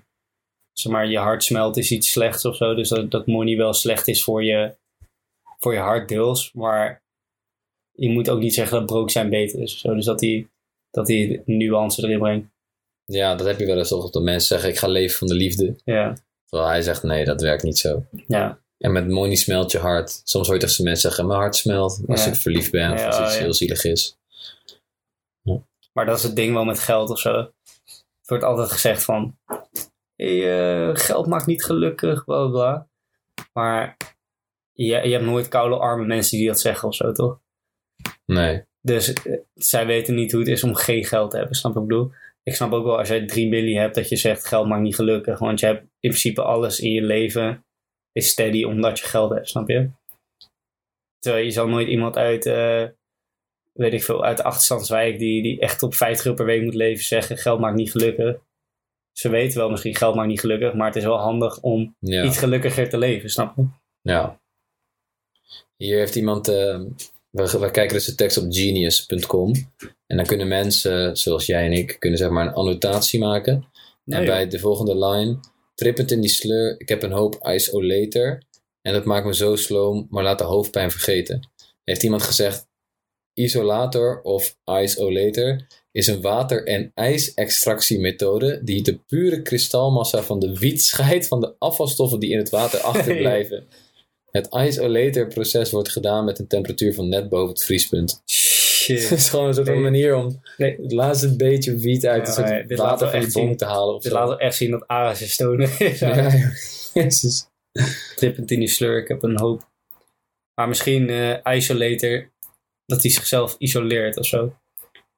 zeg 0.73 0.91
maar, 0.91 1.07
je 1.09 1.17
hart 1.17 1.43
smelt 1.43 1.77
is 1.77 1.91
iets 1.91 2.11
slechts 2.11 2.45
of 2.45 2.55
zo. 2.55 2.73
Dus 2.75 2.89
dat, 2.89 3.11
dat 3.11 3.27
money 3.27 3.57
wel 3.57 3.73
slecht 3.73 4.07
is 4.07 4.23
voor 4.23 4.43
je, 4.43 4.75
voor 5.59 5.73
je 5.73 5.79
hart 5.79 6.09
deels. 6.09 6.51
Maar 6.53 7.03
je 7.91 8.09
moet 8.09 8.29
ook 8.29 8.39
niet 8.39 8.53
zeggen 8.53 8.77
dat 8.77 8.85
broke 8.85 9.11
zijn 9.11 9.29
beter 9.29 9.59
is. 9.61 9.73
of 9.73 9.79
Zo. 9.79 9.93
Dus 9.95 10.05
dat 10.05 10.21
hij, 10.21 10.47
dat 10.91 11.07
hij 11.07 11.41
nuance 11.45 12.03
erin 12.03 12.19
brengt. 12.19 12.47
Ja, 13.05 13.35
dat 13.35 13.47
heb 13.47 13.59
je 13.59 13.65
wel 13.65 13.77
eens 13.77 13.87
toch. 13.89 14.09
Dat 14.11 14.23
mensen 14.23 14.47
zeggen, 14.47 14.69
ik 14.69 14.77
ga 14.77 14.87
leven 14.87 15.17
van 15.17 15.27
de 15.27 15.33
liefde. 15.33 15.75
Ja, 15.85 16.13
Terwijl 16.45 16.69
hij 16.69 16.81
zegt, 16.81 17.03
nee, 17.03 17.25
dat 17.25 17.41
werkt 17.41 17.63
niet 17.63 17.77
zo. 17.77 18.05
ja, 18.27 18.59
En 18.77 18.91
met 18.91 19.07
money 19.07 19.35
smelt 19.35 19.71
je 19.71 19.77
hart. 19.77 20.21
Soms 20.23 20.47
hoor 20.47 20.55
je 20.55 20.61
tegen 20.65 20.83
mensen 20.83 21.01
zeggen, 21.09 21.27
mijn 21.27 21.39
hart 21.39 21.55
smelt. 21.55 22.01
Als 22.07 22.23
Ja. 22.25 22.29
ik 22.31 22.35
verliefd 22.37 22.71
ben 22.71 22.91
of 22.93 22.99
Ja, 22.99 23.07
als 23.07 23.19
iets 23.29 23.37
heel 23.37 23.53
zielig 23.53 23.83
is. 23.83 24.17
Maar 25.91 26.05
dat 26.05 26.17
is 26.17 26.23
het 26.23 26.35
ding 26.35 26.53
wel 26.53 26.65
met 26.65 26.79
geld 26.79 27.09
of 27.09 27.19
zo. 27.19 27.33
Het 27.85 28.27
wordt 28.27 28.43
altijd 28.43 28.71
gezegd 28.71 29.03
van... 29.03 29.37
Hey, 30.15 30.87
eh, 30.89 30.95
geld 30.95 31.27
maakt 31.27 31.45
niet 31.45 31.63
gelukkig, 31.63 32.23
bla 32.23 32.47
bla. 32.47 32.87
Maar 33.53 33.97
je, 34.71 34.85
je 34.85 35.11
hebt 35.11 35.25
nooit 35.25 35.47
koude 35.47 35.75
arme 35.75 36.05
mensen 36.05 36.37
die 36.37 36.47
dat 36.47 36.59
zeggen 36.59 36.87
of 36.87 36.95
zo, 36.95 37.11
toch? 37.11 37.39
Nee. 38.25 38.63
Dus 38.81 39.13
eh, 39.13 39.39
zij 39.53 39.85
weten 39.85 40.15
niet 40.15 40.31
hoe 40.31 40.39
het 40.41 40.49
is 40.49 40.63
om 40.63 40.75
geen 40.75 41.05
geld 41.05 41.31
te 41.31 41.37
hebben, 41.37 41.55
snap 41.55 41.73
je 41.73 41.79
wat 41.79 41.89
ik 41.89 41.95
bedoel? 41.95 42.11
Ik 42.43 42.55
snap 42.55 42.71
ook 42.71 42.83
wel 42.83 42.97
als 42.97 43.07
jij 43.07 43.25
3 43.25 43.47
milli 43.47 43.77
hebt 43.77 43.95
dat 43.95 44.09
je 44.09 44.15
zegt 44.15 44.45
geld 44.45 44.67
maakt 44.67 44.81
niet 44.81 44.95
gelukkig. 44.95 45.39
Want 45.39 45.59
je 45.59 45.65
hebt 45.65 45.81
in 45.81 46.09
principe 46.09 46.41
alles 46.41 46.79
in 46.79 46.91
je 46.91 47.01
leven 47.01 47.65
is 48.11 48.29
steady 48.29 48.63
omdat 48.63 48.99
je 48.99 49.05
geld 49.05 49.33
hebt, 49.33 49.49
snap 49.49 49.69
je? 49.69 49.89
Terwijl 51.19 51.45
je 51.45 51.51
zal 51.51 51.67
nooit 51.67 51.87
iemand 51.87 52.17
uit, 52.17 52.45
eh, 52.45 52.85
weet 53.79 53.93
ik 53.93 54.03
veel, 54.03 54.23
uit 54.23 54.37
de 54.37 54.43
achterstandswijk 54.43 55.19
die, 55.19 55.41
die 55.43 55.59
echt 55.59 55.83
op 55.83 55.95
50 55.95 56.25
euro 56.25 56.37
per 56.37 56.45
week 56.45 56.61
moet 56.63 56.73
leven 56.73 57.03
zeggen 57.03 57.37
geld 57.37 57.59
maakt 57.59 57.75
niet 57.75 57.91
gelukkig. 57.91 58.35
Ze 59.11 59.29
weten 59.29 59.57
wel 59.57 59.69
misschien 59.69 59.95
geld 59.95 60.15
maakt 60.15 60.27
niet 60.27 60.39
gelukkig, 60.39 60.73
maar 60.73 60.87
het 60.87 60.95
is 60.95 61.03
wel 61.03 61.17
handig 61.19 61.59
om 61.61 61.95
Ja. 61.99 62.23
iets 62.23 62.37
gelukkiger 62.37 62.89
te 62.89 62.97
leven, 62.97 63.29
snap 63.29 63.55
je? 63.55 63.65
Ja. 64.01 64.39
Hier 65.77 65.97
heeft 65.97 66.15
iemand. 66.15 66.47
eh, 66.47 66.79
we, 67.29 67.59
we 67.59 67.71
kijken 67.71 67.95
dus 67.95 68.05
de 68.05 68.15
tekst 68.15 68.37
op 68.37 68.45
genius.com. 68.49 69.53
En 70.07 70.17
dan 70.17 70.25
kunnen 70.25 70.47
mensen, 70.47 71.17
zoals 71.17 71.45
jij 71.45 71.65
en 71.65 71.71
ik, 71.73 71.95
kunnen 71.99 72.19
zeg 72.19 72.29
maar 72.29 72.45
een 72.47 72.53
annotatie 72.53 73.19
maken. 73.19 73.65
Nee, 74.03 74.19
en 74.19 74.25
joh. 74.25 74.33
bij 74.35 74.47
de 74.47 74.59
volgende 74.59 75.07
line. 75.07 75.39
Trippend 75.75 76.11
in 76.11 76.21
die 76.21 76.29
sleur, 76.29 76.79
ik 76.79 76.89
heb 76.89 77.03
een 77.03 77.11
hoop 77.11 77.39
isolator. 77.47 78.41
En 78.81 78.93
dat 78.93 79.05
maakt 79.05 79.25
me 79.25 79.35
zo 79.35 79.55
sloom, 79.55 80.07
maar 80.09 80.23
laat 80.23 80.37
de 80.37 80.43
hoofdpijn 80.43 80.91
vergeten. 80.91 81.49
Heeft 81.83 82.03
iemand 82.03 82.23
gezegd. 82.23 82.67
Isolator 83.43 84.21
of 84.21 84.55
isolator 84.65 85.67
is 85.91 86.07
een 86.07 86.21
water- 86.21 86.67
en 86.67 86.91
ijsextractiemethode 86.93 88.59
die 88.63 88.81
de 88.83 88.99
pure 89.07 89.41
kristalmassa 89.41 90.23
van 90.23 90.39
de 90.39 90.57
wiet 90.59 90.81
scheidt 90.83 91.27
van 91.27 91.39
de 91.41 91.53
afvalstoffen 91.59 92.19
die 92.19 92.29
in 92.31 92.37
het 92.37 92.49
water 92.49 92.79
achterblijven. 92.91 93.67
Het 94.31 94.47
isolator-proces 94.55 95.71
wordt 95.71 95.89
gedaan 95.91 96.25
met 96.25 96.39
een 96.39 96.47
temperatuur 96.47 96.93
van 96.93 97.09
net 97.09 97.29
boven 97.29 97.49
het 97.49 97.63
vriespunt. 97.63 98.11
Het 98.89 98.99
Shit. 98.99 99.11
is 99.11 99.29
gewoon 99.29 99.47
een 99.47 99.53
soort 99.53 99.67
Nee. 99.67 99.79
manier 99.79 100.15
om 100.15 100.41
Nee, 100.57 100.77
het 100.81 100.91
laatste 100.91 101.35
beetje 101.35 101.75
wiet 101.75 102.05
uit 102.05 102.35
Ja, 102.35 102.43
het 102.43 102.67
dit 102.67 102.77
laat 102.77 102.89
water 102.89 103.09
van 103.09 103.19
echt 103.19 103.31
zien. 103.31 103.57
te 103.57 103.65
halen. 103.65 103.95
Of 103.95 104.01
dit 104.03 104.11
zo. 104.11 104.17
laat 104.17 104.39
echt 104.39 104.55
zien 104.55 104.71
dat 104.71 104.87
Aras 104.87 105.21
is 105.21 105.31
stoner 105.33 105.81
is. 105.81 105.99
Ja, 106.09 106.15
ja. 106.31 106.51
Jezus. 106.93 107.47
trippend 108.15 108.51
in 108.51 108.59
die 108.59 108.67
slur. 108.69 108.97
Ik 109.01 109.07
heb 109.07 109.23
een 109.23 109.39
hoop. 109.39 109.67
Maar 110.55 110.67
misschien 110.67 111.09
eh 111.09 111.55
isolator, 111.55 112.31
dat 112.89 113.01
hij 113.01 113.11
zichzelf 113.11 113.55
isoleert 113.57 114.17
of 114.17 114.25
zo. 114.25 114.55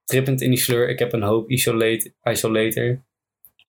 Trippend 0.04 0.42
in 0.42 0.50
die 0.50 0.60
slur. 0.60 0.90
Ik 0.90 1.00
heb 1.00 1.14
een 1.14 1.24
hoop 1.24 1.50
isolate, 1.50 2.14
isolator. 2.24 3.04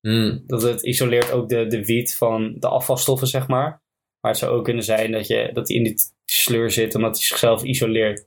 Hmm. 0.01 0.43
Dat 0.47 0.63
het 0.63 0.83
isoleert 0.83 1.31
ook 1.31 1.49
de, 1.49 1.67
de 1.67 1.85
wiet 1.85 2.17
van 2.17 2.55
de 2.59 2.69
afvalstoffen, 2.69 3.27
zeg 3.27 3.49
maar. 3.49 3.83
Maar 4.21 4.31
het 4.31 4.41
zou 4.41 4.53
ook 4.53 4.65
kunnen 4.65 4.85
zijn 4.85 5.13
dat, 5.13 5.27
je, 5.27 5.51
dat 5.53 5.69
hij 5.69 5.77
in 5.77 5.83
die 5.83 5.95
sleur 6.25 6.71
zit 6.71 6.95
omdat 6.95 7.17
hij 7.17 7.25
zichzelf 7.25 7.63
isoleert. 7.63 8.27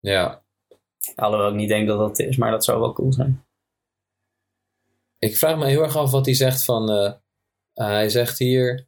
Ja. 0.00 0.42
Alhoewel 1.14 1.48
ik 1.48 1.54
niet 1.54 1.68
denk 1.68 1.88
dat 1.88 1.98
dat 1.98 2.18
is, 2.18 2.36
maar 2.36 2.50
dat 2.50 2.64
zou 2.64 2.80
wel 2.80 2.92
cool 2.92 3.12
zijn. 3.12 3.44
Ik 5.18 5.36
vraag 5.36 5.58
me 5.58 5.66
heel 5.66 5.82
erg 5.82 5.96
af 5.96 6.10
wat 6.10 6.26
hij 6.26 6.34
zegt 6.34 6.64
van... 6.64 6.90
eh, 6.90 7.12
hij 7.74 8.08
zegt 8.08 8.38
hier... 8.38 8.86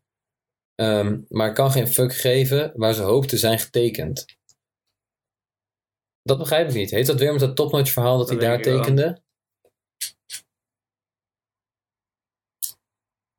ehm, 0.75 1.21
maar 1.29 1.53
kan 1.53 1.71
geen 1.71 1.89
fuck 1.89 2.15
geven 2.15 2.73
waar 2.75 2.95
ze 2.95 3.03
hoopt 3.03 3.29
te 3.29 3.37
zijn 3.39 3.59
getekend. 3.59 4.38
Dat 6.29 6.39
begrijp 6.39 6.69
ik 6.69 6.75
niet. 6.75 6.91
Heet 6.91 7.07
dat 7.07 7.19
weer 7.19 7.31
met 7.31 7.41
dat 7.41 7.57
topnotch 7.57 7.91
verhaal 7.93 8.19
dat, 8.19 8.29
Dat 8.29 8.39
hij 8.39 8.49
daar 8.49 8.61
wel. 8.65 8.79
tekende? 8.79 9.21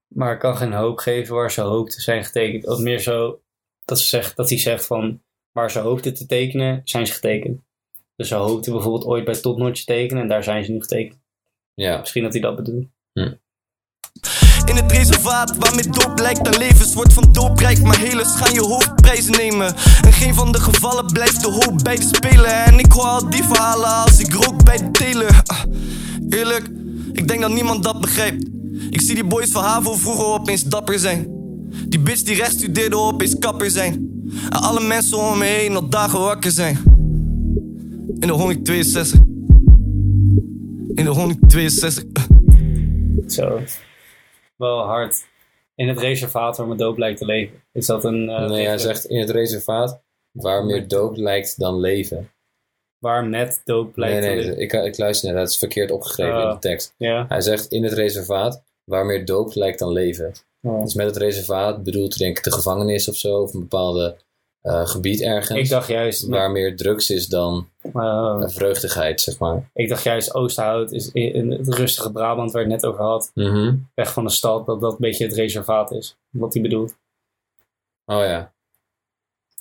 Maar 0.08 0.34
ik 0.34 0.39
kan 0.39 0.58
geen 0.58 0.73
hoop 0.73 0.97
geven 0.97 1.36
waar 1.36 1.52
ze 1.52 1.62
hoop 1.62 1.89
te 1.89 2.02
zijn 2.02 2.25
getekend. 2.25 2.67
Of 2.67 2.80
meer 2.80 2.99
zo 2.99 3.41
dat, 3.86 3.99
ze 3.99 4.08
zegt, 4.08 4.36
dat 4.36 4.49
hij 4.49 4.60
zegt 4.60 4.86
van 4.86 5.21
waar 5.52 5.71
ze 5.71 5.80
hoopten 5.80 6.13
te 6.13 6.25
tekenen, 6.25 6.82
zijn 6.84 7.08
ze 7.08 7.13
getekend. 7.13 7.62
Dus 8.15 8.28
ze 8.28 8.36
hoopten 8.36 8.73
bijvoorbeeld 8.73 9.06
ooit 9.06 9.25
bij 9.25 9.41
Topnotch 9.41 9.80
te 9.80 9.86
tekenen 9.86 10.23
en 10.23 10.30
daar 10.30 10.43
zijn 10.43 10.63
ze 10.65 10.71
nu 10.71 10.82
getekend. 10.82 11.19
Ja. 11.73 11.99
Misschien 11.99 12.23
dat 12.23 12.34
hij 12.34 12.41
dat 12.41 12.56
bedoelt. 12.56 12.88
In 14.69 14.75
het 14.75 14.91
reservaat 14.91 15.58
waarmee 15.58 15.89
doop 15.89 16.19
lijkt. 16.19 16.47
Aan 16.47 16.58
levens 16.58 16.93
Wordt 16.93 17.13
van 17.13 17.29
doop 17.32 17.60
rijk, 17.60 17.84
maar 17.84 17.99
helers 17.99 18.36
gaan 18.36 18.53
je 18.53 18.62
hoofdprijzen 18.62 19.32
nemen. 19.32 19.73
In 20.05 20.13
geen 20.13 20.34
van 20.34 20.51
de 20.51 20.60
gevallen 20.60 21.05
blijft 21.05 21.41
de 21.41 21.51
hoop 21.51 21.84
bij 21.84 21.95
de 21.95 22.10
speler 22.13 22.45
En 22.45 22.79
ik 22.79 22.91
hoor 22.91 23.03
al 23.03 23.29
die 23.29 23.43
verhalen 23.43 23.89
als 23.89 24.19
ik 24.19 24.34
rook 24.34 24.63
bij 24.63 24.77
de 24.77 24.91
teler 24.91 25.41
Ah, 25.45 25.63
Eerlijk, 26.29 26.69
ik 27.12 27.27
denk 27.27 27.41
dat 27.41 27.51
niemand 27.51 27.84
dat 27.84 28.01
begrijpt. 28.01 28.47
Ik 28.89 29.01
zie 29.01 29.15
die 29.15 29.23
boys 29.23 29.51
van 29.51 29.63
HAVO 29.63 29.95
vroeger 29.95 30.25
opeens 30.25 30.63
dapper 30.63 30.99
zijn. 30.99 31.27
Die 31.88 31.99
bitch 31.99 32.21
die 32.21 32.36
rechts 32.36 32.53
studeerde 32.53 32.97
opeens 32.97 33.39
kapper 33.39 33.71
zijn. 33.71 33.93
En 34.49 34.62
alle 34.62 34.82
mensen 34.82 35.17
om 35.17 35.38
me 35.38 35.45
heen 35.45 35.75
al 35.75 35.89
dagen 35.89 36.19
wakker 36.19 36.51
zijn. 36.51 36.77
In 38.19 38.27
de 38.27 38.34
162 38.34 39.19
In 40.93 41.03
de 41.03 41.10
162 41.10 42.03
ah. 42.13 42.23
Zo. 43.27 43.60
Wel 44.59 44.79
hard. 44.79 45.25
In 45.75 45.87
het 45.87 45.99
reservaat 45.99 46.57
waar 46.57 46.65
mijn 46.67 46.79
doop 46.79 46.97
lijkt 46.97 47.19
te 47.19 47.25
leven. 47.25 47.63
Is 47.71 47.85
dat 47.85 48.03
een... 48.03 48.29
eh, 48.29 48.49
nee, 48.49 48.65
hij 48.67 48.77
zegt 48.77 49.05
in 49.05 49.19
het 49.19 49.29
reservaat 49.29 50.01
waar 50.31 50.65
meer 50.65 50.87
dood 50.87 51.17
lijkt 51.17 51.59
dan 51.59 51.79
leven. 51.79 52.31
Waar 52.97 53.25
met 53.25 53.61
doop 53.63 53.97
lijkt 53.97 54.19
nee, 54.19 54.29
te 54.29 54.35
nee, 54.35 54.45
leven. 54.45 54.61
ik, 54.61 54.73
ik 54.73 54.97
luister 54.97 55.29
net, 55.29 55.37
dat 55.37 55.49
is 55.49 55.57
verkeerd 55.57 55.91
opgeschreven 55.91 56.39
in 56.39 56.47
Oh. 56.47 56.53
de 56.53 56.59
tekst. 56.59 56.93
Hij 57.27 57.41
zegt 57.41 57.67
in 57.71 57.83
het 57.83 57.93
reservaat 57.93 58.63
waar 58.83 59.05
meer 59.05 59.25
dood 59.25 59.55
lijkt 59.55 59.79
dan 59.79 59.91
leven. 59.91 60.33
Oh. 60.61 60.81
Dus 60.83 60.93
met 60.93 61.05
het 61.05 61.17
reservaat 61.17 61.83
bedoelt 61.83 62.17
denk 62.17 62.37
ik 62.37 62.43
de 62.43 62.51
gevangenis 62.51 63.09
of 63.09 63.15
zo, 63.15 63.41
of 63.41 63.53
een 63.53 63.59
bepaalde 63.59 64.17
eh, 64.61 64.87
gebied 64.87 65.21
ergens. 65.21 65.59
Ik 65.59 65.69
dacht 65.69 65.87
juist... 65.87 66.27
waar 66.27 66.51
meer 66.51 66.75
drugs 66.75 67.09
is 67.09 67.27
dan 67.27 67.69
eh, 67.93 68.43
vreugdigheid, 68.47 69.21
zeg 69.21 69.37
maar. 69.37 69.69
Ik 69.73 69.89
dacht 69.89 70.03
juist 70.03 70.33
Oosterhout 70.33 70.91
is 70.91 71.11
in 71.11 71.51
het 71.51 71.73
rustige 71.73 72.11
Brabant 72.11 72.51
waar 72.51 72.61
je 72.65 72.71
het 72.71 72.81
net 72.81 72.91
over 72.91 73.03
had. 73.03 73.31
Mhm. 73.33 73.75
Weg 73.95 74.13
van 74.13 74.23
de 74.23 74.31
stad, 74.31 74.65
dat 74.65 74.81
dat 74.81 74.91
een 74.91 74.97
beetje 74.99 75.25
het 75.25 75.35
reservaat 75.35 75.91
is. 75.91 76.17
Wat 76.29 76.53
hij 76.53 76.61
bedoelt. 76.61 76.95
Oh 78.05 78.23
ja. 78.23 78.53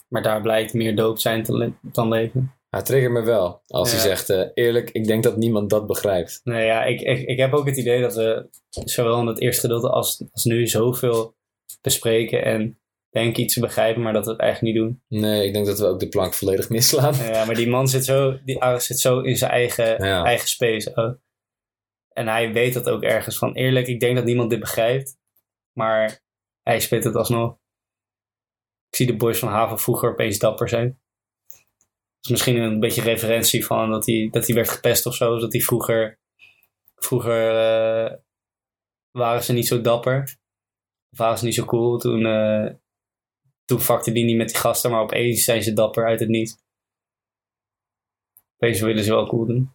Maar 0.08 0.22
daar 0.22 0.40
blijkt 0.40 0.74
meer 0.74 0.96
doop 0.96 1.18
zijn 1.18 1.42
te 1.42 1.56
le- 1.56 1.72
dan 1.80 2.08
leven. 2.08 2.52
Hij 2.70 2.82
triggert 2.82 3.12
me 3.12 3.22
wel 3.22 3.60
als 3.66 3.90
hij 3.90 4.00
zegt, 4.00 4.52
eerlijk, 4.54 4.90
ik 4.90 5.06
denk 5.06 5.22
dat 5.22 5.36
niemand 5.36 5.70
dat 5.70 5.86
begrijpt. 5.86 6.40
Nee, 6.44 6.66
ja, 6.66 6.84
ik, 6.84 7.00
ik, 7.00 7.28
ik 7.28 7.38
heb 7.38 7.52
ook 7.52 7.66
het 7.66 7.76
idee 7.76 8.00
dat 8.00 8.14
we 8.14 8.46
zowel 8.68 9.20
in 9.20 9.26
het 9.26 9.40
eerste 9.40 9.60
gedeelte 9.60 9.90
als, 9.90 10.22
als 10.32 10.44
nu 10.44 10.66
zoveel 10.66 11.34
bespreken 11.80 12.44
en 12.44 12.78
denken 13.10 13.42
iets 13.42 13.54
te 13.54 13.60
begrijpen, 13.60 14.02
maar 14.02 14.12
dat 14.12 14.24
we 14.24 14.30
het 14.30 14.40
eigenlijk 14.40 14.74
niet 14.74 14.84
doen. 14.84 15.02
Nee, 15.20 15.46
ik 15.46 15.52
denk 15.52 15.66
dat 15.66 15.78
we 15.78 15.86
ook 15.86 16.00
de 16.00 16.08
plank 16.08 16.34
volledig 16.34 16.68
misslaan. 16.68 17.14
Ja, 17.14 17.44
maar 17.44 17.54
die 17.54 17.68
man 17.68 17.88
zit 17.88 18.04
zo, 18.04 18.38
die 18.44 18.60
Aris 18.62 18.86
zit 18.86 18.98
zo 18.98 19.20
in 19.20 19.36
zijn 19.36 19.50
eigen, 19.50 20.04
Ja. 20.04 20.24
eigen 20.24 20.48
space. 20.48 20.92
Oh. 20.94 21.14
En 22.12 22.28
hij 22.28 22.52
weet 22.52 22.74
dat 22.74 22.88
ook 22.88 23.02
ergens 23.02 23.38
van. 23.38 23.54
Eerlijk, 23.54 23.86
ik 23.86 24.00
denk 24.00 24.16
dat 24.16 24.24
niemand 24.24 24.50
dit 24.50 24.60
begrijpt, 24.60 25.16
maar 25.72 26.20
hij 26.62 26.80
spit 26.80 27.04
het 27.04 27.14
alsnog. 27.14 27.52
Ik 28.90 28.96
zie 28.96 29.06
de 29.06 29.16
boys 29.16 29.38
van 29.38 29.48
Haven 29.48 29.78
vroeger 29.78 30.10
opeens 30.10 30.38
dapper 30.38 30.68
zijn. 30.68 31.00
Dat 31.48 32.20
is 32.20 32.30
misschien 32.30 32.56
een 32.56 32.80
beetje 32.80 33.02
referentie 33.02 33.66
van 33.66 33.90
dat 33.90 34.06
hij, 34.06 34.28
dat 34.30 34.46
hij 34.46 34.54
werd 34.54 34.68
gepest 34.68 35.06
of 35.06 35.14
zo. 35.14 35.38
Dat 35.38 35.52
hij 35.52 35.60
vroeger, 35.60 36.18
vroeger 36.96 37.48
eh, 37.50 38.14
waren 39.10 39.42
ze 39.42 39.52
niet 39.52 39.66
zo 39.66 39.80
dapper. 39.80 40.22
Of 41.12 41.18
waren 41.18 41.38
ze 41.38 41.44
niet 41.44 41.54
zo 41.54 41.64
cool. 41.64 41.98
Toen, 41.98 42.26
eh 42.26 42.74
toen 43.68 43.80
vakte 43.80 44.12
die 44.12 44.24
niet 44.24 44.36
met 44.36 44.48
die 44.48 44.56
gasten, 44.56 44.90
maar 44.90 45.02
opeens 45.02 45.44
zijn 45.44 45.62
ze 45.62 45.72
dapper 45.72 46.06
uit 46.06 46.20
het 46.20 46.28
niet. 46.28 46.58
Opeens 48.56 48.80
willen 48.80 49.04
ze 49.04 49.10
wel 49.10 49.26
cool 49.26 49.46
doen. 49.46 49.70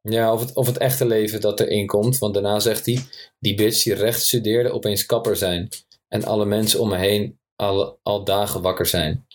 Ja, 0.00 0.32
of 0.32 0.40
het, 0.40 0.54
of 0.54 0.66
het 0.66 0.78
echte 0.78 1.06
leven 1.06 1.40
dat 1.40 1.60
erin 1.60 1.86
komt. 1.86 2.18
Want 2.18 2.34
daarna 2.34 2.58
zegt 2.58 2.86
hij, 2.86 2.98
die 3.38 3.54
bitch 3.54 3.82
die 3.82 3.94
recht 3.94 4.22
studeerde 4.22 4.70
opeens 4.70 5.06
kapper 5.06 5.36
zijn. 5.36 5.68
En 6.08 6.24
alle 6.24 6.44
mensen 6.44 6.80
om 6.80 6.88
me 6.88 6.96
heen 6.96 7.38
al, 7.56 7.98
al 8.02 8.24
dagen 8.24 8.62
wakker 8.62 8.86
zijn. 8.86 9.26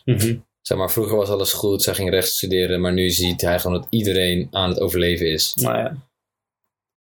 Zeg 0.61 0.77
maar, 0.77 0.91
vroeger 0.91 1.17
was 1.17 1.29
alles 1.29 1.53
goed, 1.53 1.83
zij 1.83 1.93
ging 1.93 2.09
recht 2.09 2.27
studeren. 2.27 2.81
Maar 2.81 2.93
nu 2.93 3.09
ziet 3.09 3.41
hij 3.41 3.59
gewoon 3.59 3.79
dat 3.81 3.87
iedereen 3.89 4.47
aan 4.51 4.69
het 4.69 4.79
overleven 4.79 5.31
is. 5.31 5.53
Nou 5.55 5.77
ja, 5.77 5.97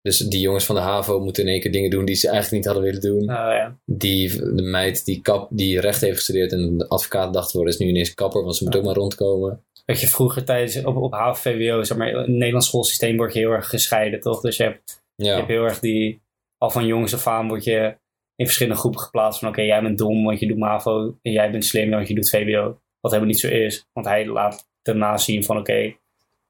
Dus 0.02 0.18
die 0.18 0.40
jongens 0.40 0.64
van 0.64 0.74
de 0.74 0.80
HAVO 0.80 1.20
moeten 1.20 1.42
in 1.42 1.48
één 1.48 1.60
keer 1.60 1.72
dingen 1.72 1.90
doen 1.90 2.04
die 2.04 2.14
ze 2.14 2.28
eigenlijk 2.28 2.56
niet 2.56 2.74
hadden 2.74 2.92
willen 2.92 3.00
doen. 3.00 3.24
nou 3.24 3.54
ja. 3.54 3.76
Die, 3.84 4.54
de 4.54 4.62
meid 4.62 5.04
die, 5.04 5.20
kap, 5.20 5.48
die 5.50 5.80
recht 5.80 6.00
heeft 6.00 6.16
gestudeerd 6.16 6.52
en 6.52 6.78
de 6.78 6.88
advocaat 6.88 7.32
dacht 7.32 7.50
te 7.50 7.56
worden, 7.56 7.74
is 7.74 7.80
nu 7.80 7.88
ineens 7.88 8.14
kapper, 8.14 8.42
want 8.42 8.56
ze 8.56 8.64
moet 8.64 8.76
ook 8.76 8.84
maar 8.84 8.94
rondkomen. 8.94 9.64
Weet 9.86 10.00
je, 10.00 10.08
vroeger 10.08 10.44
tijdens 10.44 10.84
op, 10.84 10.96
op 10.96 11.12
HAVO-VWO, 11.12 11.82
zeg 11.82 11.96
maar, 11.96 12.08
in 12.08 12.16
het 12.16 12.26
Nederlands 12.26 12.66
schoolsysteem 12.66 13.16
word 13.16 13.32
je 13.32 13.38
heel 13.38 13.50
erg 13.50 13.68
gescheiden, 13.68 14.20
toch? 14.20 14.40
Dus 14.40 14.56
je 14.56 14.62
hebt, 14.62 15.02
je 15.14 15.28
hebt 15.28 15.48
heel 15.48 15.64
erg 15.64 15.78
die, 15.78 16.20
al 16.58 16.70
van 16.70 16.86
jongens 16.86 17.14
af 17.14 17.26
aan 17.26 17.48
word 17.48 17.64
je 17.64 17.96
in 18.36 18.46
verschillende 18.46 18.80
groepen 18.80 19.00
geplaatst 19.00 19.40
van, 19.40 19.48
oké, 19.48 19.62
jij 19.62 19.82
bent 19.82 19.98
dom, 19.98 20.24
want 20.24 20.40
je 20.40 20.46
doet 20.46 20.58
MAVO, 20.58 21.18
en 21.22 21.32
jij 21.32 21.50
bent 21.50 21.64
slim, 21.64 21.90
want 21.90 22.08
je 22.08 22.14
doet 22.14 22.30
VWO. 22.30 22.78
Wat 23.00 23.12
helemaal 23.12 23.32
niet 23.32 23.40
zo 23.40 23.48
is, 23.48 23.86
want 23.92 24.06
hij 24.06 24.26
laat 24.26 24.68
daarna 24.82 25.16
zien 25.16 25.44
van, 25.44 25.58
oké, 25.58 25.94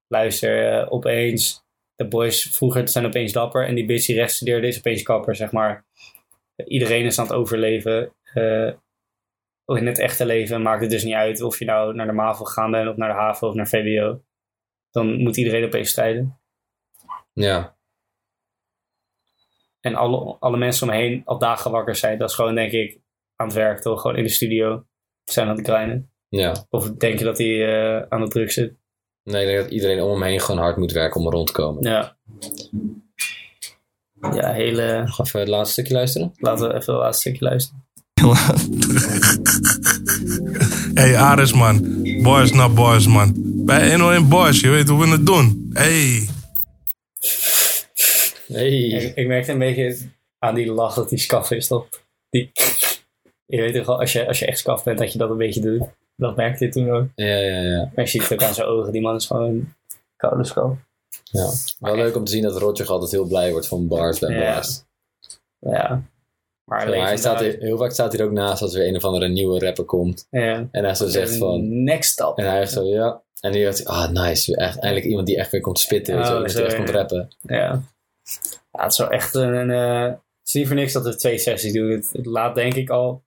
luister, 0.08 0.72
eh, 0.72 0.92
opeens, 0.92 1.61
de 2.02 2.08
boys 2.08 2.42
vroeger 2.56 2.88
zijn 2.88 3.06
opeens 3.06 3.32
dapper, 3.32 3.66
en 3.66 3.74
die 3.74 3.84
bitch 3.86 4.06
die 4.06 4.16
rechts 4.16 4.34
studeerde 4.34 4.66
is 4.66 4.78
opeens 4.78 5.02
kapper, 5.02 5.36
zeg 5.36 5.52
maar. 5.52 5.84
Iedereen 6.66 7.04
is 7.04 7.18
aan 7.18 7.26
het 7.26 7.34
overleven. 7.34 8.14
eh, 8.34 8.72
in 9.66 9.86
het 9.86 9.98
echte 9.98 10.26
leven 10.26 10.62
maakt 10.62 10.80
het 10.80 10.90
dus 10.90 11.04
niet 11.04 11.14
uit 11.14 11.42
of 11.42 11.58
je 11.58 11.64
nou 11.64 11.94
naar 11.94 12.06
de 12.06 12.12
MAVO 12.12 12.44
gegaan 12.44 12.70
bent, 12.70 12.88
of 12.88 12.96
naar 12.96 13.08
de 13.08 13.20
HAVO 13.20 13.48
of 13.48 13.54
naar 13.54 13.68
VWO. 13.68 14.22
Dan 14.90 15.22
moet 15.22 15.36
iedereen 15.36 15.64
opeens 15.64 15.90
strijden. 15.90 16.38
ja, 17.32 17.76
En 19.80 19.94
alle, 19.94 20.36
alle 20.38 20.56
mensen 20.56 20.88
om 20.88 20.94
me 20.94 21.00
heen 21.00 21.22
al 21.24 21.38
dagen 21.38 21.70
wakker 21.70 21.94
zijn. 21.96 22.18
Dat 22.18 22.28
is 22.30 22.34
gewoon, 22.34 22.54
denk 22.54 22.72
ik, 22.72 23.00
aan 23.36 23.46
het 23.46 23.56
werk, 23.56 23.80
toch? 23.80 24.00
Gewoon 24.00 24.16
in 24.16 24.22
de 24.22 24.28
studio 24.30 24.86
zijn 25.24 25.48
aan 25.48 25.56
het 25.56 25.68
grinden. 25.68 26.12
ja. 26.28 26.66
Of 26.70 26.90
denk 26.90 27.18
je 27.18 27.24
dat 27.24 27.38
hij 27.38 27.66
eh, 27.68 28.06
aan 28.08 28.20
de 28.20 28.28
druk 28.28 28.50
zit? 28.50 28.74
Nee, 29.24 29.42
ik 29.42 29.48
denk 29.48 29.62
dat 29.62 29.70
iedereen 29.70 30.02
om 30.02 30.10
hem 30.10 30.22
heen 30.22 30.40
gewoon 30.40 30.60
hard 30.60 30.76
moet 30.76 30.92
werken 30.92 31.20
om 31.20 31.26
er 31.26 31.32
rond 31.32 31.46
te 31.46 31.52
komen. 31.52 31.82
Ja. 31.82 32.16
Ja, 34.34 34.52
hele... 34.52 35.02
Nog 35.04 35.20
even 35.20 35.40
het 35.40 35.48
laatste 35.48 35.72
stukje 35.72 35.94
luisteren. 35.94 36.32
Laten 36.36 36.68
we 36.68 36.74
even 36.74 36.92
het 36.92 37.02
laatste 37.02 37.20
stukje 37.20 37.44
luisteren. 37.44 37.84
Hey 40.94 41.16
Aris 41.16 41.52
man, 41.52 42.02
boys 42.22 42.52
naar 42.52 42.72
boys 42.72 43.06
man. 43.06 43.32
Bij 43.64 43.90
101 43.90 44.28
Boys, 44.28 44.60
je 44.60 44.68
weet 44.68 44.88
hoe 44.88 45.00
we 45.04 45.10
het 45.10 45.26
doen. 45.26 45.70
Hey. 45.72 46.28
Hey. 48.46 48.78
Ik, 48.78 49.16
ik 49.16 49.26
merkte 49.26 49.52
een 49.52 49.58
beetje 49.58 49.96
aan 50.38 50.54
die 50.54 50.72
lach 50.72 50.94
dat 50.94 51.08
die 51.08 51.18
skaf 51.18 51.50
is, 51.50 51.66
toch? 51.66 51.86
Die... 52.30 52.50
Je 53.46 53.60
weet 53.60 53.74
toch 53.74 53.86
wel, 53.86 54.00
als 54.00 54.12
je, 54.12 54.26
als 54.26 54.38
je 54.38 54.46
echt 54.46 54.58
skaf 54.58 54.84
bent, 54.84 54.98
dat 54.98 55.12
je 55.12 55.18
dat 55.18 55.30
een 55.30 55.36
beetje 55.36 55.60
doet. 55.60 55.82
Dat 56.16 56.36
merkte 56.36 56.64
je 56.64 56.70
toen 56.70 56.90
ook. 56.90 57.06
Ja, 57.14 57.36
ja, 57.36 57.60
ja. 57.60 57.90
Maar 57.94 58.04
je 58.04 58.10
ziet 58.10 58.22
het 58.22 58.32
ook 58.32 58.42
aan 58.42 58.54
zijn 58.54 58.66
ogen. 58.66 58.92
Die 58.92 59.00
man 59.00 59.14
is 59.14 59.26
gewoon 59.26 59.74
koude 60.16 60.74
ja. 61.24 61.50
Wel 61.78 61.96
leuk 61.96 62.16
om 62.16 62.24
te 62.24 62.30
zien 62.32 62.42
dat 62.42 62.58
Roger 62.58 62.86
altijd 62.86 63.10
heel 63.10 63.26
blij 63.26 63.50
wordt 63.50 63.66
van 63.66 63.88
bars 63.88 64.18
bij 64.18 64.34
Ja. 64.34 64.52
Blast. 64.52 64.86
Ja. 65.58 66.02
Maar, 66.64 66.86
hij 66.86 67.16
staat 67.16 67.40
hier, 67.40 67.58
heel 67.58 67.78
vaak 67.78 67.92
staat 67.92 68.12
hij 68.12 68.20
er 68.20 68.26
ook 68.26 68.32
naast 68.32 68.62
als 68.62 68.74
er 68.74 68.86
een 68.86 68.96
of 68.96 69.04
andere 69.04 69.28
nieuwe 69.28 69.58
rapper 69.58 69.84
komt. 69.84 70.26
Ja. 70.30 70.68
En 70.70 70.84
hij 70.84 70.94
zo 70.94 71.08
zegt 71.08 71.36
van... 71.36 71.82
Next 71.84 72.12
stop. 72.12 72.38
En 72.38 72.46
hij 72.46 72.60
echt 72.60 72.72
zo, 72.72 72.84
ja. 72.84 73.22
En 73.40 73.52
die 73.52 73.64
dacht 73.64 73.84
ah 73.84 74.10
nice. 74.10 74.56
Echt, 74.56 74.78
eindelijk 74.78 75.06
iemand 75.06 75.26
die 75.26 75.36
echt 75.36 75.50
weer 75.50 75.60
komt 75.60 75.78
spitten. 75.78 76.16
wel. 76.16 76.36
Oh, 76.36 76.40
die 76.40 76.48
zo, 76.48 76.64
echt 76.64 76.76
komt 76.76 76.90
rappen. 76.90 77.28
Ja. 77.40 77.56
ja. 77.56 77.82
Het 78.70 78.92
is 78.92 78.98
wel 78.98 79.10
echt 79.10 79.34
een... 79.34 79.70
eh, 79.70 80.02
het 80.02 80.18
is 80.44 80.52
niet 80.52 80.66
voor 80.66 80.76
niks 80.76 80.92
dat 80.92 81.04
we 81.04 81.16
twee 81.16 81.38
sessies 81.38 81.72
doen. 81.72 81.90
Het, 81.90 82.10
het 82.12 82.26
laat 82.26 82.54
denk 82.54 82.74
ik 82.74 82.90
al 82.90 83.22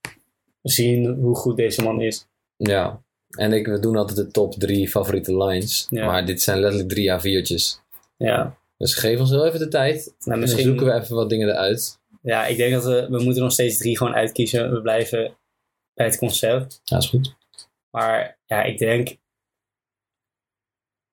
zien 0.61 1.05
hoe 1.05 1.35
goed 1.35 1.57
deze 1.57 1.81
man 1.81 2.01
is. 2.01 2.27
Ja. 2.57 3.03
En 3.29 3.53
ik, 3.53 3.67
we 3.67 3.79
doen 3.79 3.95
altijd 3.95 4.17
de 4.17 4.27
top 4.27 4.53
drie 4.53 4.89
favoriete 4.89 5.37
lines. 5.37 5.87
Ja. 5.89 6.05
Maar 6.05 6.25
dit 6.25 6.41
zijn 6.41 6.59
letterlijk 6.59 6.89
drie 6.89 7.11
A4'tjes. 7.11 7.83
Ja. 8.17 8.57
Dus 8.77 8.95
geef 8.95 9.19
ons 9.19 9.29
wel 9.29 9.45
even 9.45 9.59
de 9.59 9.67
tijd. 9.67 10.05
Nou, 10.05 10.15
Dan 10.19 10.39
misschien, 10.39 10.63
zoeken 10.63 10.85
we 10.85 10.93
even 10.93 11.15
wat 11.15 11.29
dingen 11.29 11.49
eruit. 11.49 11.99
Ja, 12.21 12.45
ik 12.45 12.57
denk 12.57 12.73
dat 12.73 12.83
we... 12.83 13.07
We 13.09 13.23
moeten 13.23 13.43
nog 13.43 13.51
steeds 13.51 13.77
drie 13.77 13.97
gewoon 13.97 14.13
uitkiezen. 14.13 14.71
We 14.71 14.81
blijven 14.81 15.37
bij 15.93 16.05
het 16.05 16.17
concept. 16.17 16.81
Ja, 16.83 16.97
is 16.97 17.09
goed. 17.09 17.35
Maar 17.89 18.39
ja, 18.45 18.63
ik 18.63 18.77
denk. 18.77 19.17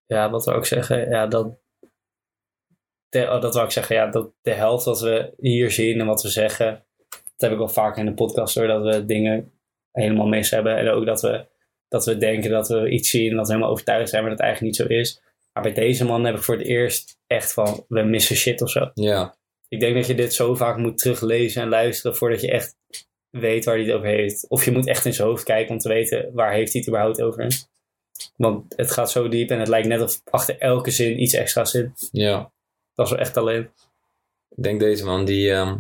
Ja, 0.07 0.31
wat 0.31 0.45
wil 0.45 0.57
ik 0.57 0.65
zeggen? 0.65 1.11
Ja, 1.11 1.27
dat. 1.27 1.61
De, 3.09 3.23
oh, 3.23 3.41
dat 3.41 3.55
wil 3.55 3.65
ik 3.65 3.71
zeggen, 3.71 3.97
ja, 3.97 4.07
dat 4.07 4.31
de 4.43 4.53
helft 4.53 4.85
wat 4.85 5.01
we 5.01 5.35
hier 5.37 5.71
zien 5.71 6.01
en 6.01 6.07
wat 6.07 6.23
we 6.23 6.29
zeggen. 6.29 6.85
Dat 7.09 7.21
heb 7.37 7.53
ik 7.53 7.59
wel 7.59 7.69
vaker 7.69 7.99
in 7.99 8.07
de 8.07 8.15
podcast 8.15 8.55
hoor, 8.55 8.67
dat 8.67 8.83
we 8.83 9.05
dingen 9.05 9.53
helemaal 9.93 10.27
mis 10.27 10.51
hebben. 10.51 10.77
En 10.77 10.89
ook 10.89 11.07
dat 11.07 11.21
we, 11.21 11.47
dat 11.89 12.05
we 12.05 12.17
denken 12.17 12.51
dat 12.51 12.69
we 12.69 12.91
iets 12.91 13.11
zien 13.11 13.31
en 13.31 13.37
dat 13.37 13.47
we 13.47 13.53
helemaal 13.53 13.73
overtuigd 13.73 14.09
zijn, 14.11 14.23
maar 14.23 14.31
dat 14.31 14.41
het 14.41 14.49
eigenlijk 14.49 14.79
niet 14.79 14.89
zo 14.89 14.95
is. 14.95 15.21
Maar 15.53 15.63
bij 15.63 15.73
deze 15.73 16.05
man 16.05 16.25
heb 16.25 16.37
ik 16.37 16.43
voor 16.43 16.57
het 16.57 16.67
eerst 16.67 17.19
echt 17.27 17.53
van, 17.53 17.85
we 17.89 18.03
missen 18.03 18.37
shit 18.37 18.63
of 18.63 18.71
zo. 18.71 18.91
Ja. 18.95 19.37
Ik 19.69 19.81
denk 19.81 19.95
dat 19.95 20.07
je 20.07 20.15
dit 20.15 20.35
zo 20.35 20.55
vaak 20.55 20.77
moet 20.77 20.99
teruglezen 20.99 21.63
en 21.63 21.69
luisteren 21.69 22.17
voordat 22.17 22.41
je 22.41 22.51
echt 22.51 22.77
weet 23.31 23.65
waar 23.65 23.75
hij 23.75 23.85
het 23.85 23.95
over 23.95 24.07
heeft. 24.09 24.49
Of 24.49 24.65
je 24.65 24.71
moet 24.73 24.87
echt 24.87 25.05
in 25.05 25.15
zijn 25.15 25.29
hoofd 25.29 25.45
kijken 25.45 25.73
om 25.73 25.79
te 25.79 25.89
weten 25.89 26.31
waar 26.33 26.53
heeft 26.53 26.73
hij 26.73 26.81
het 26.81 26.91
überhaupt 26.91 27.23
over. 27.23 27.47
Want 28.37 28.75
het 28.77 28.91
gaat 28.91 29.11
zo 29.11 29.29
diep 29.29 29.51
en 29.51 29.59
het 29.59 29.69
lijkt 29.69 29.89
net 29.89 30.01
of 30.01 30.21
achter 30.31 30.59
elke 30.59 30.91
zin 30.91 31.23
iets 31.23 31.35
extra's 31.35 31.71
zit. 31.71 32.09
Ja. 32.13 32.53
Dat 32.95 33.07
is 33.07 33.13
wel 33.13 33.21
echt 33.21 33.33
talent. 33.33 33.71
Ik 34.57 34.63
denk 34.63 34.81
deze 34.81 35.05
man, 35.05 35.25
die... 35.25 35.51
ehm, 35.53 35.77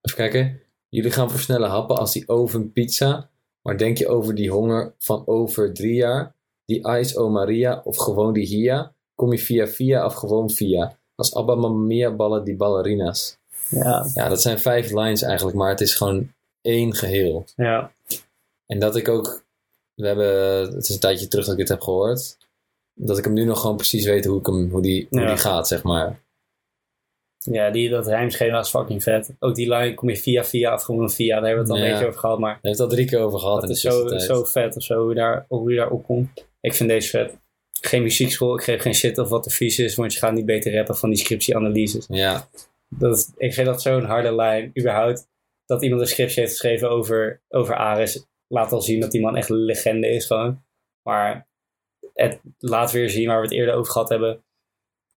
Even 0.00 0.16
kijken. 0.16 0.60
Jullie 0.96 1.10
gaan 1.10 1.30
versnellen 1.30 1.68
happen 1.68 1.96
als 1.96 2.12
die 2.12 2.28
oven 2.28 2.72
pizza. 2.72 3.28
Maar 3.62 3.78
denk 3.78 3.98
je 3.98 4.08
over 4.08 4.34
die 4.34 4.50
honger 4.50 4.92
van 4.98 5.22
over 5.26 5.74
drie 5.74 5.94
jaar? 5.94 6.34
Die 6.64 6.88
ice 6.88 7.18
o 7.18 7.28
Maria 7.28 7.80
of 7.84 7.96
gewoon 7.96 8.32
die 8.32 8.46
Hia? 8.46 8.92
Kom 9.14 9.32
je 9.32 9.38
via 9.38 9.66
via 9.66 10.04
of 10.04 10.14
gewoon 10.14 10.50
via? 10.50 10.98
Als 11.14 11.34
Abba 11.34 11.54
Mamma 11.54 11.84
Mia 11.84 12.10
ballen 12.10 12.44
die 12.44 12.56
ballerina's. 12.56 13.38
Ja, 13.68 14.06
Ja, 14.14 14.28
dat 14.28 14.42
zijn 14.42 14.58
vijf 14.58 14.90
lines 14.90 15.22
eigenlijk, 15.22 15.56
maar 15.56 15.68
het 15.70 15.80
is 15.80 15.94
gewoon 15.94 16.32
één 16.60 16.94
geheel. 16.94 17.44
ja. 17.56 17.92
En 18.66 18.78
dat 18.78 18.96
ik 18.96 19.08
ook... 19.08 19.44
We 19.94 20.06
hebben... 20.06 20.60
Het 20.74 20.82
is 20.82 20.88
een 20.88 21.00
tijdje 21.00 21.28
terug 21.28 21.44
dat 21.44 21.54
ik 21.54 21.60
dit 21.60 21.68
heb 21.68 21.80
gehoord. 21.80 22.36
Dat 22.94 23.18
ik 23.18 23.24
hem 23.24 23.32
nu 23.32 23.44
nog 23.44 23.60
gewoon 23.60 23.76
precies 23.76 24.04
weet 24.06 24.24
hoe, 24.24 24.38
ik 24.38 24.46
hem, 24.46 24.70
hoe, 24.70 24.82
die, 24.82 25.06
hoe 25.10 25.20
Ja. 25.20 25.26
die 25.26 25.36
gaat, 25.36 25.68
zeg 25.68 25.82
maar. 25.82 26.20
Ja, 27.50 27.70
die, 27.70 27.88
dat 27.88 28.06
rijmschema 28.06 28.58
is 28.58 28.68
fucking 28.68 29.02
vet. 29.02 29.34
Ook 29.38 29.54
die 29.54 29.68
line 29.74 29.94
kom 29.94 30.08
je 30.08 30.16
via 30.16 30.44
via 30.44 30.74
of 30.74 30.82
gewoon 30.82 31.10
via. 31.10 31.40
Daar 31.40 31.46
hebben 31.48 31.66
we 31.66 31.72
het 31.72 31.80
al 31.80 31.84
Ja. 31.84 31.84
een 31.84 31.90
beetje 31.92 32.06
over 32.08 32.20
gehad. 32.20 32.38
Maar 32.38 32.52
Daar 32.52 32.60
heeft 32.62 32.78
het 32.78 32.88
al 32.90 32.94
drie 32.94 33.06
keer 33.06 33.18
over 33.20 33.38
gehad 33.38 33.54
dat 33.60 33.64
in 33.64 33.70
is 33.74 33.80
de 33.82 33.90
zo, 33.90 34.18
zo 34.18 34.44
vet 34.44 34.76
of 34.76 34.82
zo 34.82 35.00
hoe, 35.00 35.08
je 35.08 35.14
daar, 35.14 35.44
hoe 35.48 35.70
je 35.70 35.76
daar 35.76 35.90
opkomt. 35.90 36.46
Ik 36.60 36.74
vind 36.74 36.88
deze 36.88 37.08
vet. 37.10 37.38
Geen 37.80 38.02
muziekschool, 38.02 38.54
ik 38.54 38.62
geef 38.62 38.80
geen 38.82 38.94
shit 38.94 39.18
of 39.18 39.28
wat 39.28 39.46
advies 39.46 39.78
is, 39.78 39.94
want 39.94 40.12
je 40.12 40.18
gaat 40.18 40.32
niet 40.32 40.46
beter 40.46 40.74
rappen 40.74 40.96
van 40.96 41.08
die 41.10 41.18
scriptieanalyses. 41.18 42.04
Ja, 42.08 42.48
Dat 42.88 43.32
ik 43.36 43.54
vind 43.54 43.66
dat 43.66 43.82
zo'n 43.82 44.04
harde 44.04 44.34
lijn. 44.34 44.70
Überhaupt, 44.78 45.28
dat 45.66 45.82
iemand 45.82 46.00
een 46.00 46.06
scriptie 46.06 46.40
heeft 46.40 46.52
geschreven 46.52 46.90
over, 46.90 47.42
over 47.48 47.74
Ares, 47.76 48.26
laat 48.46 48.72
al 48.72 48.80
zien 48.80 49.00
dat 49.00 49.10
die 49.10 49.20
man 49.20 49.36
echt 49.36 49.48
een 49.48 49.56
legende 49.64 50.08
is 50.08 50.26
gewoon. 50.26 50.64
Maar 51.02 51.48
het 52.14 52.40
laat 52.58 52.92
weer 52.92 53.10
zien 53.10 53.26
waar 53.28 53.36
we 53.40 53.46
het 53.46 53.54
eerder 53.54 53.74
over 53.74 53.92
gehad 53.92 54.08
hebben. 54.08 54.44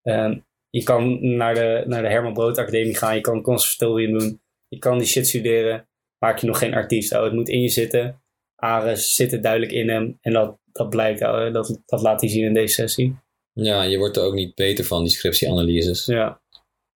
Ehm, 0.03 0.39
je 0.77 0.83
kan 0.83 1.35
naar 1.35 1.53
de, 1.53 1.83
naar 1.87 2.01
de 2.01 2.07
Herman 2.07 2.33
Brood 2.33 2.57
Academie 2.57 2.95
gaan, 2.95 3.15
je 3.15 3.21
kan 3.21 3.41
conservatorium 3.41 4.19
doen, 4.19 4.41
je 4.67 4.77
kan 4.79 4.97
die 4.97 5.07
shit 5.07 5.27
studeren, 5.27 5.87
maak 6.17 6.39
je 6.39 6.47
nog 6.47 6.57
geen 6.59 6.73
artiest. 6.73 7.13
ouwe. 7.13 7.27
Het 7.27 7.35
moet 7.37 7.49
in 7.49 7.61
je 7.61 7.69
zitten. 7.69 8.21
Ares 8.55 9.15
zit 9.15 9.33
er 9.33 9.41
duidelijk 9.41 9.71
in 9.71 9.89
hem 9.89 10.17
en 10.21 10.33
dat, 10.33 10.57
dat 10.71 10.89
blijkt, 10.89 11.21
ouwe. 11.21 11.51
dat, 11.51 11.81
dat 11.85 12.01
laat 12.01 12.21
hij 12.21 12.29
zien 12.29 12.43
in 12.43 12.53
deze 12.53 12.73
sessie. 12.73 13.15
ja, 13.53 13.83
je 13.83 13.97
wordt 13.97 14.17
er 14.17 14.23
ook 14.23 14.33
niet 14.33 14.55
beter 14.55 14.85
van, 14.85 15.03
die 15.03 15.11
scriptieanalyses. 15.11 16.05
Ja, 16.05 16.41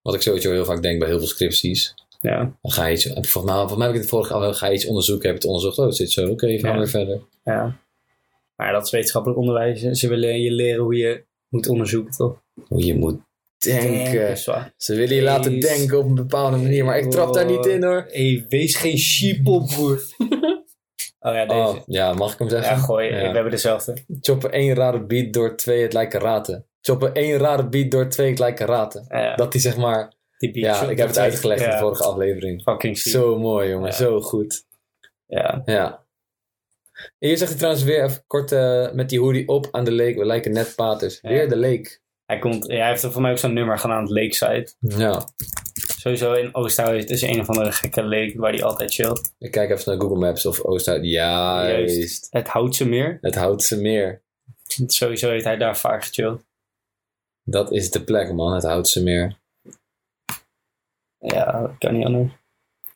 Wat 0.01 0.13
ik 0.13 0.21
sowieso 0.21 0.51
heel 0.51 0.65
vaak 0.65 0.81
denk 0.81 0.99
bij 0.99 1.07
heel 1.07 1.17
veel 1.17 1.27
scripties. 1.27 1.93
ja, 2.21 2.57
Dan 2.61 2.71
ga 2.71 2.85
je 2.85 2.93
iets, 2.93 3.03
volgens 3.05 3.43
mij, 3.43 3.53
volgens 3.55 3.77
mij 3.77 3.85
heb 3.87 3.95
ik 3.95 4.01
het 4.01 4.09
vorige 4.09 4.33
al 4.33 4.53
ga 4.53 4.67
je 4.67 4.73
iets 4.73 4.85
onderzoeken, 4.85 5.29
heb 5.29 5.41
je 5.41 5.47
het 5.47 5.55
onderzocht, 5.55 5.77
oh, 5.77 5.85
het 5.85 5.95
zit 5.95 6.11
zo, 6.11 6.29
oké, 6.29 6.47
gaan 6.47 6.59
we 6.61 6.67
Ja. 6.67 6.77
weer 6.77 6.87
verder. 6.87 7.21
ja. 7.43 7.79
Maar 8.55 8.71
dat 8.71 8.85
is 8.85 8.91
wetenschappelijk 8.91 9.39
onderwijs. 9.39 9.81
Ze 9.81 10.07
willen 10.07 10.41
je 10.41 10.51
leren 10.51 10.83
hoe 10.83 10.95
je 10.95 11.25
moet 11.49 11.67
onderzoeken, 11.67 12.13
toch? 12.13 12.41
Hoe 12.67 12.85
je 12.85 12.95
moet 12.95 13.19
denken. 13.65 14.37
Ze 14.77 14.95
willen 14.95 15.15
je 15.15 15.21
laten 15.21 15.59
denken 15.59 15.97
op 15.97 16.05
een 16.05 16.15
bepaalde 16.15 16.57
manier, 16.57 16.85
maar 16.85 16.97
ik 16.97 17.11
trap 17.11 17.33
daar 17.33 17.45
niet 17.45 17.65
in 17.65 17.83
hoor. 17.83 18.05
Hey, 18.07 18.45
wees 18.49 18.75
geen 18.75 18.97
sheeple, 18.97 19.63
broer. 19.63 20.01
oh 21.19 21.33
ja, 21.33 21.45
deze. 21.45 21.59
Oh, 21.59 21.77
ja, 21.85 22.13
mag 22.13 22.33
ik 22.33 22.39
hem 22.39 22.49
zeggen? 22.49 22.75
ja, 22.75 22.81
gooi. 22.81 23.07
Ja. 23.07 23.17
We 23.17 23.33
hebben 23.33 23.51
dezelfde. 23.51 23.97
Choppen 24.21 24.51
één 24.51 24.75
rare 24.75 25.05
beat 25.05 25.33
door 25.33 25.55
twee, 25.55 25.81
het 25.81 25.93
lijkt 25.93 26.11
karate. 26.11 26.65
Choppen 26.81 27.13
één 27.13 27.37
rare 27.37 27.69
beat 27.69 27.91
door 27.91 28.07
twee, 28.07 28.29
het 28.29 28.39
lijkt 28.39 28.59
karate. 28.59 29.05
Ja, 29.07 29.35
Dat 29.35 29.51
die 29.51 29.61
zeg 29.61 29.77
maar... 29.77 30.13
die 30.37 30.51
beat 30.51 30.81
Ja, 30.81 30.89
ik 30.89 30.97
heb 30.97 31.07
het 31.07 31.17
uitgelegd 31.17 31.63
in 31.63 31.69
de 31.69 31.77
vorige 31.77 32.03
aflevering. 32.03 32.61
Fucking 32.61 32.97
sick. 32.97 33.11
Zo 33.11 33.39
mooi, 33.39 33.69
jongen. 33.69 33.93
Zo 33.93 34.21
goed. 34.21 34.65
Ja. 35.25 35.61
Ja. 35.65 36.05
En 37.19 37.27
hier 37.27 37.37
zegt 37.37 37.49
hij 37.49 37.59
trouwens 37.59 37.85
weer 37.85 38.03
even 38.03 38.23
kort 38.27 38.51
eh, 38.51 38.91
met 38.91 39.09
die 39.09 39.19
hoodie 39.19 39.47
op 39.47 39.67
aan 39.71 39.83
de 39.83 39.91
lake. 39.91 40.19
We 40.19 40.25
lijken 40.25 40.51
net 40.51 40.75
paters. 40.75 41.21
Weer 41.21 41.49
de 41.49 41.57
lake. 41.57 41.99
Hij, 42.31 42.39
komt, 42.39 42.65
ja, 42.65 42.75
hij 42.75 42.89
heeft 42.89 43.03
er 43.03 43.11
voor 43.11 43.21
mij 43.21 43.31
ook 43.31 43.37
zo'n 43.37 43.53
nummer 43.53 43.99
het 43.99 44.09
Lakeside. 44.09 44.67
Ja. 44.79 45.27
Sowieso 45.73 46.33
in 46.33 46.55
Oosthuis 46.55 47.05
is 47.05 47.21
een 47.21 47.39
of 47.39 47.49
andere 47.49 47.71
gekke 47.71 48.03
lake 48.03 48.33
waar 48.35 48.51
hij 48.51 48.63
altijd 48.63 48.93
chillt. 48.93 49.31
Ik 49.37 49.51
kijk 49.51 49.69
even 49.69 49.91
naar 49.91 50.01
Google 50.01 50.19
Maps 50.19 50.45
of 50.45 50.61
Oosterhout. 50.61 51.05
Juist. 51.05 51.95
Juist. 51.95 52.27
Het 52.29 52.47
Houtse 52.47 52.87
Meer. 52.87 53.17
Het 53.21 53.35
Houtse 53.35 53.81
Meer. 53.81 54.21
Sowieso 54.87 55.29
heeft 55.29 55.45
hij 55.45 55.57
daar 55.57 55.77
vaak 55.77 56.03
gechilled. 56.03 56.45
Dat 57.43 57.71
is 57.71 57.89
de 57.89 58.03
plek, 58.03 58.33
man. 58.33 58.53
Het 58.53 58.63
Houtse 58.63 59.03
Meer. 59.03 59.37
Ja, 61.17 61.61
dat 61.61 61.77
kan 61.77 61.97
niet 61.97 62.05
anders. 62.05 62.33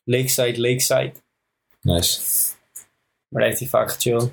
Lakeside, 0.03 0.61
Lakeside. 0.61 1.13
Nice. 1.81 2.21
Maar 3.27 3.41
daar 3.41 3.49
heeft 3.49 3.59
hij 3.59 3.69
vaak 3.69 3.91
gechilled. 3.91 4.31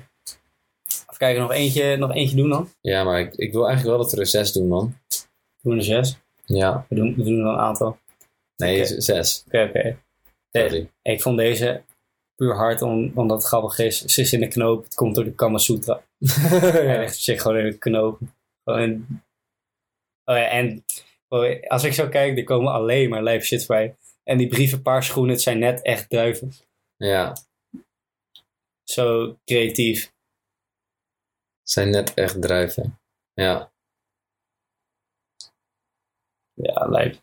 Kijken, 1.23 1.41
nog 1.41 1.51
eentje, 1.51 1.95
nog 1.97 2.13
eentje 2.13 2.35
doen 2.35 2.49
dan? 2.49 2.69
Ja, 2.81 3.03
maar 3.03 3.19
ik, 3.19 3.35
ik 3.35 3.51
wil 3.51 3.67
eigenlijk 3.67 3.95
wel 3.95 4.05
dat 4.05 4.13
we 4.13 4.19
er 4.19 4.27
zes 4.27 4.51
doen, 4.51 4.67
man. 4.67 4.97
We 5.07 5.69
doen 5.69 5.77
er 5.77 5.83
zes. 5.83 6.17
Ja. 6.45 6.85
We 6.89 6.95
doen, 6.95 7.15
we 7.15 7.23
doen 7.23 7.39
er 7.39 7.45
een 7.45 7.57
aantal. 7.57 7.97
Nee, 8.55 8.85
zes. 8.85 9.43
Oké, 9.47 9.97
oké. 10.51 10.89
Ik 11.01 11.21
vond 11.21 11.37
deze 11.37 11.83
puur 12.35 12.55
hard 12.55 12.81
om, 12.81 13.11
omdat 13.15 13.37
het 13.37 13.47
grappig 13.47 13.79
is. 13.79 14.01
Ze 14.05 14.21
is 14.21 14.33
in 14.33 14.39
de 14.39 14.47
knoop, 14.47 14.83
het 14.83 14.93
komt 14.95 15.15
door 15.15 15.23
de 15.23 15.33
Kama 15.33 15.57
Sutra. 15.57 16.03
Hij 16.71 16.97
legt 16.97 17.17
zich 17.17 17.41
gewoon 17.41 17.57
in 17.57 17.65
de 17.65 17.77
knoop. 17.77 18.19
Gewoon. 18.63 19.05
Oh 20.25 20.35
ja, 20.35 20.47
en 20.47 20.85
oh, 21.27 21.67
als 21.67 21.83
ik 21.83 21.93
zo 21.93 22.07
kijk, 22.07 22.37
er 22.37 22.43
komen 22.43 22.73
alleen 22.73 23.09
maar 23.09 23.23
lijf 23.23 23.45
shit 23.45 23.67
bij. 23.67 23.95
En 24.23 24.37
die 24.37 24.47
brievenpaarschoenen, 24.47 25.31
het 25.33 25.41
zijn 25.41 25.59
net 25.59 25.81
echt 25.81 26.09
druiven. 26.09 26.51
ja. 26.97 27.35
Zo 28.83 29.37
creatief. 29.45 30.12
Zijn 31.63 31.89
net 31.89 32.13
echt 32.13 32.41
druiven. 32.41 32.99
Ja. 33.33 33.71
Ja, 36.53 36.87
lijp. 36.89 37.21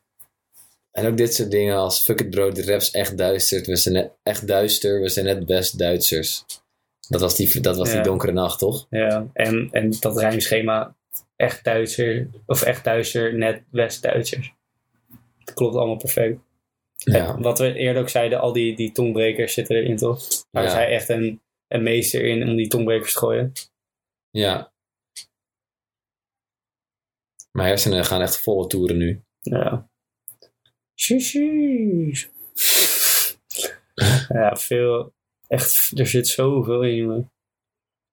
En 0.91 1.07
ook 1.07 1.17
dit 1.17 1.35
soort 1.35 1.51
dingen 1.51 1.77
als 1.77 2.03
fuck 2.03 2.21
it 2.21 2.31
bro, 2.31 2.51
de 2.51 2.65
raps 2.65 2.91
echt 2.91 3.19
duister. 3.19 3.61
We 3.65 3.77
zijn 3.77 3.95
net, 3.95 4.13
echt 4.23 4.47
duister, 4.47 5.01
we 5.01 5.09
zijn 5.09 5.25
net 5.25 5.47
best 5.47 5.79
Duitsers. 5.79 6.45
Dat 7.09 7.21
was 7.21 7.37
die, 7.37 7.61
dat 7.61 7.77
was 7.77 7.91
die 7.91 8.01
donkere 8.01 8.33
nacht, 8.33 8.59
toch? 8.59 8.87
Ja, 8.91 9.27
en, 9.33 9.69
en 9.71 9.91
dat 10.01 10.19
rijmschema, 10.19 10.97
echt 11.37 11.65
Duitser, 11.65 12.29
of 12.47 12.63
echt 12.63 12.85
Duitser, 12.85 13.35
net 13.35 13.63
West-Duitsers. 13.71 14.55
Het 15.39 15.55
klopt 15.55 15.75
allemaal 15.75 15.97
perfect. 15.97 16.39
Ja. 16.97 17.35
En 17.35 17.43
wat 17.43 17.59
we 17.59 17.75
eerder 17.75 18.03
ook 18.03 18.09
zeiden, 18.09 18.41
al 18.41 18.53
die, 18.53 18.77
die 18.77 18.93
tongbrekers 18.93 19.55
zitten 19.55 19.77
erin 19.77 19.97
toch? 19.97 20.27
Daar 20.51 20.65
is 20.65 20.71
Ja. 20.73 20.77
hij 20.77 20.89
echt 20.89 21.09
een, 21.09 21.41
een 21.69 21.83
meester 21.83 22.25
in 22.25 22.49
om 22.49 22.57
die 22.57 22.69
tongbrekers 22.69 23.13
te 23.13 23.19
gooien. 23.19 23.53
Ja. 24.31 24.73
Mijn 27.53 27.69
hersenen 27.69 28.05
gaan 28.05 28.21
echt 28.21 28.41
volle 28.41 28.67
toeren 28.67 28.97
nu. 28.97 29.23
Ja. 29.41 29.89
Ja, 34.29 34.57
veel. 34.57 35.13
Echt, 35.47 35.93
er 35.99 36.07
zit 36.07 36.29
zoveel 36.29 36.83
in, 36.83 36.95
jongen. 36.95 37.31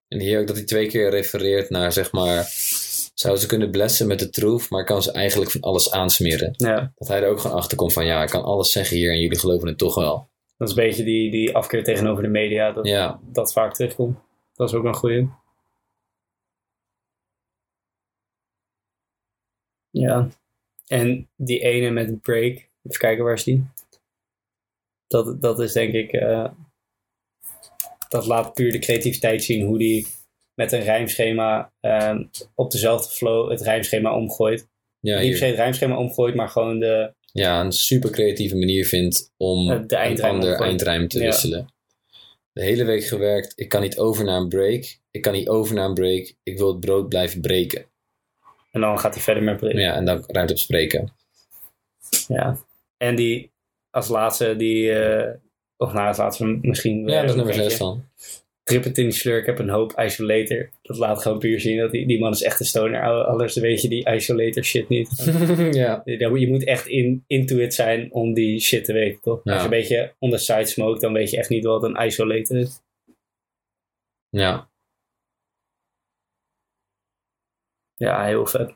En 0.07 0.19
hier 0.19 0.39
ook 0.39 0.47
dat 0.47 0.55
hij 0.55 0.65
twee 0.65 0.87
keer 0.87 1.09
refereert 1.09 1.69
naar, 1.69 1.91
zeg 1.91 2.11
maar... 2.11 2.45
Zou 3.13 3.37
ze 3.37 3.47
kunnen 3.47 3.71
blessen 3.71 4.07
met 4.07 4.19
de 4.19 4.29
troef, 4.29 4.69
maar 4.69 4.85
kan 4.85 5.03
ze 5.03 5.11
eigenlijk 5.11 5.51
van 5.51 5.61
alles 5.61 5.91
aansmeren. 5.91 6.53
Ja, 6.57 6.91
Dat 6.95 7.07
hij 7.07 7.21
er 7.21 7.29
ook 7.29 7.39
gewoon 7.39 7.57
achter 7.57 7.77
komt 7.77 7.93
van, 7.93 8.05
ja, 8.05 8.23
ik 8.23 8.29
kan 8.29 8.43
alles 8.43 8.71
zeggen 8.71 8.97
hier 8.97 9.11
en 9.11 9.19
jullie 9.19 9.39
geloven 9.39 9.67
het 9.67 9.77
toch 9.77 9.95
wel. 9.95 10.29
dat 10.57 10.69
is 10.69 10.75
een 10.75 10.83
beetje 10.83 11.03
die, 11.03 11.31
die 11.31 11.55
afkeer 11.55 11.83
tegenover 11.83 12.23
de 12.23 12.29
media. 12.29 12.71
Dat, 12.71 12.87
Ja, 12.87 13.19
dat 13.23 13.53
vaak 13.53 13.73
terugkomt. 13.73 14.17
Dat 14.53 14.69
is 14.69 14.75
ook 14.75 14.83
een 14.83 14.93
goeie. 14.95 15.27
Ja. 19.99 20.29
En 20.87 21.29
die 21.35 21.59
ene 21.59 21.89
met 21.89 22.07
een 22.07 22.19
break. 22.21 22.53
Even 22.83 22.99
kijken, 22.99 23.23
waar 23.23 23.33
is 23.33 23.43
die? 23.43 23.65
Dat, 25.07 25.41
dat 25.41 25.59
is 25.59 25.71
denk 25.73 25.93
ik... 25.93 26.11
eh, 26.11 26.49
dat 28.09 28.25
laat 28.25 28.53
puur 28.53 28.71
de 28.71 28.79
creativiteit 28.79 29.43
zien. 29.43 29.65
Hoe 29.65 29.77
die 29.77 30.07
met 30.53 30.71
een 30.71 30.81
rijmschema 30.81 31.71
ehm, 31.79 32.23
op 32.55 32.71
dezelfde 32.71 33.15
flow 33.15 33.49
het 33.49 33.61
rijmschema 33.61 34.15
omgooit. 34.15 34.67
ja, 34.99 35.19
Niet 35.19 35.29
per 35.29 35.37
se 35.37 35.45
het 35.45 35.55
rijmschema 35.55 35.97
omgooit, 35.97 36.35
maar 36.35 36.49
gewoon 36.49 36.79
de... 36.79 37.13
ja 37.31 37.61
een 37.61 37.71
super 37.71 38.09
creatieve 38.09 38.55
manier 38.55 38.85
vindt 38.85 39.31
om 39.37 39.71
Eh, 39.71 39.79
de 39.87 39.95
een 39.97 40.21
ander 40.21 40.61
eindrijm 40.61 41.07
te 41.07 41.19
Ja. 41.19 41.25
wisselen. 41.25 41.73
De 42.51 42.63
hele 42.63 42.83
week 42.83 43.03
gewerkt, 43.03 43.53
ik 43.55 43.69
kan 43.69 43.81
niet 43.81 43.97
over 43.97 44.25
naar 44.25 44.37
een 44.41 44.49
break. 44.49 44.83
Ik 45.11 45.21
kan 45.21 45.33
niet 45.33 45.47
over 45.49 45.75
naar 45.75 45.85
een 45.85 45.93
break. 45.93 46.33
Ik 46.43 46.57
wil 46.57 46.67
het 46.67 46.79
brood 46.79 47.09
blijven 47.09 47.41
breken. 47.41 47.85
En 48.71 48.81
dan 48.81 48.99
gaat 48.99 49.13
hij 49.13 49.23
verder 49.23 49.43
met. 49.43 49.61
Ja, 49.61 49.95
en 49.95 50.05
dan 50.05 50.23
ruimte 50.27 50.53
op 50.53 50.59
spreken. 50.59 51.13
Ja. 52.27 52.57
En 52.97 53.15
die 53.15 53.51
als 53.89 54.07
laatste, 54.07 54.55
die, 54.55 54.91
eh, 54.91 55.33
of 55.77 55.93
nou 55.93 56.07
als 56.07 56.17
laatste 56.17 56.45
misschien. 56.61 57.07
Ja, 57.07 57.21
dat 57.21 57.29
is 57.29 57.35
nummer 57.35 57.53
een 57.53 57.61
6 57.61 57.63
beetje. 57.63 57.83
dan. 57.83 58.05
Trip 58.63 58.83
het 58.83 58.97
in 58.97 59.03
die 59.03 59.13
slur, 59.13 59.37
ik 59.37 59.45
heb 59.45 59.59
een 59.59 59.69
hoop 59.69 59.99
isolator. 59.99 60.69
Dat 60.81 60.97
laat 60.97 61.21
gewoon 61.21 61.39
puur 61.39 61.59
zien 61.59 61.77
dat 61.77 61.91
die, 61.91 62.07
die 62.07 62.19
man 62.19 62.31
is 62.31 62.43
echt 62.43 62.59
een 62.59 62.65
stoner. 62.65 63.25
Anders 63.25 63.55
weet 63.55 63.81
je 63.81 63.89
die 63.89 64.09
isolator 64.09 64.63
shit 64.63 64.89
niet. 64.89 65.09
ja. 65.71 66.01
je 66.05 66.47
moet 66.47 66.63
echt 66.63 66.87
in, 66.87 67.23
into 67.27 67.57
it 67.57 67.73
zijn 67.73 68.13
om 68.13 68.33
die 68.33 68.59
shit 68.59 68.85
te 68.85 68.93
weten, 68.93 69.21
toch? 69.21 69.41
Ja. 69.43 69.51
Als 69.51 69.61
je 69.61 69.67
een 69.67 69.79
beetje 69.79 70.13
on 70.19 70.29
the 70.29 70.37
side 70.37 70.65
smoke, 70.65 70.99
dan 70.99 71.13
weet 71.13 71.29
je 71.29 71.37
echt 71.37 71.49
niet 71.49 71.63
wat 71.63 71.83
een 71.83 72.05
isolator 72.05 72.57
is. 72.57 72.81
Ja. 74.29 74.69
Ja, 77.97 78.25
heel 78.25 78.45
vet. 78.45 78.75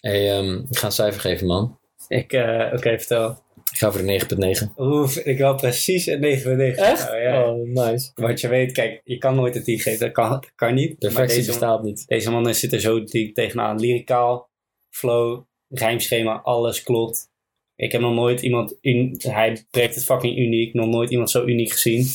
Hey, 0.00 0.30
ehm, 0.38 0.56
ik 0.70 0.78
ga 0.78 0.86
een 0.86 0.92
cijfer 0.92 1.20
geven, 1.20 1.46
man. 1.46 1.78
Ik, 2.08 2.32
eh, 2.32 2.72
oké, 2.74 2.98
vertel. 2.98 3.30
Ik 3.72 3.76
ga 3.78 3.90
voor 3.92 4.00
de 4.00 4.06
9.9. 4.06 4.72
Oef, 4.76 5.16
ik 5.16 5.38
wil 5.38 5.54
precies 5.54 6.06
een 6.06 6.20
9 6.20 6.56
9. 6.56 6.84
Echt? 6.84 7.10
Oh, 7.10 7.18
ja. 7.20 7.50
Oh, 7.50 7.68
nice. 7.68 8.10
Want 8.14 8.40
je 8.40 8.48
weet, 8.48 8.72
kijk, 8.72 9.00
je 9.04 9.18
kan 9.18 9.34
nooit 9.34 9.56
een 9.56 9.62
10 9.62 9.78
geven. 9.80 9.98
Dat 10.00 10.12
kan, 10.12 10.30
dat 10.30 10.52
kan 10.54 10.74
niet. 10.74 10.98
Perfectie 10.98 11.36
deze, 11.36 11.50
bestaat 11.50 11.82
niet. 11.82 12.06
deze 12.06 12.30
man 12.30 12.54
zit 12.54 12.72
er 12.72 12.80
zo 12.80 13.04
tegenaan. 13.04 13.80
Lyricaal, 13.80 14.50
flow, 14.90 15.42
rijmschema, 15.68 16.40
alles 16.40 16.82
klopt. 16.82 17.28
Ik 17.76 17.92
heb 17.92 18.00
nog 18.00 18.14
nooit 18.14 18.42
iemand... 18.42 18.78
un- 18.80 19.14
hij 19.18 19.66
breekt 19.70 19.94
het 19.94 20.04
fucking 20.04 20.38
uniek. 20.38 20.74
Nog 20.74 20.86
nooit 20.86 21.10
iemand 21.10 21.30
zo 21.30 21.44
uniek 21.44 21.70
gezien. 21.70 22.06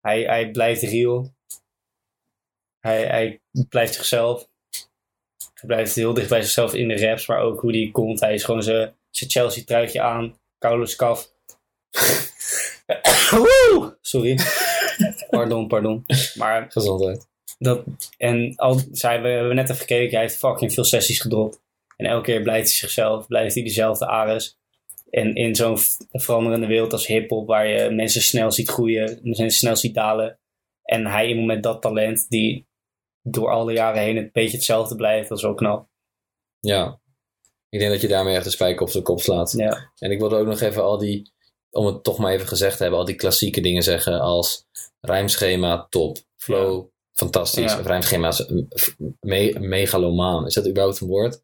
Hij, 0.00 0.22
hij 0.22 0.50
blijft 0.50 0.82
real. 0.82 1.34
Hij, 2.86 3.06
hij 3.06 3.40
blijft 3.68 3.94
zichzelf. 3.94 4.48
Hij 5.54 5.66
blijft 5.66 5.94
heel 5.94 6.14
dicht 6.14 6.28
bij 6.28 6.42
zichzelf 6.42 6.74
in 6.74 6.88
de 6.88 7.06
raps, 7.06 7.26
maar 7.26 7.40
ook 7.40 7.60
hoe 7.60 7.72
die 7.72 7.90
komt. 7.90 8.20
Hij 8.20 8.34
is 8.34 8.44
gewoon 8.44 8.62
zijn 8.62 8.94
zijn 9.16 9.30
Chelsea 9.30 9.64
truitje 9.64 10.00
aan, 10.00 10.38
koude 10.58 10.86
skaf. 10.86 11.30
Woe! 13.30 13.96
Sorry. 14.00 14.38
pardon, 15.30 15.68
pardon. 15.68 16.04
Maar 16.34 16.66
Gezondheid. 16.68 17.26
dat, 17.58 17.84
en 18.18 18.52
al, 18.56 18.76
we 18.76 19.08
hebben 19.08 19.54
net 19.54 19.70
even 19.70 19.80
gekeken, 19.80 20.12
hij 20.12 20.20
heeft 20.20 20.38
fucking 20.38 20.72
veel 20.72 20.84
sessies 20.84 21.20
gedropt. 21.20 21.60
En 21.96 22.06
elke 22.06 22.24
keer 22.24 22.42
blijft 22.42 22.66
hij 22.68 22.76
zichzelf, 22.76 23.26
blijft 23.26 23.54
hij 23.54 23.62
dezelfde 23.62 24.06
Ares. 24.06 24.58
En 25.10 25.34
in 25.34 25.54
zo'n 25.54 25.78
veranderende 26.12 26.66
wereld 26.66 26.92
als 26.92 27.06
hip-hop, 27.06 27.46
waar 27.46 27.66
je 27.66 27.90
mensen 27.90 28.22
snel 28.22 28.52
ziet 28.52 28.68
groeien, 28.68 29.20
mensen 29.22 29.50
snel 29.50 29.76
ziet 29.76 29.94
dalen. 29.94 30.38
En 30.82 31.06
hij 31.06 31.26
iemand 31.26 31.46
met 31.46 31.62
dat 31.62 31.82
talent, 31.82 32.26
die 32.28 32.66
door 33.28 33.50
alle 33.50 33.72
jaren 33.72 34.02
heen 34.02 34.16
een 34.16 34.30
beetje 34.32 34.56
hetzelfde 34.56 34.96
blijft, 34.96 35.28
dat 35.28 35.38
is 35.38 35.44
wel 35.44 35.54
knap. 35.54 35.88
Ja. 36.60 37.00
Ik 37.68 37.78
denk 37.78 37.90
dat 37.92 38.00
je 38.00 38.08
daarmee 38.08 38.34
echt 38.34 38.44
de 38.44 38.50
spijker 38.50 38.82
op 38.82 38.90
zijn 38.90 39.02
kop 39.04 39.20
slaat. 39.20 39.52
Ja, 39.52 39.90
En 39.98 40.10
ik 40.10 40.18
wilde 40.18 40.36
ook 40.36 40.46
nog 40.46 40.60
even 40.60 40.82
al 40.82 40.98
die, 40.98 41.32
om 41.70 41.86
het 41.86 42.02
toch 42.04 42.18
maar 42.18 42.32
even 42.32 42.46
gezegd 42.48 42.76
te 42.76 42.82
hebben, 42.82 43.00
al 43.00 43.06
die 43.06 43.14
klassieke 43.14 43.60
dingen 43.60 43.82
zeggen 43.82 44.20
als 44.20 44.66
rijmschema 45.00 45.86
top, 45.90 46.16
flow 46.36 46.86
fantastisch, 47.12 47.72
Ja. 47.72 47.78
of 47.80 47.86
rijmschema 47.86 48.28
is 48.28 48.38
een- 48.38 48.68
me, 49.20 49.56
megalomaan. 49.60 50.46
Is 50.46 50.54
dat 50.54 50.68
überhaupt 50.68 51.00
een 51.00 51.08
woord? 51.08 51.42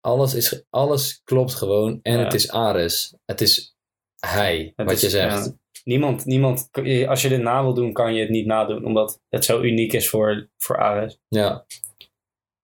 Alles, 0.00 0.34
is, 0.34 0.62
alles 0.70 1.20
klopt 1.24 1.54
gewoon 1.54 2.00
en 2.02 2.18
het 2.18 2.34
is 2.34 2.50
Ares. 2.50 3.14
Het 3.24 3.40
is 3.40 3.76
hij, 4.20 4.72
Het 4.76 4.86
wat 4.86 4.94
is- 4.94 5.00
je 5.00 5.08
zegt. 5.10 5.52
Niemand, 5.84 6.24
niemand, 6.24 6.68
als 7.06 7.22
je 7.22 7.28
dit 7.28 7.42
na 7.42 7.62
wil 7.62 7.74
doen, 7.74 7.92
kan 7.92 8.14
je 8.14 8.20
het 8.20 8.30
niet 8.30 8.46
nadoen, 8.46 8.84
omdat 8.84 9.20
het 9.28 9.44
zo 9.44 9.60
uniek 9.62 9.92
is 9.92 10.08
voor, 10.08 10.48
voor 10.58 10.78
Ares. 10.78 11.18
Ja. 11.28 11.66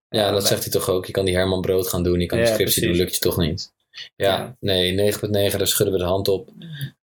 Ja, 0.09 0.31
dat 0.31 0.47
zegt 0.47 0.63
hij 0.63 0.73
toch 0.73 0.89
ook. 0.89 1.07
Je 1.07 1.13
kan 1.13 1.25
die 1.25 1.35
Herman 1.37 1.61
Brood 1.61 1.89
gaan 1.89 2.03
doen, 2.03 2.21
je 2.21 2.27
kan 2.27 2.39
Ja, 2.39 2.45
die 2.45 2.53
scriptie 2.55 2.83
doen, 2.87 2.97
lukt 2.97 3.15
je 3.15 3.21
toch 3.21 3.37
niet. 3.37 3.73
Ja, 4.17 4.27
Ja. 4.37 4.57
nee, 4.61 5.13
9.9, 5.13 5.59
daar 5.59 5.67
schudden 5.67 5.95
we 5.95 6.01
de 6.01 6.09
hand 6.09 6.29
op. 6.29 6.49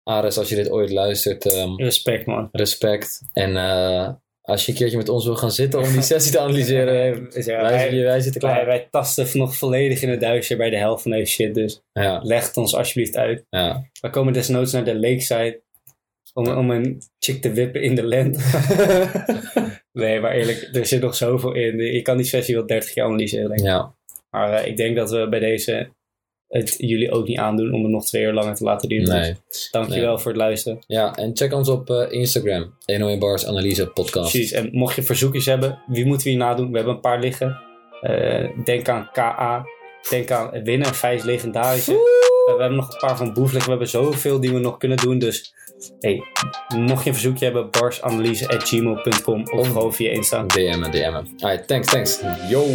Ares, 0.03 0.37
als 0.37 0.49
je 0.49 0.55
dit 0.55 0.69
ooit 0.69 0.89
luistert, 0.91 1.45
ehm, 1.53 1.75
Respect, 1.75 2.25
man. 2.25 2.49
respect. 2.51 3.21
En 3.33 3.57
eh, 3.57 4.09
als 4.41 4.65
je 4.65 4.71
een 4.71 4.77
keertje 4.77 4.97
met 4.97 5.09
ons 5.09 5.25
wil 5.25 5.35
gaan 5.35 5.51
zitten 5.51 5.79
om 5.79 5.91
die 5.91 6.01
sessie 6.13 6.31
te 6.31 6.39
analyseren, 6.39 6.93
ja, 6.93 7.01
wij, 7.01 7.31
wij, 7.61 7.79
zitten- 7.79 8.03
wij 8.03 8.19
zitten 8.21 8.41
wij, 8.41 8.51
klaar. 8.51 8.65
wij 8.65 8.87
tasten 8.91 9.27
nog 9.37 9.55
volledig 9.55 10.01
in 10.01 10.09
het 10.09 10.19
duister 10.19 10.57
bij 10.57 10.69
de 10.69 10.77
helft 10.77 11.01
van 11.01 11.11
deze 11.11 11.31
shit, 11.31 11.53
dus 11.53 11.81
Ja, 11.91 12.19
leg 12.23 12.47
het 12.47 12.57
ons 12.57 12.75
alsjeblieft 12.75 13.15
uit. 13.17 13.45
ja. 13.49 13.89
We 14.01 14.09
komen 14.09 14.33
desnoods 14.33 14.71
naar 14.71 14.85
de 14.85 14.99
lakeside 14.99 15.61
om, 16.37 16.47
om 16.47 16.71
een 16.71 17.01
chick 17.19 17.41
te 17.41 17.51
wippen 17.51 17.81
in 17.81 17.95
de 17.95 18.03
lente. 18.03 18.39
nee, 20.01 20.19
maar 20.19 20.31
eerlijk, 20.31 20.69
er 20.71 20.85
zit 20.85 21.01
nog 21.01 21.15
zoveel 21.15 21.53
in. 21.53 21.77
Je 21.77 22.01
kan 22.01 22.17
die 22.17 22.25
sessie 22.25 22.55
wel 22.55 22.65
30 22.65 22.93
keer 22.93 23.03
analyseren, 23.03 23.51
ik. 23.51 23.59
ja. 23.59 23.95
Maar 24.29 24.53
eh, 24.53 24.67
ik 24.67 24.77
denk 24.77 24.95
dat 24.95 25.11
we 25.11 25.27
bij 25.29 25.39
deze 25.39 25.89
het 26.47 26.75
jullie 26.77 27.11
ook 27.11 27.27
niet 27.27 27.37
aandoen 27.37 27.73
om 27.73 27.81
het 27.83 27.91
nog 27.91 28.05
twee 28.05 28.23
uur 28.23 28.33
langer 28.33 28.55
te 28.55 28.63
laten 28.63 28.89
duren. 28.89 29.19
Nee. 29.19 29.35
Dus 29.47 29.67
dankjewel 29.71 30.13
Nee. 30.13 30.17
voor 30.17 30.31
het 30.31 30.39
luisteren. 30.41 30.79
ja, 30.87 31.15
en 31.15 31.37
check 31.37 31.53
ons 31.53 31.69
op 31.69 31.89
eh, 31.89 32.05
Instagram. 32.11 32.73
101 32.85 33.19
Bars 33.19 33.45
Analyse 33.45 33.87
Podcast. 33.87 34.31
Precies. 34.31 34.51
En 34.51 34.69
mocht 34.71 34.95
je 34.95 35.03
verzoekjes 35.03 35.45
hebben, 35.45 35.79
wie 35.87 36.05
moeten 36.05 36.23
we 36.23 36.29
hier 36.29 36.39
nadoen? 36.39 36.69
We 36.71 36.75
hebben 36.77 36.95
een 36.95 37.01
paar 37.01 37.19
liggen. 37.19 37.59
Eh, 38.01 38.49
denk 38.63 38.89
aan 38.89 39.09
KA. 39.11 39.65
Denk 40.09 40.31
aan 40.31 40.63
winnen, 40.63 40.95
vijf 40.95 41.23
legendarische. 41.23 41.91
We 42.45 42.55
hebben 42.59 42.77
nog 42.77 42.93
een 42.93 42.99
paar 42.99 43.17
van 43.17 43.33
Boeflik. 43.33 43.63
We 43.63 43.69
hebben 43.69 43.87
zoveel 43.89 44.39
die 44.39 44.53
we 44.53 44.59
nog 44.59 44.77
kunnen 44.77 44.97
doen. 44.97 45.19
Dus 45.19 45.53
hey, 45.99 46.23
mocht 46.75 47.03
je 47.03 47.09
een 47.09 47.15
verzoekje 47.15 47.45
hebben, 47.45 47.69
barsanalyse.gmail.com 47.69 49.41
of 49.41 49.59
Of- 49.59 49.67
gewoon 49.67 49.93
via 49.93 50.11
Insta. 50.11 50.43
DM'en, 50.43 50.91
DM'en. 50.91 51.27
Alright, 51.39 51.67
thanks, 51.67 51.87
thanks. 51.87 52.19
Yo. 52.49 52.65